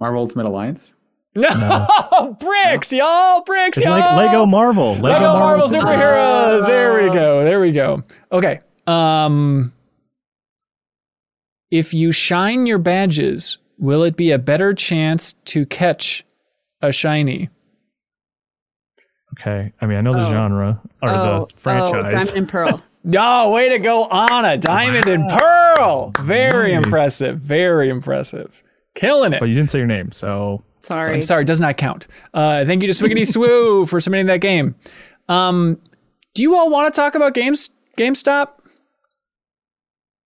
[0.00, 0.94] Marvel Ultimate Alliance.
[1.36, 3.98] No, bricks, y'all, bricks, It's y'all.
[3.98, 4.92] like Lego Marvel.
[4.94, 6.66] Lego, Lego Marvel Super- superheroes.
[6.66, 7.44] There we go.
[7.44, 8.02] There we go.
[8.32, 8.60] Okay.
[8.88, 9.72] Um,
[11.70, 16.24] if you shine your badges, will it be a better chance to catch
[16.82, 17.48] a shiny?
[19.38, 19.72] Okay.
[19.80, 20.30] I mean, I know the Oh.
[20.30, 21.92] genre or Oh, the franchise.
[21.94, 22.82] Oh, Diamond and Pearl.
[23.16, 24.58] Oh, way to go, Ana!
[24.58, 26.12] Diamond and Pearl.
[26.20, 26.84] Very Nice.
[26.84, 27.38] impressive.
[27.38, 28.62] Very impressive.
[28.96, 29.38] Killing it.
[29.40, 31.14] but you didn't say your name, so Sorry.
[31.14, 32.06] I'm sorry, does not count.
[32.34, 34.74] Uh, thank you to Swiggity Swoo for submitting that game.
[35.28, 35.78] Um,
[36.34, 38.48] do you all want to talk about games GameStop?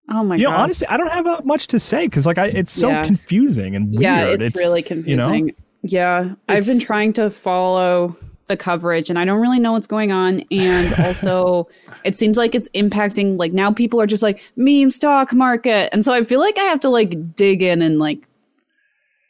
[0.09, 0.59] Oh my you know, god.
[0.61, 3.05] honestly, I don't have uh, much to say because like I, it's so Yeah.
[3.05, 4.01] confusing and weird.
[4.03, 5.33] yeah, it's, really confusing.
[5.47, 5.53] you know?
[5.83, 8.15] Yeah, I've been trying to follow
[8.47, 10.41] the coverage and I don't really know what's going on.
[10.51, 11.67] And also,
[12.03, 15.89] it seems like it's impacting, like, now people are just like, meme stock market.
[15.93, 18.27] And so I feel like I have to, like, dig in and, like,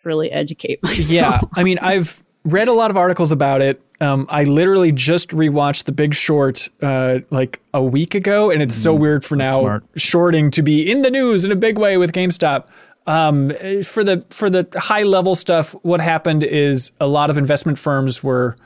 [0.04, 1.10] really educate myself.
[1.12, 3.82] Yeah, I mean, I've read a lot of articles about it.
[4.02, 8.76] Um, I literally just rewatched The Big Short uh, like a week ago, and it's
[8.76, 9.84] so weird for now smart.
[9.95, 12.68] shorting to be in the news in a big way with GameStop.
[13.06, 13.52] Um,
[13.84, 18.24] for the for the high level stuff, what happened is a lot of investment firms
[18.24, 18.57] were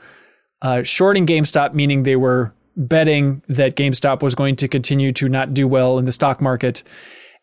[0.62, 5.54] uh, shorting GameStop, meaning they were betting that GameStop was going to continue to not
[5.54, 6.82] do well in the stock market.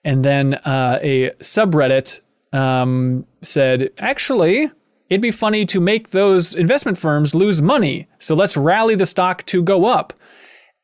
[0.04, 2.22] And then uh, a subreddit
[2.54, 4.72] um, said, actually,
[5.10, 8.08] it'd be funny to make those investment firms lose money.
[8.20, 10.14] So let's rally the stock to go up.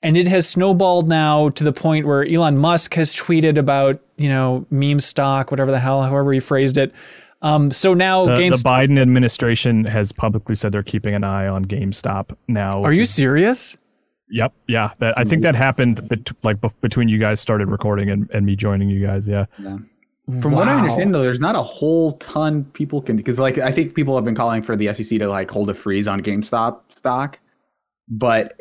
[0.04, 4.30] And it has snowballed now to the point where Elon Musk has tweeted about, you
[4.30, 6.92] know, meme stock, whatever the hell, however he phrased it.
[7.44, 11.66] Um, so now The, the Biden administration has publicly said they're keeping an eye on
[11.66, 12.84] GameStop now.
[12.84, 13.78] Are you serious?
[14.30, 14.54] Yep.
[14.68, 14.92] Yeah.
[15.00, 18.46] That, I think that happened bet- like bef- between you guys started recording and, and
[18.46, 19.28] me joining you guys.
[19.28, 19.46] Yeah.
[19.60, 19.78] Yeah.
[20.40, 23.72] From what I understand, though, there's not a whole ton people can because, like, I
[23.72, 26.80] think people have been calling for the SEC to like hold a freeze on GameStop
[26.90, 27.40] stock,
[28.08, 28.54] but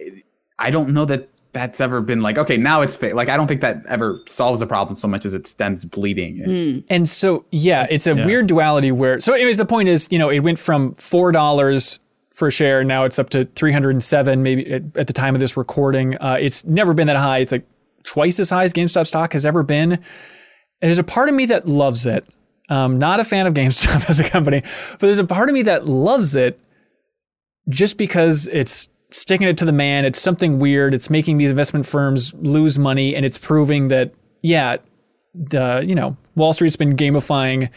[0.59, 3.13] I don't know that that's ever been like, okay, now it's fa-.
[3.15, 6.85] like I don't think that ever solves a problem so much as it stems bleeding.
[6.89, 8.25] And so, yeah, it's a Yeah.
[8.25, 9.21] weird duality where.
[9.21, 11.99] So, anyways, the point is, you know, it went from four dollars
[12.33, 14.43] for a share, now it's up to three hundred and seven.
[14.43, 17.39] Maybe at, at the time of this recording, uh, it's never been that high.
[17.39, 17.67] It's like
[18.05, 19.99] twice as high as GameStop stock has ever been.
[20.81, 22.27] There's a part of me that loves it.
[22.69, 24.63] Um, not a fan of GameStop as a company,
[24.93, 26.59] but there's a part of me that loves it
[27.69, 30.05] just because it's sticking it to the man.
[30.05, 30.95] It's something weird.
[30.95, 34.13] It's making these investment firms lose money, and it's proving that
[34.43, 34.77] yeah,
[35.35, 37.71] the you know Wall Street's been gamifying.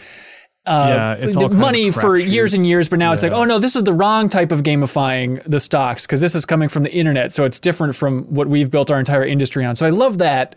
[0.66, 3.24] Uh, Yeah, it's the all kind of money for years and years, but now it's
[3.24, 6.46] like, oh no, this is the wrong type of gamifying the stocks because this is
[6.46, 9.76] coming from the internet, so it's different from what we've built our entire industry on.
[9.76, 10.56] So I love that.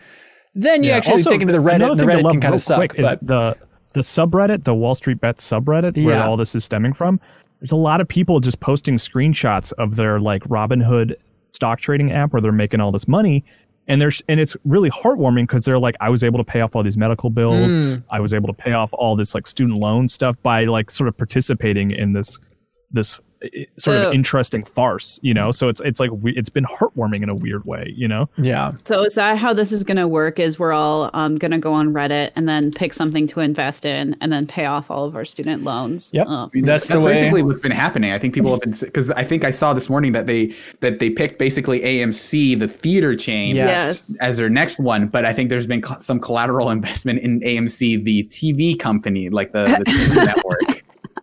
[0.58, 2.62] Then you Yeah, actually also, dig into the Reddit, and the Reddit can kind of
[2.62, 2.96] suck.
[2.96, 3.56] But the
[3.92, 6.26] the subreddit, the Wall Street Bets subreddit, where Yeah.
[6.26, 7.20] all this is stemming from.
[7.60, 11.14] There's a lot of people just posting screenshots of their like Robinhood
[11.54, 13.44] stock trading app where they're making all this money.
[13.88, 16.74] And there's and it's really heartwarming because they're like, I was able to pay off
[16.74, 17.76] all these medical bills.
[17.76, 18.02] Mm.
[18.10, 21.08] I was able to pay off all this like student loan stuff by like sort
[21.08, 22.38] of participating in this
[22.90, 23.20] this
[23.76, 25.50] sort So- of interesting farce, you know.
[25.52, 28.28] So it's it's like we- it's been heartwarming in a weird way, you know.
[28.38, 30.38] yeah, So is that how this is going to work?
[30.38, 33.84] Is we're all um, going to go on Reddit and then pick something to invest
[33.84, 36.10] in and then pay off all of our student loans?
[36.12, 36.26] Yep.
[36.26, 38.12] Um, That's That's, the way- basically what's been happening.
[38.12, 40.98] I think people have been because I think I saw this morning that they that
[40.98, 44.14] they picked basically AMC, the theater chain, Yes.
[44.20, 45.08] as their next one.
[45.08, 49.52] But I think there's been co- some collateral investment in AMC, the TV company, like
[49.52, 50.75] the, the TV network.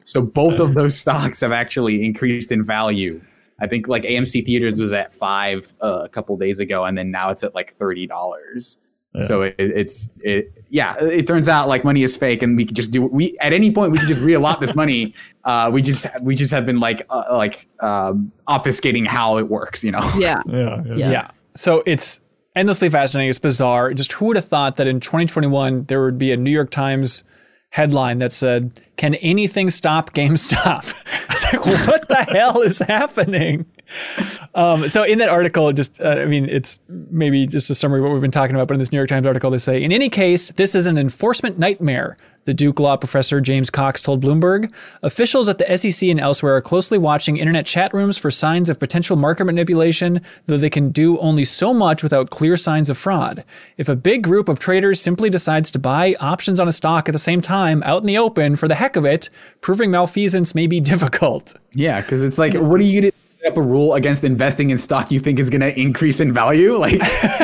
[0.06, 3.22] So both of those stocks have actually increased in value.
[3.60, 7.12] I think like AMC Theaters was at five uh, a couple days ago, and then
[7.12, 8.78] now it's at like thirty dollars.
[9.22, 10.96] So it, it's it yeah.
[11.00, 13.72] It turns out like money is fake, and we can just do we at any
[13.72, 15.14] point we can just reallot this money.
[15.46, 19.84] Uh, we just we just have been like uh, like um, obfuscating how it works.
[19.84, 20.12] You know.
[20.18, 20.42] yeah.
[20.48, 20.82] Yeah.
[20.86, 21.12] Yeah.
[21.12, 21.32] Yeah.
[21.54, 22.22] So it's
[22.56, 23.30] endlessly fascinating.
[23.30, 23.94] It's bizarre.
[23.94, 27.26] Just who would have thought that in 2021 there would be a New York Times
[27.74, 30.94] headline that said, "Can anything stop GameStop?"
[31.32, 33.66] it's like, what the hell is happening?
[34.56, 38.04] Um, so in that article, just uh, I mean, it's maybe just a summary of
[38.04, 38.68] what we've been talking about.
[38.68, 40.96] But in this New York Times article, they say, in any case, this is an
[40.98, 42.18] enforcement nightmare.
[42.46, 44.72] The Duke Law professor James Cox told Bloomberg.
[45.02, 48.80] Officials at the SEC and elsewhere are closely watching internet chat rooms for signs of
[48.80, 53.46] potential market manipulation, though they can do only so much without clear signs of fraud.
[53.78, 57.14] If a big group of traders simply decides to buy options on a stock at
[57.14, 59.30] the same time out in the open for the heck of it,
[59.62, 61.56] proving malfeasance may be difficult.
[61.74, 63.12] Yeah, because it's like, what are you gonna
[63.44, 66.78] set up a rule against investing in stock you think is gonna increase in value?
[66.84, 66.94] Like,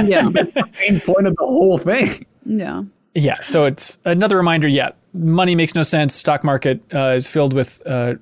[0.06, 0.24] Yeah.
[0.30, 2.26] the main point of the whole thing.
[2.46, 2.84] yeah.
[3.16, 4.68] Yeah, so it's another reminder.
[4.68, 6.14] Yeah, money makes no sense.
[6.16, 8.14] Stock market uh, is filled with uh,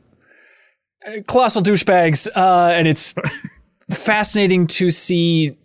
[1.27, 3.13] colossal douchebags, uh, and it's
[3.91, 5.57] fascinating to see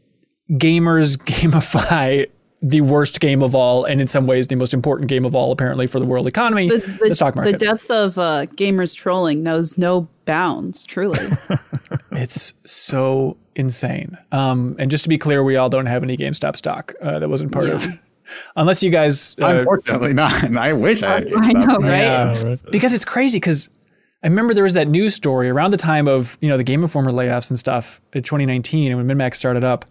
[0.50, 2.26] gamers gamify
[2.64, 5.50] the worst game of all, and in some ways the most important game of all,
[5.50, 7.52] apparently for the world economy, The, the, the, stock market.
[7.52, 11.18] the depth of uh, gamers trolling knows no bounds, truly.
[12.12, 14.16] it's so insane.
[14.30, 16.94] Um, and just to be clear, we all don't have any GameStop stock.
[17.02, 17.84] Uh, that wasn't part of.
[18.56, 20.44] Unless you guys uh, Unfortunately, not.
[20.44, 21.14] And I wish I.
[21.14, 21.82] Had I know, GameStop.
[21.82, 22.46] right?
[22.46, 22.56] Yeah.
[22.70, 23.68] because it's crazy because
[24.22, 26.82] I remember there was that news story around the time of you know the Game
[26.82, 29.84] Informer layoffs and stuff in 2019 and when MinnMax started up.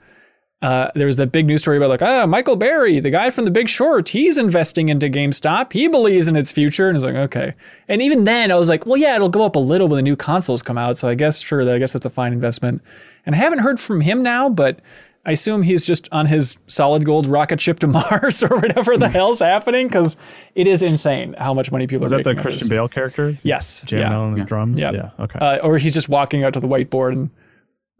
[0.61, 3.45] Uh, there was that big news story about like ah Michael Burry, the guy from
[3.45, 5.73] The Big Short, he's investing into GameStop.
[5.73, 7.53] He believes in its future, and it's like okay.
[7.87, 10.03] And even then, I was like, well, yeah, it'll go up a little when the
[10.03, 10.97] new consoles come out.
[10.97, 12.83] So I guess sure, I guess that's a fine investment.
[13.25, 14.79] And I haven't heard from him now, but
[15.25, 19.09] I assume he's just on his solid gold rocket ship to Mars or whatever the
[19.09, 20.17] hell's happening because
[20.55, 22.69] it is insane how much money people Was are that the Christian.
[22.69, 23.35] Bale character?
[23.43, 23.83] Yes.
[23.85, 24.17] Jamming yeah.
[24.17, 24.79] on the drums?
[24.79, 24.91] Yeah.
[24.91, 25.09] Yeah.
[25.19, 25.39] Okay.
[25.39, 27.29] Uh, or he's just walking out to the whiteboard and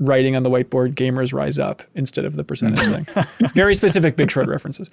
[0.02, 3.26] writing on the whiteboard "Gamers Rise Up" instead of the percentage thing.
[3.53, 4.90] Very specific Big Short references.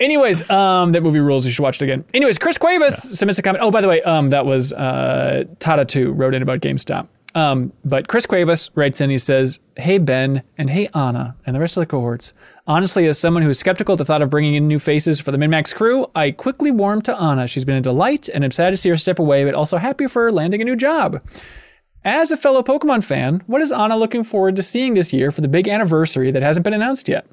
[0.00, 1.44] Anyways, um, that movie rules.
[1.44, 2.04] You should watch it again.
[2.14, 3.64] Anyways, Chris Cuevas submits a comment.
[3.64, 7.08] Oh, by the way, um, that was uh, Tata Two wrote in about GameStop.
[7.34, 9.10] Um, but Chris Cuevas writes in.
[9.10, 12.32] He says, "Hey Ben and hey Ana and the rest of the cohorts.
[12.66, 15.30] Honestly, as someone who is skeptical at the thought of bringing in new faces for
[15.30, 17.46] the MinnMax crew, I quickly warmed to Ana.
[17.46, 20.06] She's been a delight, and I'm sad to see her step away, but also happy
[20.06, 21.20] for her landing a new job."
[22.04, 25.40] As a fellow Pokemon fan, what is Ana looking forward to seeing this year for
[25.40, 27.26] the big anniversary that hasn't been announced yet?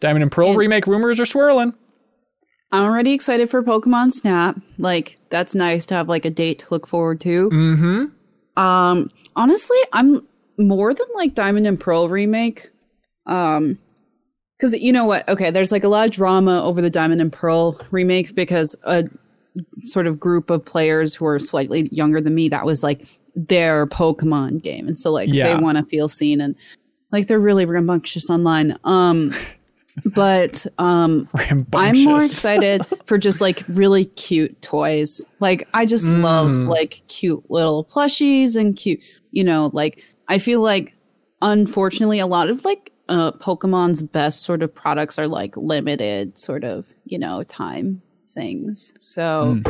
[0.00, 1.72] Diamond and Pearl And- remake rumors are swirling.
[2.72, 4.56] I'm already excited for Pokemon Snap.
[4.76, 7.48] Like, that's nice to have like a date to look forward to.
[7.48, 8.60] Mm-hmm.
[8.60, 10.26] Um, honestly, I'm
[10.58, 12.68] more than like Diamond and Pearl remake.
[13.26, 13.78] Um,
[14.58, 15.28] because you know what?
[15.28, 19.04] Okay, there's like a lot of drama over the Diamond and Pearl remake because a
[19.82, 23.06] sort of group of players who are slightly younger than me that was like
[23.36, 25.54] their Pokemon game, and so like Yeah.
[25.54, 26.56] they want to feel seen and
[27.12, 28.76] like they're really rambunctious online.
[28.82, 29.32] Um,
[30.14, 31.28] but um,
[31.74, 35.22] I'm more excited for just like really cute toys.
[35.40, 36.68] Like I just love Mm.
[36.68, 39.00] like cute little plushies and cute,
[39.30, 40.94] you know, like I feel like
[41.42, 46.64] unfortunately a lot of like uh Pokemon's best sort of products are like limited sort
[46.64, 48.92] of, you know, time things.
[48.98, 49.60] So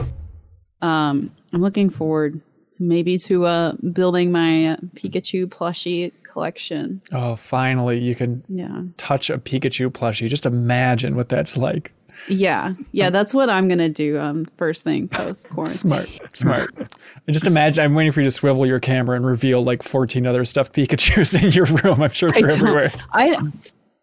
[0.83, 2.41] um I'm looking forward
[2.79, 7.01] maybe to uh building my uh, Pikachu plushie collection.
[7.13, 8.83] Oh, finally, you can Yeah.
[8.99, 10.29] touch a Pikachu plushie.
[10.29, 11.93] Just imagine what that's like.
[12.29, 12.73] Yeah.
[12.93, 15.77] Yeah, that's what I'm going to do um first thing post quarantine.
[15.77, 16.75] Smart, smart.
[16.77, 17.85] And just imagine.
[17.85, 21.35] I'm waiting for you to swivel your camera and reveal like 14 other stuffed Pikachu's
[21.35, 22.03] in your room.
[22.03, 22.93] I'm sure they're don't, everywhere.
[23.13, 23.37] I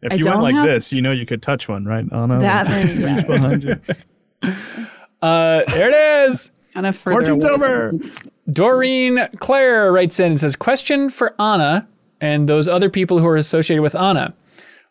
[0.04, 2.06] If I you don't went like have- this, you know you could touch one, right?
[2.12, 2.40] Oh no.
[2.40, 2.68] that
[2.98, 3.76] yeah, behind you.
[5.22, 5.90] Uh, there
[6.26, 6.52] it is.
[6.74, 7.54] kind of further Fortune's away.
[7.54, 7.94] over.
[8.52, 11.88] Doreen Claire writes in and says, Question for Ana
[12.20, 14.34] and those other people who are associated with Ana.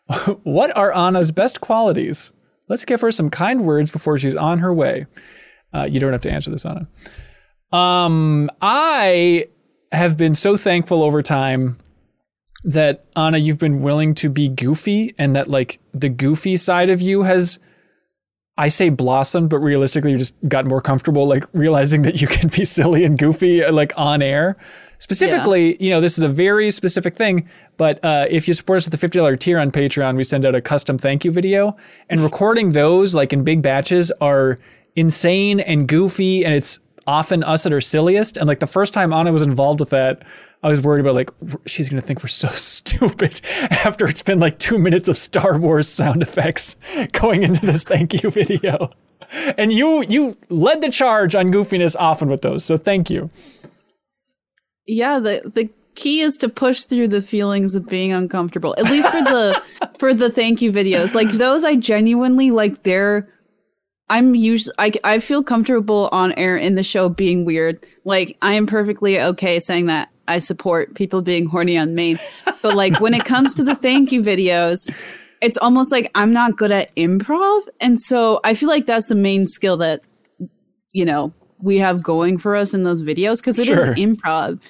[0.43, 2.31] what are Ana's best qualities?
[2.67, 5.05] Let's give her some kind words before she's on her way.
[5.73, 6.87] Uh, you don't have to answer this, Ana.
[7.71, 9.47] Um, I
[9.91, 11.77] have been so thankful over time
[12.63, 17.01] that Ana, you've been willing to be goofy, and that like the goofy side of
[17.01, 17.59] you has
[18.57, 22.49] I say blossomed, but realistically, you just got more comfortable, like realizing that you can
[22.49, 24.57] be silly and goofy, like on air.
[24.99, 28.87] Specifically, you know, this is a very specific thing, but uh, if you support us
[28.87, 31.75] at the $50 tier on Patreon, we send out a custom thank you video.
[32.09, 34.59] And recording those, like in big batches, are
[34.95, 38.37] insane and goofy, and it's often us at our silliest.
[38.37, 40.23] And like the first time Ana was involved with that,
[40.63, 41.29] I was worried about like
[41.65, 45.87] she's gonna think we're so stupid after it's been like two minutes of Star Wars
[45.87, 46.77] sound effects
[47.11, 48.89] going into this thank you video.
[49.57, 53.29] And you you led the charge on goofiness often with those, so thank you.
[54.87, 58.73] Yeah, the the key is to push through the feelings of being uncomfortable.
[58.77, 59.61] At least for the
[59.99, 61.13] for the thank you videos.
[61.13, 63.27] Like those I genuinely like they're
[64.09, 67.85] I'm usually I I feel comfortable on air in the show being weird.
[68.05, 72.17] Like I am perfectly okay saying that I support people being horny on main.
[72.61, 74.89] But like when it comes to the thank you videos,
[75.41, 77.61] it's almost like I'm not good at improv.
[77.81, 80.01] And so I feel like that's the main skill that
[80.93, 83.95] you know, we have going for us in those videos because it is Sure.
[83.95, 84.61] improv.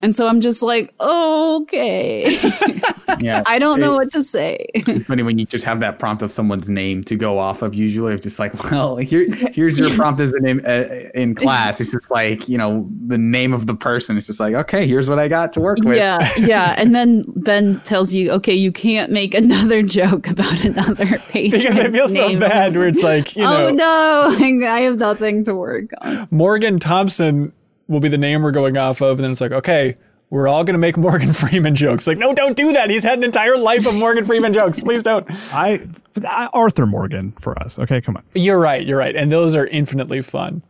[0.00, 2.38] And so I'm just like, okay.
[3.20, 3.42] Yeah.
[3.46, 4.66] I don't know what to say.
[4.74, 7.74] It's funny when you just have that prompt of someone's name to go off of.
[7.74, 11.80] Usually, it's just like, well, here, here's your prompt as a name uh, in class.
[11.80, 14.16] It's just like, you know, the name of the person.
[14.16, 15.96] It's just like, okay, here's what I got to work with.
[15.96, 16.74] yeah, yeah.
[16.78, 21.62] And then Ben tells you, okay, you can't make another joke about another patron.
[21.62, 25.44] Because I feel so bad where it's like, you know, Oh no, I have nothing
[25.44, 26.28] to work on.
[26.30, 27.52] Morgan Thompson
[27.88, 29.96] will be the name we're going off of, and then it's like, okay,
[30.30, 32.06] we're all gonna make Morgan Freeman jokes.
[32.06, 32.90] Like, no, don't do that.
[32.90, 34.80] He's had an entire life of Morgan Freeman jokes.
[34.80, 35.26] Please don't.
[35.52, 35.86] I,
[36.26, 37.78] I Arthur Morgan for us.
[37.78, 38.24] Okay, come on.
[38.34, 38.86] You're right.
[38.86, 39.14] You're right.
[39.14, 40.62] And those are infinitely fun.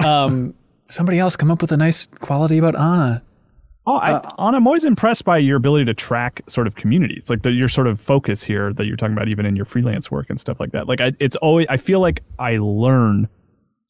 [0.00, 0.54] Um,
[0.88, 3.22] somebody else come up with a nice quality about Ana.
[3.86, 7.42] Oh, I, Ana, I'm always impressed by your ability to track sort of communities, like
[7.42, 10.28] the, your sort of focus here that you're talking about, even in your freelance work
[10.28, 10.86] and stuff like that.
[10.86, 13.28] Like, I, it's always I feel like I learn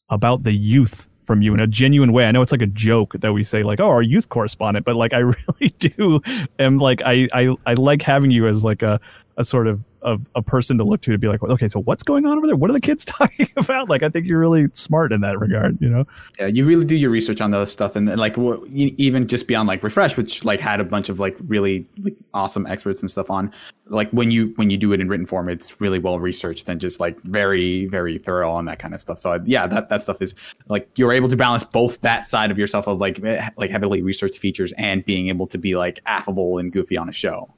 [0.09, 2.25] about the youth from you in a genuine way.
[2.25, 4.97] I know it's like a joke that we say like, "Oh, our youth correspondent," but
[4.97, 6.21] like I really do
[6.59, 8.99] am like I I, I like having you as like a
[9.37, 12.03] a sort of of a person to look to to be like, okay, so what's
[12.03, 12.57] going on over there?
[12.57, 13.89] What are the kids talking about?
[13.89, 15.81] Like, I think you're really smart in that regard.
[15.81, 16.07] You know?
[16.39, 19.47] Yeah, you really do your research on those stuff, and then, like wh- even just
[19.47, 23.11] beyond like refresh, which like had a bunch of like really like, awesome experts and
[23.11, 23.53] stuff on.
[23.87, 26.81] Like when you when you do it in written form, it's really well researched and
[26.81, 29.19] just like very very thorough on that kind of stuff.
[29.19, 30.35] So yeah, that that stuff is
[30.69, 34.03] like you're able to balance both that side of yourself of like eh, like heavily
[34.03, 37.53] researched features and being able to be like affable and goofy on a show.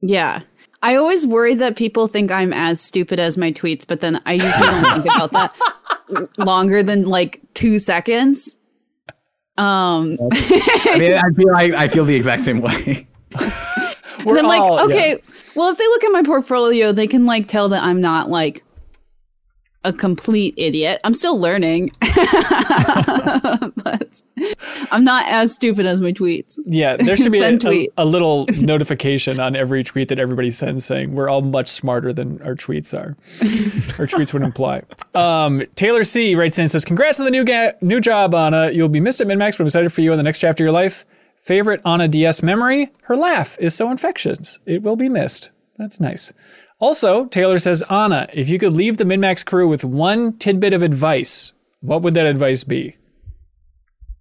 [0.00, 0.42] Yeah.
[0.82, 4.34] I always worry that people think I'm as stupid as my tweets, but then I
[4.34, 8.56] usually don't think about that longer than like two seconds.
[9.58, 13.06] Um, I mean, I feel I, I feel the exact same way.
[14.24, 14.96] We're and I'm like, all- yeah.
[14.96, 15.22] okay,
[15.54, 18.64] well, if they look at my portfolio, they can like tell that I'm not like
[19.84, 21.00] a complete idiot.
[21.04, 22.12] I'm still learning, but
[24.90, 26.58] I'm not as stupid as my tweets.
[26.66, 30.84] Yeah, there should be a, a, a little notification on every tweet that everybody sends
[30.84, 33.16] saying we're all much smarter than our tweets are.
[33.98, 34.82] our tweets would imply.
[35.14, 38.70] Um, Taylor C writes in and says, "Congrats on the new ga- new job, Ana.
[38.70, 40.66] You'll be missed at MinnMax, but I'm excited for you in the next chapter of
[40.66, 41.06] your life.
[41.38, 42.90] Favorite Ana Diaz memory?
[43.04, 44.58] Her laugh is so infectious.
[44.66, 45.52] It will be missed.
[45.78, 46.34] That's nice.
[46.80, 50.82] Also, Taylor says, Ana, if you could leave the MinnMax crew with one tidbit of
[50.82, 52.96] advice, what would that advice be?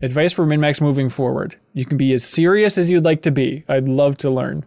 [0.02, 1.56] Advice for MinnMax moving forward.
[1.74, 3.64] You can be as serious as you'd like to be.
[3.70, 4.66] I'd love to learn.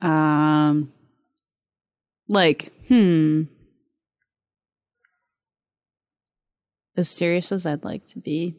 [0.00, 0.92] Um,
[2.28, 3.44] like, hmm.
[6.96, 8.54] As serious as I'd like to be.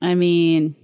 [0.00, 0.76] I mean,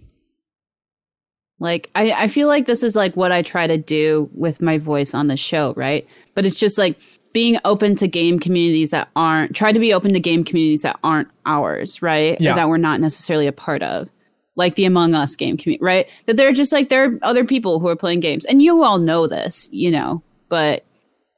[1.63, 4.79] like, I, I feel like this is like what I try to do with my
[4.79, 6.07] voice on the show, right?
[6.35, 7.01] But it's just like
[7.33, 10.99] being open to game communities that aren't, try to be open to game communities that
[11.03, 12.39] aren't ours, right?
[12.41, 12.55] Yeah.
[12.55, 14.09] that we're not necessarily a part of.
[14.55, 16.11] Like the Among Us game community, right?
[16.27, 18.45] That they're just like, there are other people who are playing games.
[18.45, 20.85] And you all know this, you know, but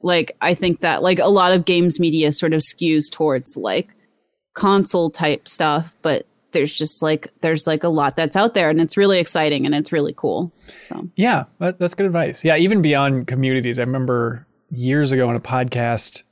[0.01, 3.95] like, I think that like a lot of games media sort of skews towards like
[4.53, 8.79] console type stuff, but there's just like there's like a lot that's out there and
[8.79, 10.51] it's really exciting and it's really cool.
[10.87, 12.43] So Yeah, that, that's good advice.
[12.43, 16.23] Yeah, even beyond communities, I remember years ago on a podcast,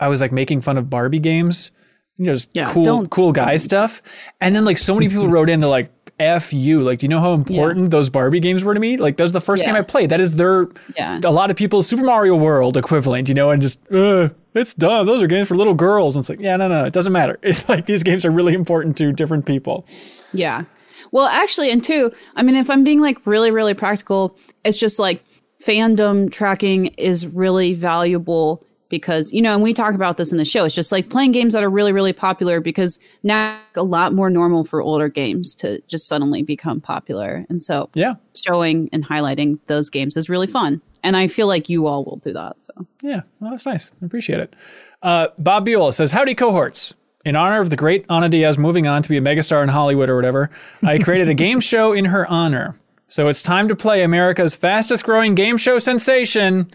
[0.00, 1.70] I was like making fun of Barbie games,
[2.18, 4.02] you know, just Yeah, cool, cool guy stuff.
[4.40, 7.08] And then like so many people wrote in, they're like, "F you!" Like, do you
[7.08, 8.96] know how important those Barbie games were to me?
[8.96, 10.10] Like, that was the first game I played.
[10.10, 10.66] That is their
[10.96, 11.20] yeah.
[11.22, 15.06] a lot of people's Super Mario World equivalent, you know, and just uh, it's dumb.
[15.06, 16.16] Those are games for little girls.
[16.16, 17.38] And it's like, yeah, no, no, it doesn't matter.
[17.42, 19.86] It's like these games are really important to different people.
[20.32, 20.64] Yeah.
[21.10, 24.98] Well, actually, and two, I mean, if I'm being like really, really practical, it's just
[24.98, 25.22] like
[25.62, 30.44] fandom tracking is really valuable because, you know, and we talk about this in the
[30.44, 30.64] show.
[30.64, 34.28] It's just like playing games that are really, really popular because now a lot more
[34.28, 37.46] normal for older games to just suddenly become popular.
[37.48, 40.82] And so Yeah, showing and highlighting those games is really fun.
[41.02, 42.62] And I feel like you all will do that.
[42.62, 42.72] So
[43.02, 43.92] Yeah, well, that's nice.
[44.02, 44.54] I appreciate it.
[45.02, 46.94] Uh, Bob Buell says, Howdy, cohorts.
[47.24, 50.08] In honor of the great Ana Diaz moving on to be a megastar in Hollywood
[50.08, 50.50] or whatever,
[50.82, 52.76] I created a game show in her honor.
[53.06, 56.70] So it's time to play America's fastest growing game show sensation.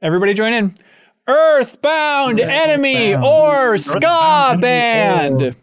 [0.00, 0.74] Everybody join in.
[1.26, 5.56] Earthbound Enemy or Ska Band.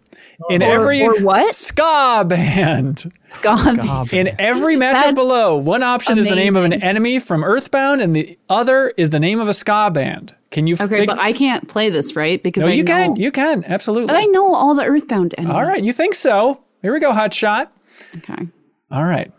[0.49, 1.55] In every or what?
[1.55, 3.11] Ska Band.
[3.41, 4.13] God.
[4.13, 8.01] In every matchup That's below, one option is the name of an enemy from Earthbound,
[8.01, 10.35] and the other is the name of a ska band.
[10.51, 10.75] Can you?
[10.75, 12.41] Okay, fig- but I can't play this, right?
[12.41, 13.15] Because no, I you know, can.
[13.15, 14.15] You can absolutely.
[14.15, 15.55] I know all the Earthbound enemies.
[15.55, 16.63] All right, you think so?
[16.81, 17.71] Here we go, hot shot.
[18.17, 18.47] Okay.
[18.91, 19.31] All right,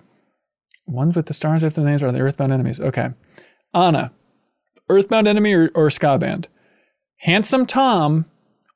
[0.86, 2.80] ones with the stars after the names are the Earthbound enemies.
[2.80, 3.10] Okay,
[3.72, 4.12] Ana,
[4.88, 6.48] Earthbound enemy or, or ska band?
[7.20, 8.26] Handsome Tom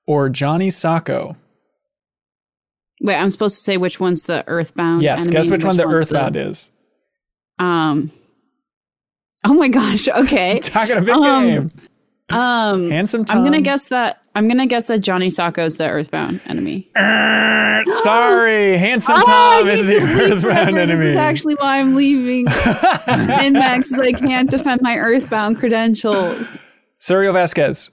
[0.07, 1.37] or Johnny Socko?
[3.03, 5.03] Wait, I'm supposed to say which one's the Earthbound.
[5.03, 6.71] Yes, guess and which one the Earthbound is.
[7.59, 8.11] Um.
[9.45, 10.09] Oh my gosh.
[10.09, 10.59] Okay.
[10.63, 11.71] Talking a big Um, game.
[12.31, 12.91] Um.
[12.91, 13.39] Handsome Tom.
[13.39, 14.21] I'm gonna guess that.
[14.35, 16.89] I'm gonna guess that Johnny Socko's the Earthbound enemy.
[16.97, 20.93] Er, Sorry, Handsome Oh, Tom is the Earthbound enemy.
[21.03, 22.47] This is actually why I'm leaving.
[23.09, 26.63] and Max is I can't defend my Earthbound credentials.
[27.01, 27.91] Suriel Vazquez,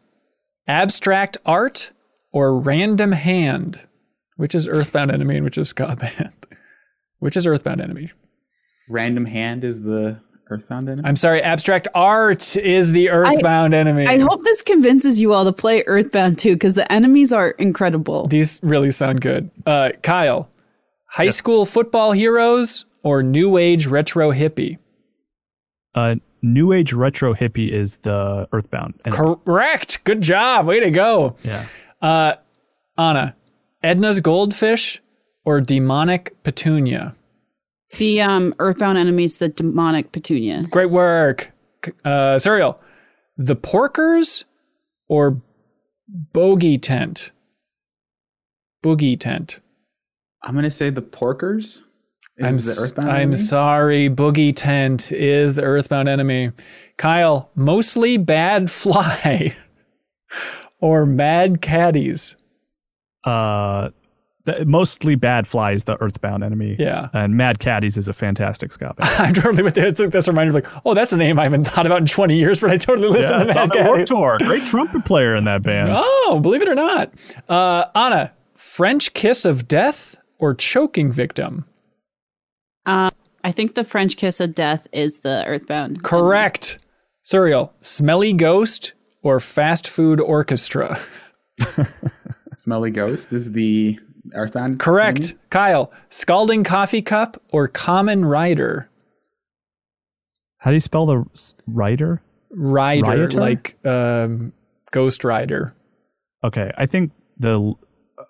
[0.68, 1.92] abstract art
[2.32, 3.88] or random hand?
[4.40, 6.32] Which is Earthbound Enemy and which is Ska Band?
[7.20, 8.10] Which is Earthbound Enemy?
[8.88, 11.04] Random hand is the Earthbound enemy.
[11.06, 14.08] I'm sorry, abstract art is the Earthbound Enemy.
[14.08, 18.28] I hope this convinces you all to play Earthbound too, because the enemies are incredible.
[18.28, 19.52] These really sound good.
[19.66, 20.48] Uh, Kyle,
[21.10, 24.78] high school football heroes or new age retro hippie?
[25.94, 28.94] Uh, New Age retro hippie is the Earthbound.
[29.04, 30.02] And Correct.
[30.06, 30.66] Good job.
[30.66, 31.36] Way to go.
[31.44, 31.66] yeah,
[32.02, 32.36] Uh,
[32.98, 33.36] Ana,
[33.84, 35.02] Edna's goldfish
[35.46, 37.16] or demonic petunia?
[37.98, 40.64] The um Earthbound enemies, the demonic petunia.
[40.70, 41.52] Great work.
[42.06, 42.78] Uh, Suriel,
[43.38, 44.44] the porkers
[45.08, 45.42] or
[46.34, 47.32] Boogey Tent?
[48.84, 49.60] Boogey tent.
[50.44, 51.82] I'm gonna say the Porkers.
[52.38, 53.36] Is I'm, the s- Earthbound I'm enemy?
[53.36, 54.10] sorry.
[54.10, 56.52] Boogey tent is the earthbound enemy.
[56.98, 59.54] Kyle, mostly bad fly
[60.80, 62.38] or mad caddies.
[63.24, 63.90] Uh,
[64.46, 66.76] the, mostly bad flies the Earthbound enemy.
[66.80, 67.10] Yeah.
[67.14, 69.10] and Mad Caddies is a fantastic ska band.
[69.18, 69.86] I'm totally with you.
[69.86, 72.08] It's like this reminder of like, oh, that's a name I haven't thought about in
[72.08, 74.10] 20 years, but I totally listen yeah, to saw Mad the Warped Caddies.
[74.10, 74.38] Tour.
[74.40, 75.90] Great trumpet player in that band.
[76.32, 77.12] Oh, believe it or not.
[77.48, 81.66] Uh, Ana, French kiss of death or choking victim?
[82.86, 83.12] Um,
[83.44, 86.04] I think the French kiss of death is the Earthbound.
[86.04, 86.78] Correct.
[87.24, 88.94] Suriel, smelly ghost
[89.24, 91.00] or fast food orchestra?
[92.70, 93.98] Smelly Ghost is the
[94.36, 94.80] Earthbound.
[94.80, 95.18] Correct.
[95.22, 95.40] enemy?
[95.50, 98.88] Kyle, scalding coffee cup or common rider?
[100.60, 101.26] How do you spell the
[101.66, 102.22] rider?
[102.52, 103.02] writer?
[103.02, 103.40] Rider, Rioter?
[103.40, 104.54] like um,
[104.92, 105.74] ghost rider.
[106.44, 107.74] Okay, I think the.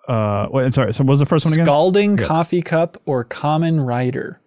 [0.08, 0.94] Uh, wait, I'm sorry.
[0.94, 1.66] So, what was the first one again?
[1.66, 4.40] Scalding coffee cup or common rider?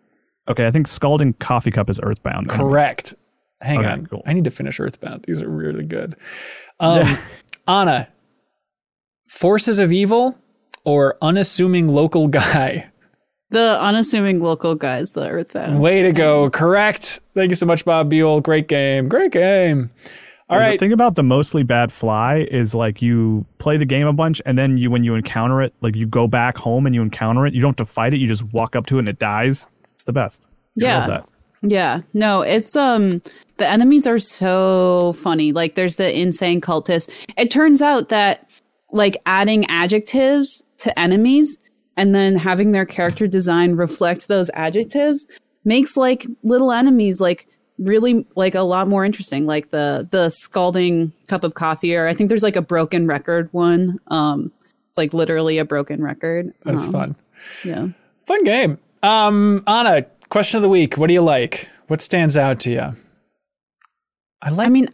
[0.49, 2.49] Okay, I think Scalding Coffee Cup is Earthbound.
[2.49, 3.13] Correct.
[3.61, 4.07] hang Okay, on.
[4.07, 4.23] cool.
[4.25, 5.23] I need to finish Earthbound.
[5.27, 6.15] These are really good.
[6.79, 7.17] Um,
[7.67, 8.07] Ana,
[9.37, 10.37] forces of evil
[10.83, 12.89] or unassuming local guy?
[13.49, 15.79] The unassuming local guys, the Earthbound.
[15.79, 16.49] Way to go.
[16.49, 17.19] Correct.
[17.35, 18.41] Thank you so much, Bob Buell.
[18.41, 19.07] Great game.
[19.07, 19.91] Great game.
[20.49, 20.79] All The right.
[20.79, 24.57] thing about the mostly bad fly is like you play the game a bunch, and
[24.57, 27.53] then you when you encounter it, like you go back home and you encounter it,
[27.53, 28.19] you don't have to fight it.
[28.19, 29.67] You just walk up to it and it dies.
[29.93, 30.47] It's the best.
[30.49, 30.97] I Yeah.
[30.99, 31.29] love that.
[31.61, 32.01] Yeah.
[32.13, 33.21] No, it's um
[33.57, 35.51] the enemies are so funny.
[35.53, 37.09] Like there's the insane cultist.
[37.37, 38.47] It turns out that
[38.93, 41.59] like adding adjectives to enemies
[41.97, 45.27] and then having their character design reflect those adjectives
[45.65, 47.47] makes like little enemies like
[47.79, 52.13] really like a lot more interesting like the the scalding cup of coffee or i
[52.13, 54.51] think there's like a broken record one um
[54.89, 57.15] it's like literally a broken record That's Um, fun.
[57.63, 57.87] yeah
[58.25, 58.77] Fun game.
[59.01, 60.97] Um, Ana, question of the week.
[60.97, 61.67] What do you like?
[61.87, 62.95] What stands out to you?
[64.41, 64.67] I like.
[64.67, 64.87] i mean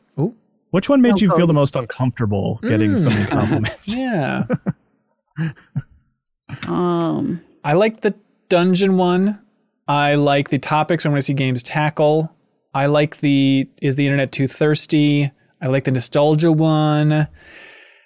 [0.71, 1.47] Which one made Oh, you feel Cody.
[1.47, 3.03] the most uncomfortable getting Mm.
[3.03, 3.87] so many compliments?
[3.95, 4.43] yeah.
[6.67, 8.15] um I like the
[8.49, 9.39] dungeon one.
[9.87, 12.33] I like the topics I want to see games tackle.
[12.73, 15.31] I like the is the internet too thirsty?
[15.61, 17.27] I like the nostalgia one.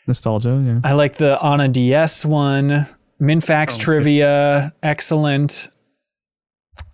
[0.08, 0.80] Nostalgia, yeah.
[0.84, 2.88] I like the on a DS one.
[3.22, 5.70] MinnFax trivia, excellent.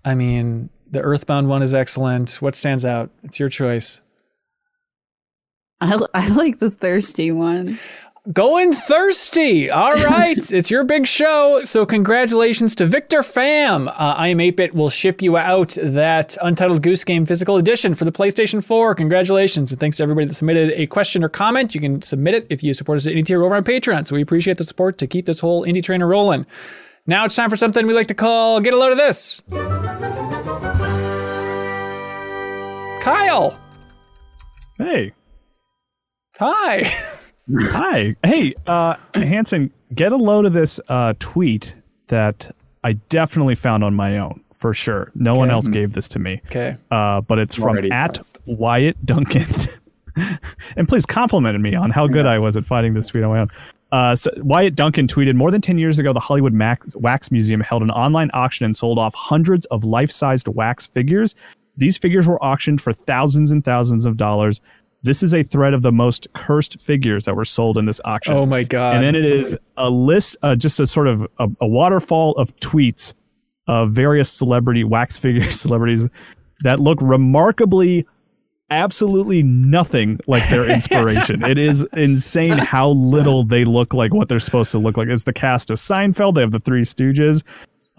[0.05, 2.33] I mean, the Earthbound one is excellent.
[2.41, 3.09] What stands out?
[3.23, 4.01] It's your choice.
[5.81, 7.79] I, I like the thirsty one.
[8.33, 9.69] Going thirsty.
[9.71, 10.37] All right.
[10.51, 11.61] it's your big show.
[11.63, 13.91] So, congratulations to Victor Pham.
[13.95, 18.63] Uh, iam8bit will ship you out that Untitled Goose Game physical edition for the PlayStation
[18.63, 18.93] 4.
[18.95, 19.71] Congratulations.
[19.71, 21.73] And thanks to everybody that submitted a question or comment.
[21.73, 24.05] You can submit it if you support us at Indie Tier over on Patreon.
[24.05, 26.45] So, we appreciate the support to keep this whole indie trainer rolling.
[27.07, 29.41] Now it's time for something we like to call Get a Load of This.
[33.01, 33.57] Kyle.
[34.77, 35.13] Hey,
[36.39, 36.83] Hi.
[37.59, 38.15] hi.
[38.23, 41.75] Hey, uh, Hanson, get a load of this uh, tweet
[42.07, 42.55] that
[42.85, 45.11] I definitely found on my own for sure.
[45.15, 46.41] No one else gave this to me.
[46.45, 46.77] Okay.
[46.91, 49.45] uh, but it's from Already at Wyatt Duncan.
[50.77, 53.39] and please complimented me on how good I was at finding this tweet on my
[53.41, 53.49] own.
[53.91, 57.59] Uh, so Wyatt Duncan tweeted More than 10 years ago, the Hollywood Max, Wax Museum
[57.59, 61.35] held an online auction and sold off hundreds of life sized wax figures.
[61.75, 64.61] These figures were auctioned for thousands and thousands of dollars.
[65.01, 68.33] This is a thread of the most cursed figures that were sold in this auction.
[68.33, 68.95] Oh my God.
[68.95, 72.55] And then it is a list, uh, just a sort of a, a waterfall of
[72.57, 73.13] tweets
[73.67, 76.07] of various celebrity wax figure celebrities
[76.61, 78.05] that look remarkably,
[78.71, 81.43] absolutely nothing like their inspiration.
[81.45, 85.07] it is insane how little they look like what they're supposed to look like.
[85.07, 86.35] It's the cast of Seinfeld.
[86.35, 87.43] They have the Three Stooges.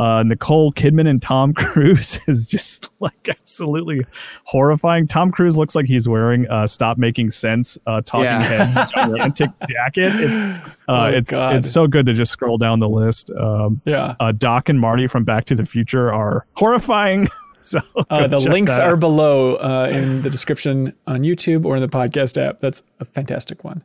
[0.00, 4.06] Uh, Nicole Kidman and Tom Cruise is just like absolutely
[4.44, 5.06] horrifying.
[5.06, 8.42] Tom Cruise looks like he's wearing uh, "Stop Making Sense" uh, Talking Yeah.
[8.42, 10.12] Heads gigantic jacket.
[10.14, 11.56] It's uh, Oh, it's God.
[11.56, 13.30] it's so good to just scroll down the list.
[13.38, 14.14] Um, yeah.
[14.20, 17.28] uh, Doc and Marty from Back to the Future are horrifying.
[17.62, 17.78] So
[18.08, 22.40] Uh, the links are below uh, in the description on YouTube or in the podcast
[22.40, 22.58] app.
[22.60, 23.82] That's a fantastic one.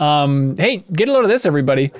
[0.00, 1.92] Um, hey, get a load of this, everybody.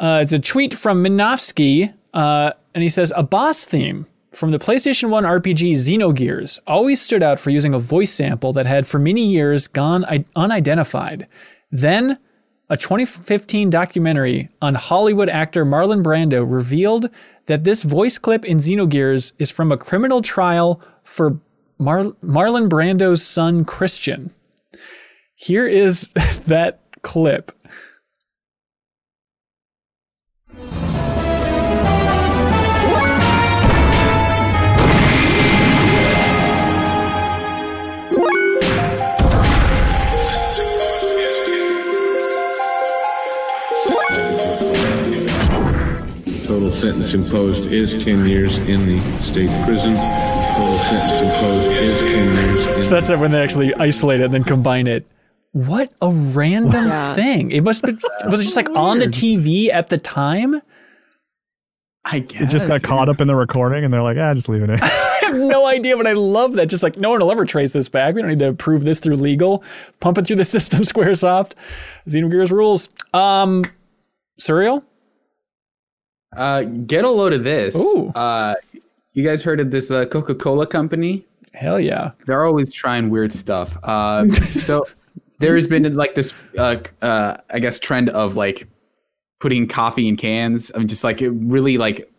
[0.00, 4.58] Uh, it's a tweet from Minovsky, uh, and he says, A boss theme from the
[4.58, 8.98] PlayStation 1 RPG Xenogears always stood out for using a voice sample that had for
[8.98, 11.28] many years gone unidentified.
[11.70, 12.18] Then,
[12.70, 17.10] a 2015 documentary on Hollywood actor Marlon Brando revealed
[17.46, 21.38] that this voice clip in Xenogears is from a criminal trial for
[21.78, 24.32] Mar- Marlon Brando's son Christian.
[25.34, 26.08] Here is
[26.46, 27.52] that clip.
[46.76, 49.94] Sentence imposed is 10 years in the state prison.
[49.96, 54.34] Total sentence imposed is 10 years in So that's when they actually isolate it and
[54.34, 55.06] then combine it.
[55.52, 57.14] What a random Yeah.
[57.14, 57.50] thing!
[57.50, 57.92] It must be,
[58.30, 60.60] was it just like on the TV at the time?
[62.04, 64.48] I guess It just got caught up in the recording, and they're like, "Ah, just
[64.50, 66.66] leave it in." I have no idea, but I love that.
[66.66, 68.14] Just like no one will ever trace this back.
[68.14, 69.64] We don't need to prove this through legal.
[69.98, 71.52] Pump it through the system, SquareSoft.
[72.06, 72.90] Xenogears rules.
[73.14, 73.64] Um,
[74.38, 74.82] Suriel.
[76.34, 77.76] Uh, get a load of this.
[77.76, 78.08] Ooh.
[78.14, 78.54] Uh,
[79.12, 81.26] you guys heard of this uh, Coca-Cola company?
[81.54, 82.12] Hell yeah.
[82.26, 83.76] They're always trying weird stuff.
[83.82, 84.86] Uh, so
[85.38, 88.68] there's been like this, uh, uh, I guess, trend of like
[89.40, 90.70] putting coffee in cans.
[90.74, 92.10] I mean, just like it really like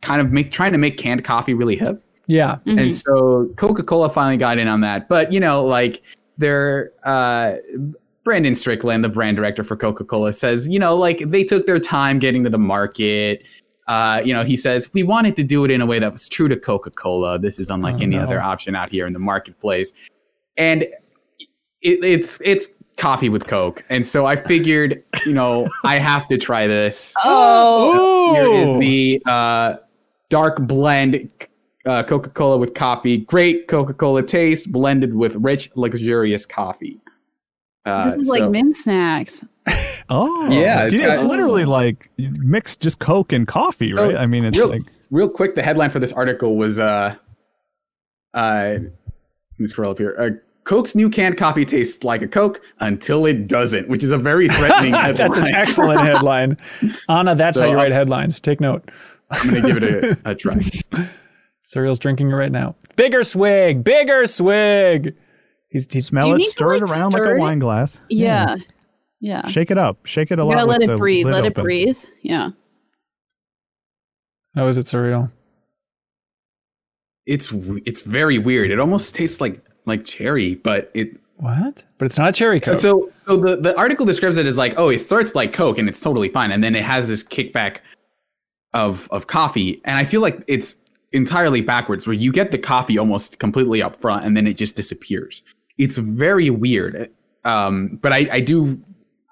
[0.00, 2.02] kind of make trying to make canned coffee really hip.
[2.26, 2.58] Yeah.
[2.64, 5.08] And so Coca Cola finally got in on that.
[5.08, 6.00] But, you know, like,
[6.38, 7.56] they're, uh,
[8.30, 11.80] Brandon Strickland, the brand director for Coca Cola, says, you know, like, they took their
[11.80, 13.42] time getting to the market.
[13.88, 16.28] Uh, you know, he says, we wanted to do it in a way that was
[16.28, 17.40] true to Coca Cola.
[17.40, 18.22] This is unlike Oh, any no.
[18.22, 19.92] other option out here in the marketplace.
[20.56, 26.28] And it, it's, it's, coffee with coke and so i figured you know i have
[26.28, 29.76] to try this Oh, here is the uh,
[30.28, 31.30] dark blend
[31.86, 33.18] uh, Coca Cola with coffee.
[33.18, 37.00] Great Coca Cola taste blended with rich, luxurious coffee.
[37.90, 39.44] Uh, this is like so- mint snacks.
[40.12, 44.10] Oh, Yeah, it's Dude, it's, got- literally like you mix just Coke and coffee, right?
[44.10, 45.54] So, I mean, it's real, like real quick.
[45.54, 47.14] The headline for this article was uh,
[48.34, 48.80] uh, let
[49.58, 50.16] me scroll up here.
[50.18, 50.30] Uh,
[50.64, 54.48] Coke's new canned coffee tastes like a Coke until it doesn't, which is a very
[54.56, 55.14] threatening headline.
[55.30, 56.56] That's an excellent headline.
[57.08, 58.40] Ana, that's So, how you uh, write headlines.
[58.40, 58.90] Take note.
[59.30, 60.54] I'm gonna give it a, a try.
[61.64, 62.74] Suriel's drinking it right now.
[62.96, 65.14] Bigger swig, bigger swig.
[65.70, 68.00] He's, he's smell you it, need to, stir it like, around like a wine glass.
[68.08, 68.56] Yeah.
[69.20, 69.46] Yeah.
[69.48, 70.04] Shake it up.
[70.04, 70.54] Shake it a You lot.
[70.54, 71.26] gotta let with it the breathe.
[71.26, 71.98] lid Let it breathe.
[72.22, 72.50] Yeah.
[74.54, 75.30] How is it Suriel?
[77.26, 77.52] It's
[77.86, 78.70] it's very weird.
[78.70, 81.84] It almost tastes like like cherry, but it What?
[81.98, 82.80] But it's not cherry coke.
[82.80, 85.88] So, so the, the article describes it as like, oh, it starts like Coke and
[85.88, 87.78] it's totally fine, and then it has this kickback
[88.74, 90.76] of of coffee, and I feel like it's
[91.12, 94.76] entirely backwards, where you get the coffee almost completely up front, and then it just
[94.76, 95.42] disappears.
[95.80, 97.10] It's very weird,
[97.44, 98.80] um, but I, I do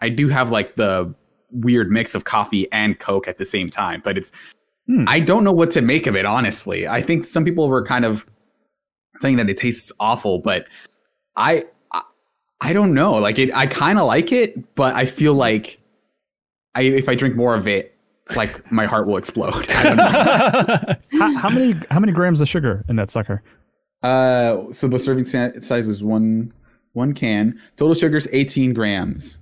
[0.00, 1.14] I do have like the
[1.50, 4.32] weird mix of coffee and Coke at the same time, but it's
[4.88, 5.04] Hmm.
[5.06, 6.24] I don't know what to make of it.
[6.24, 8.26] Honestly, I think some people were kind of
[9.20, 10.66] saying that it tastes awful, but
[11.36, 12.02] I I,
[12.62, 13.12] I don't know.
[13.12, 15.78] Like it, I kind of like it, but I feel like
[16.74, 17.94] I if I drink more of it,
[18.34, 19.70] like my heart will explode.
[19.70, 20.94] I don't know.
[21.18, 23.42] how, how many how many grams of sugar in that sucker?
[24.02, 26.52] Uh, so the serving size is one
[26.92, 27.60] one can.
[27.76, 29.38] Total sugar is 18 grams.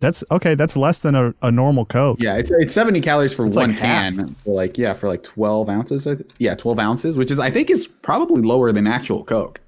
[0.00, 0.54] That's okay.
[0.54, 2.18] That's less than a, a normal Coke.
[2.20, 4.36] Yeah, it's it's 70 calories for It's one like can.
[4.44, 6.06] For like yeah, for like 12 ounces.
[6.06, 9.60] I th- yeah, 12 ounces, which is I think is probably lower than actual Coke.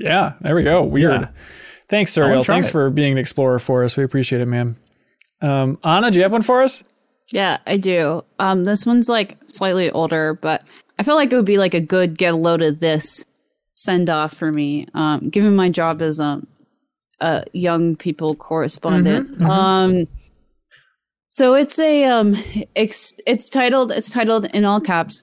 [0.00, 0.84] yeah, there we go.
[0.84, 1.20] Weird.
[1.20, 1.28] Yeah.
[1.88, 2.46] Thanks, I wanna Suriel.
[2.46, 2.72] Thanks it.
[2.72, 3.96] for being an explorer for us.
[3.96, 4.76] We appreciate it, man.
[5.42, 6.82] Um, Ana, do you have one for us?
[7.30, 8.24] Yeah, I do.
[8.38, 10.64] Um, this one's like slightly older, but
[10.98, 13.24] I feel like it would be like a good get a load of this
[13.82, 14.86] send off for me.
[14.94, 16.46] Um, given my job as um,
[17.20, 19.40] a young people correspondent.
[19.42, 20.06] Um,
[21.30, 22.36] so it's a um,
[22.76, 25.22] ex- it's titled it's titled in all caps,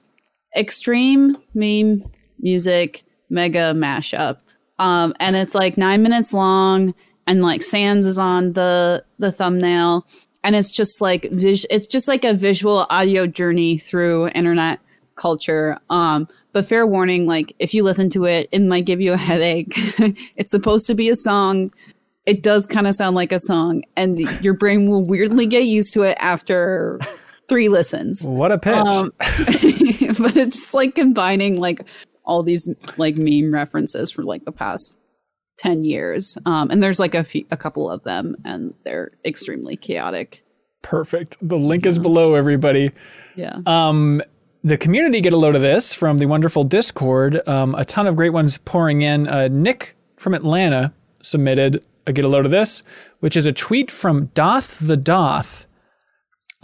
[0.56, 2.04] extreme meme
[2.38, 4.38] music mega mashup.
[4.78, 6.94] Um, and it's like nine minutes long,
[7.26, 10.06] and like Sans is on the the thumbnail
[10.46, 14.78] and it's just like vis- it's just like a visual audio journey through internet
[15.16, 19.12] culture um but fair warning like if you listen to it it might give you
[19.12, 19.74] a headache.
[20.36, 21.70] It's supposed to be a song.
[22.24, 25.92] It does kind of sound like a song and your brain will weirdly get used
[25.92, 26.98] to it after
[27.50, 28.22] three listens.
[28.24, 28.74] What a pitch.
[28.74, 31.86] um, but it's just like combining like
[32.24, 32.66] all these
[32.96, 34.96] like meme references for like the past
[35.58, 36.38] 10 years.
[36.46, 40.42] Um and there's like a few a couple of them and they're extremely chaotic.
[40.80, 41.36] Perfect.
[41.42, 42.92] The link is below, everybody.
[43.34, 43.58] yeah.
[43.66, 44.22] Um,
[44.66, 47.40] the community get a load of this from the wonderful Discord.
[47.48, 49.28] Um, a ton of great ones pouring in.
[49.28, 52.82] Uh, Nick from Atlanta submitted a get a load of this,
[53.20, 55.66] which is a tweet from Doth the Doth,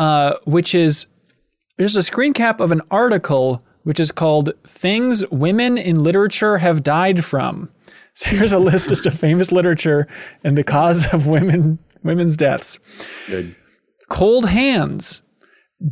[0.01, 1.07] uh, which is
[1.79, 6.83] there's a screen cap of an article which is called "Things Women in Literature Have
[6.83, 7.71] Died From."
[8.15, 10.07] So here's a list just of famous literature
[10.45, 12.79] and the cause of women women's deaths.
[13.27, 13.57] Good.
[14.11, 15.23] Cold hands,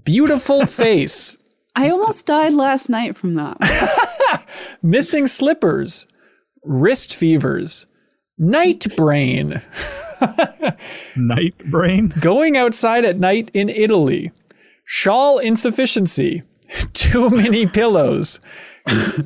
[0.04, 1.38] beautiful face.
[1.76, 3.56] I almost died last night from that
[4.82, 6.06] missing slippers,
[6.64, 7.86] wrist fevers,
[8.38, 9.62] night brain,
[11.16, 12.12] Night brain.
[12.20, 14.32] going outside at night in Italy,
[14.84, 16.42] shawl insufficiency,
[16.92, 18.38] too many pillows,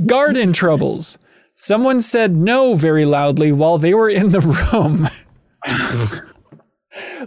[0.07, 1.19] garden troubles.
[1.55, 5.09] Someone said no very loudly while they were in the room.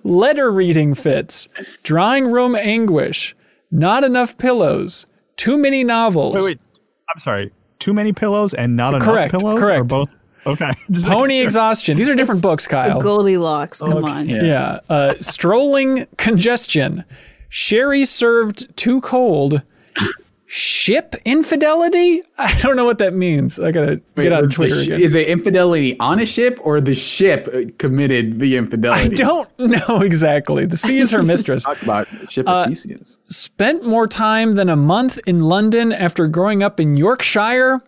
[0.03, 1.47] Letter reading fits,
[1.83, 3.35] drawing room anguish,
[3.71, 6.35] not enough pillows, too many novels.
[6.35, 6.59] Wait, wait.
[7.13, 7.51] I'm sorry.
[7.79, 9.57] Too many pillows and not enough Correct, pillows.
[9.61, 9.87] Or correct.
[9.87, 10.11] both.
[10.45, 10.71] Okay.
[11.03, 11.43] Pony sure.
[11.43, 11.97] exhaustion.
[11.97, 12.99] These are different books, it's Kyle.
[12.99, 14.07] a goldilocks come Okay.
[14.07, 14.43] on Yeah.
[14.43, 14.79] Yeah.
[14.89, 17.03] Uh, strolling congestion.
[17.49, 19.61] Sherry served too cold.
[20.49, 22.21] Ship infidelity?
[22.37, 23.59] I don't know what that means.
[23.59, 25.01] I gotta get on Twitter sh- again.
[25.01, 29.01] Is it infidelity on a ship or the ship uh, committed the infidelity?
[29.01, 30.65] I don't know exactly.
[30.65, 31.63] The sea is her mistress.
[31.65, 33.19] talk about ship Uh, of Theseus.
[33.25, 37.81] Spent more time than a month in London after growing up in Yorkshire.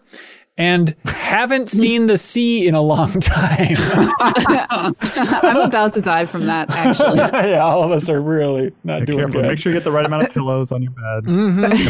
[0.59, 3.75] And haven't seen the sea in a long time.
[3.79, 7.17] I'm about to die from that, actually.
[7.51, 9.41] yeah, all of us are really not Be doing careful.
[9.41, 9.47] good.
[9.47, 11.27] Make sure you get the right amount of pillows on your bed.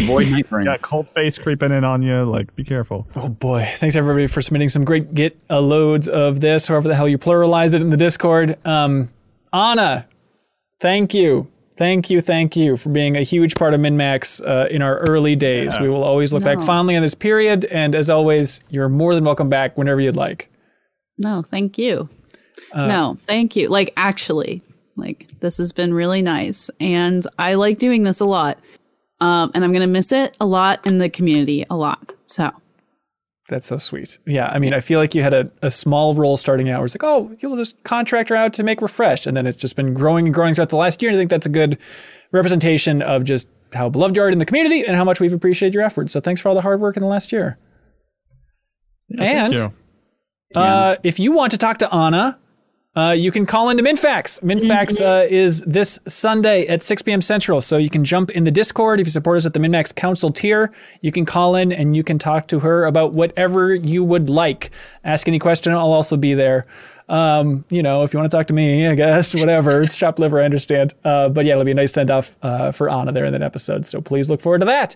[0.03, 0.65] Avoid night brain.
[0.65, 2.23] You got cold face creeping in on you.
[2.25, 3.07] Like, be careful.
[3.15, 3.67] Oh boy!
[3.77, 7.17] Thanks everybody for submitting some great get uh, loads of this, however the hell you
[7.17, 8.55] pluralize it in the Discord.
[8.65, 9.09] Um,
[9.51, 10.07] Anna,
[10.79, 11.47] thank you,
[11.79, 15.35] thank you, thank you for being a huge part of MinnMax uh, in our early
[15.35, 15.79] days.
[15.79, 19.23] We will always look back fondly on this period, and as always, you're more than
[19.23, 20.51] welcome back whenever you'd like.
[21.17, 22.09] No, thank you.
[22.75, 23.69] no, thank you.
[23.69, 24.61] Like, actually,
[24.97, 26.69] like, this has been really nice.
[26.81, 28.59] And I like doing this a lot.
[29.21, 32.11] Um, and I'm going to miss it a lot in the community, a lot.
[32.25, 32.51] So,
[33.49, 34.19] That's so sweet.
[34.27, 36.77] Yeah, I mean, I feel like you had a, a small role starting out.
[36.77, 39.25] Where it's like, oh, you'll just contract her out to make refresh.
[39.25, 41.09] and then it's just been growing and growing throughout the last year.
[41.09, 41.79] And I think that's a good
[42.31, 45.73] representation of just how beloved you are in the community and how much we've appreciated
[45.73, 46.13] your efforts.
[46.13, 47.57] So thanks for all the hard work in the last year.
[49.17, 49.57] and
[50.53, 52.37] Thank uh, if you want to talk to Ana,
[52.95, 54.41] uh, you can call into MinnFax.
[54.41, 57.21] MinnFax uh, is this Sunday at 6 p.m.
[57.21, 57.61] Central.
[57.61, 58.99] So you can jump in the Discord.
[58.99, 62.03] If you support us at the MinnMax Council tier, you can call in and you
[62.03, 64.71] can talk to her about whatever you would like.
[65.03, 65.71] Ask any question.
[65.73, 66.65] I'll also be there.
[67.09, 69.81] Um, you know, if you want to talk to me, I guess, whatever.
[69.83, 70.93] it's chopped liver, I understand.
[71.03, 73.43] Uh, but yeah, it'll be a nice send off uh, for Ana there in that
[73.43, 73.85] episode.
[73.85, 74.95] So please look forward to that.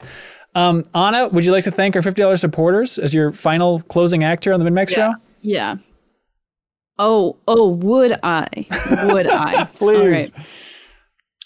[0.55, 4.43] Um, Ana, would you like to thank our $50 supporters as your final closing act
[4.43, 4.95] here on the MinnMax yeah.
[4.95, 5.13] show?
[5.41, 5.75] Yeah.
[6.99, 8.47] Oh, oh, would I?
[9.05, 9.65] Would I?
[9.65, 9.97] Please.
[9.99, 10.31] All right.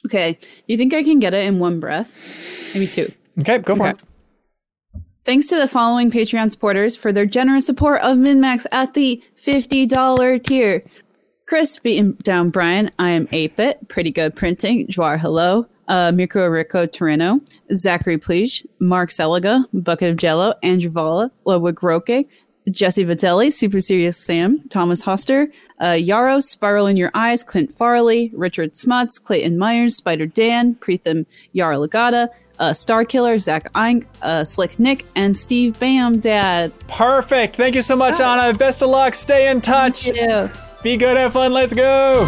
[0.05, 0.33] Okay.
[0.41, 2.71] Do you think I can get it in one breath?
[2.73, 3.11] Maybe two.
[3.39, 3.91] Okay, go for Okay.
[3.91, 5.01] it.
[5.25, 10.43] Thanks to the following Patreon supporters for their generous support of MinnMax at the $50
[10.43, 10.83] tier.
[11.47, 17.39] Chris beaten down Brian, iam8bit, pretty good printing, Joar hello, uh, Mirko Rico Torino,
[17.73, 22.25] Zachary Pleage, Mark Seliga, Bucket of Jello, Andrew Valla, Ludwig Roque,
[22.69, 28.31] Jesse Vitelli, Super Serious Sam, Thomas Hoster, uh, Yarrow, Spiral in Your Eyes, Clint Farley,
[28.33, 31.25] Richard Smuts, Clayton Myers, Spider Dan, Preetham
[31.55, 32.29] Yarlagata,
[32.59, 36.71] uh, Star Killer, Zach Eink, uh, Slick Nick, and Steve Bam Dad.
[36.87, 37.55] Perfect.
[37.55, 38.53] Thank you so much, Ana.
[38.57, 39.15] Best of luck.
[39.15, 40.11] Stay in touch.
[40.83, 41.17] Be good.
[41.17, 41.53] Have fun.
[41.53, 42.27] Let's go.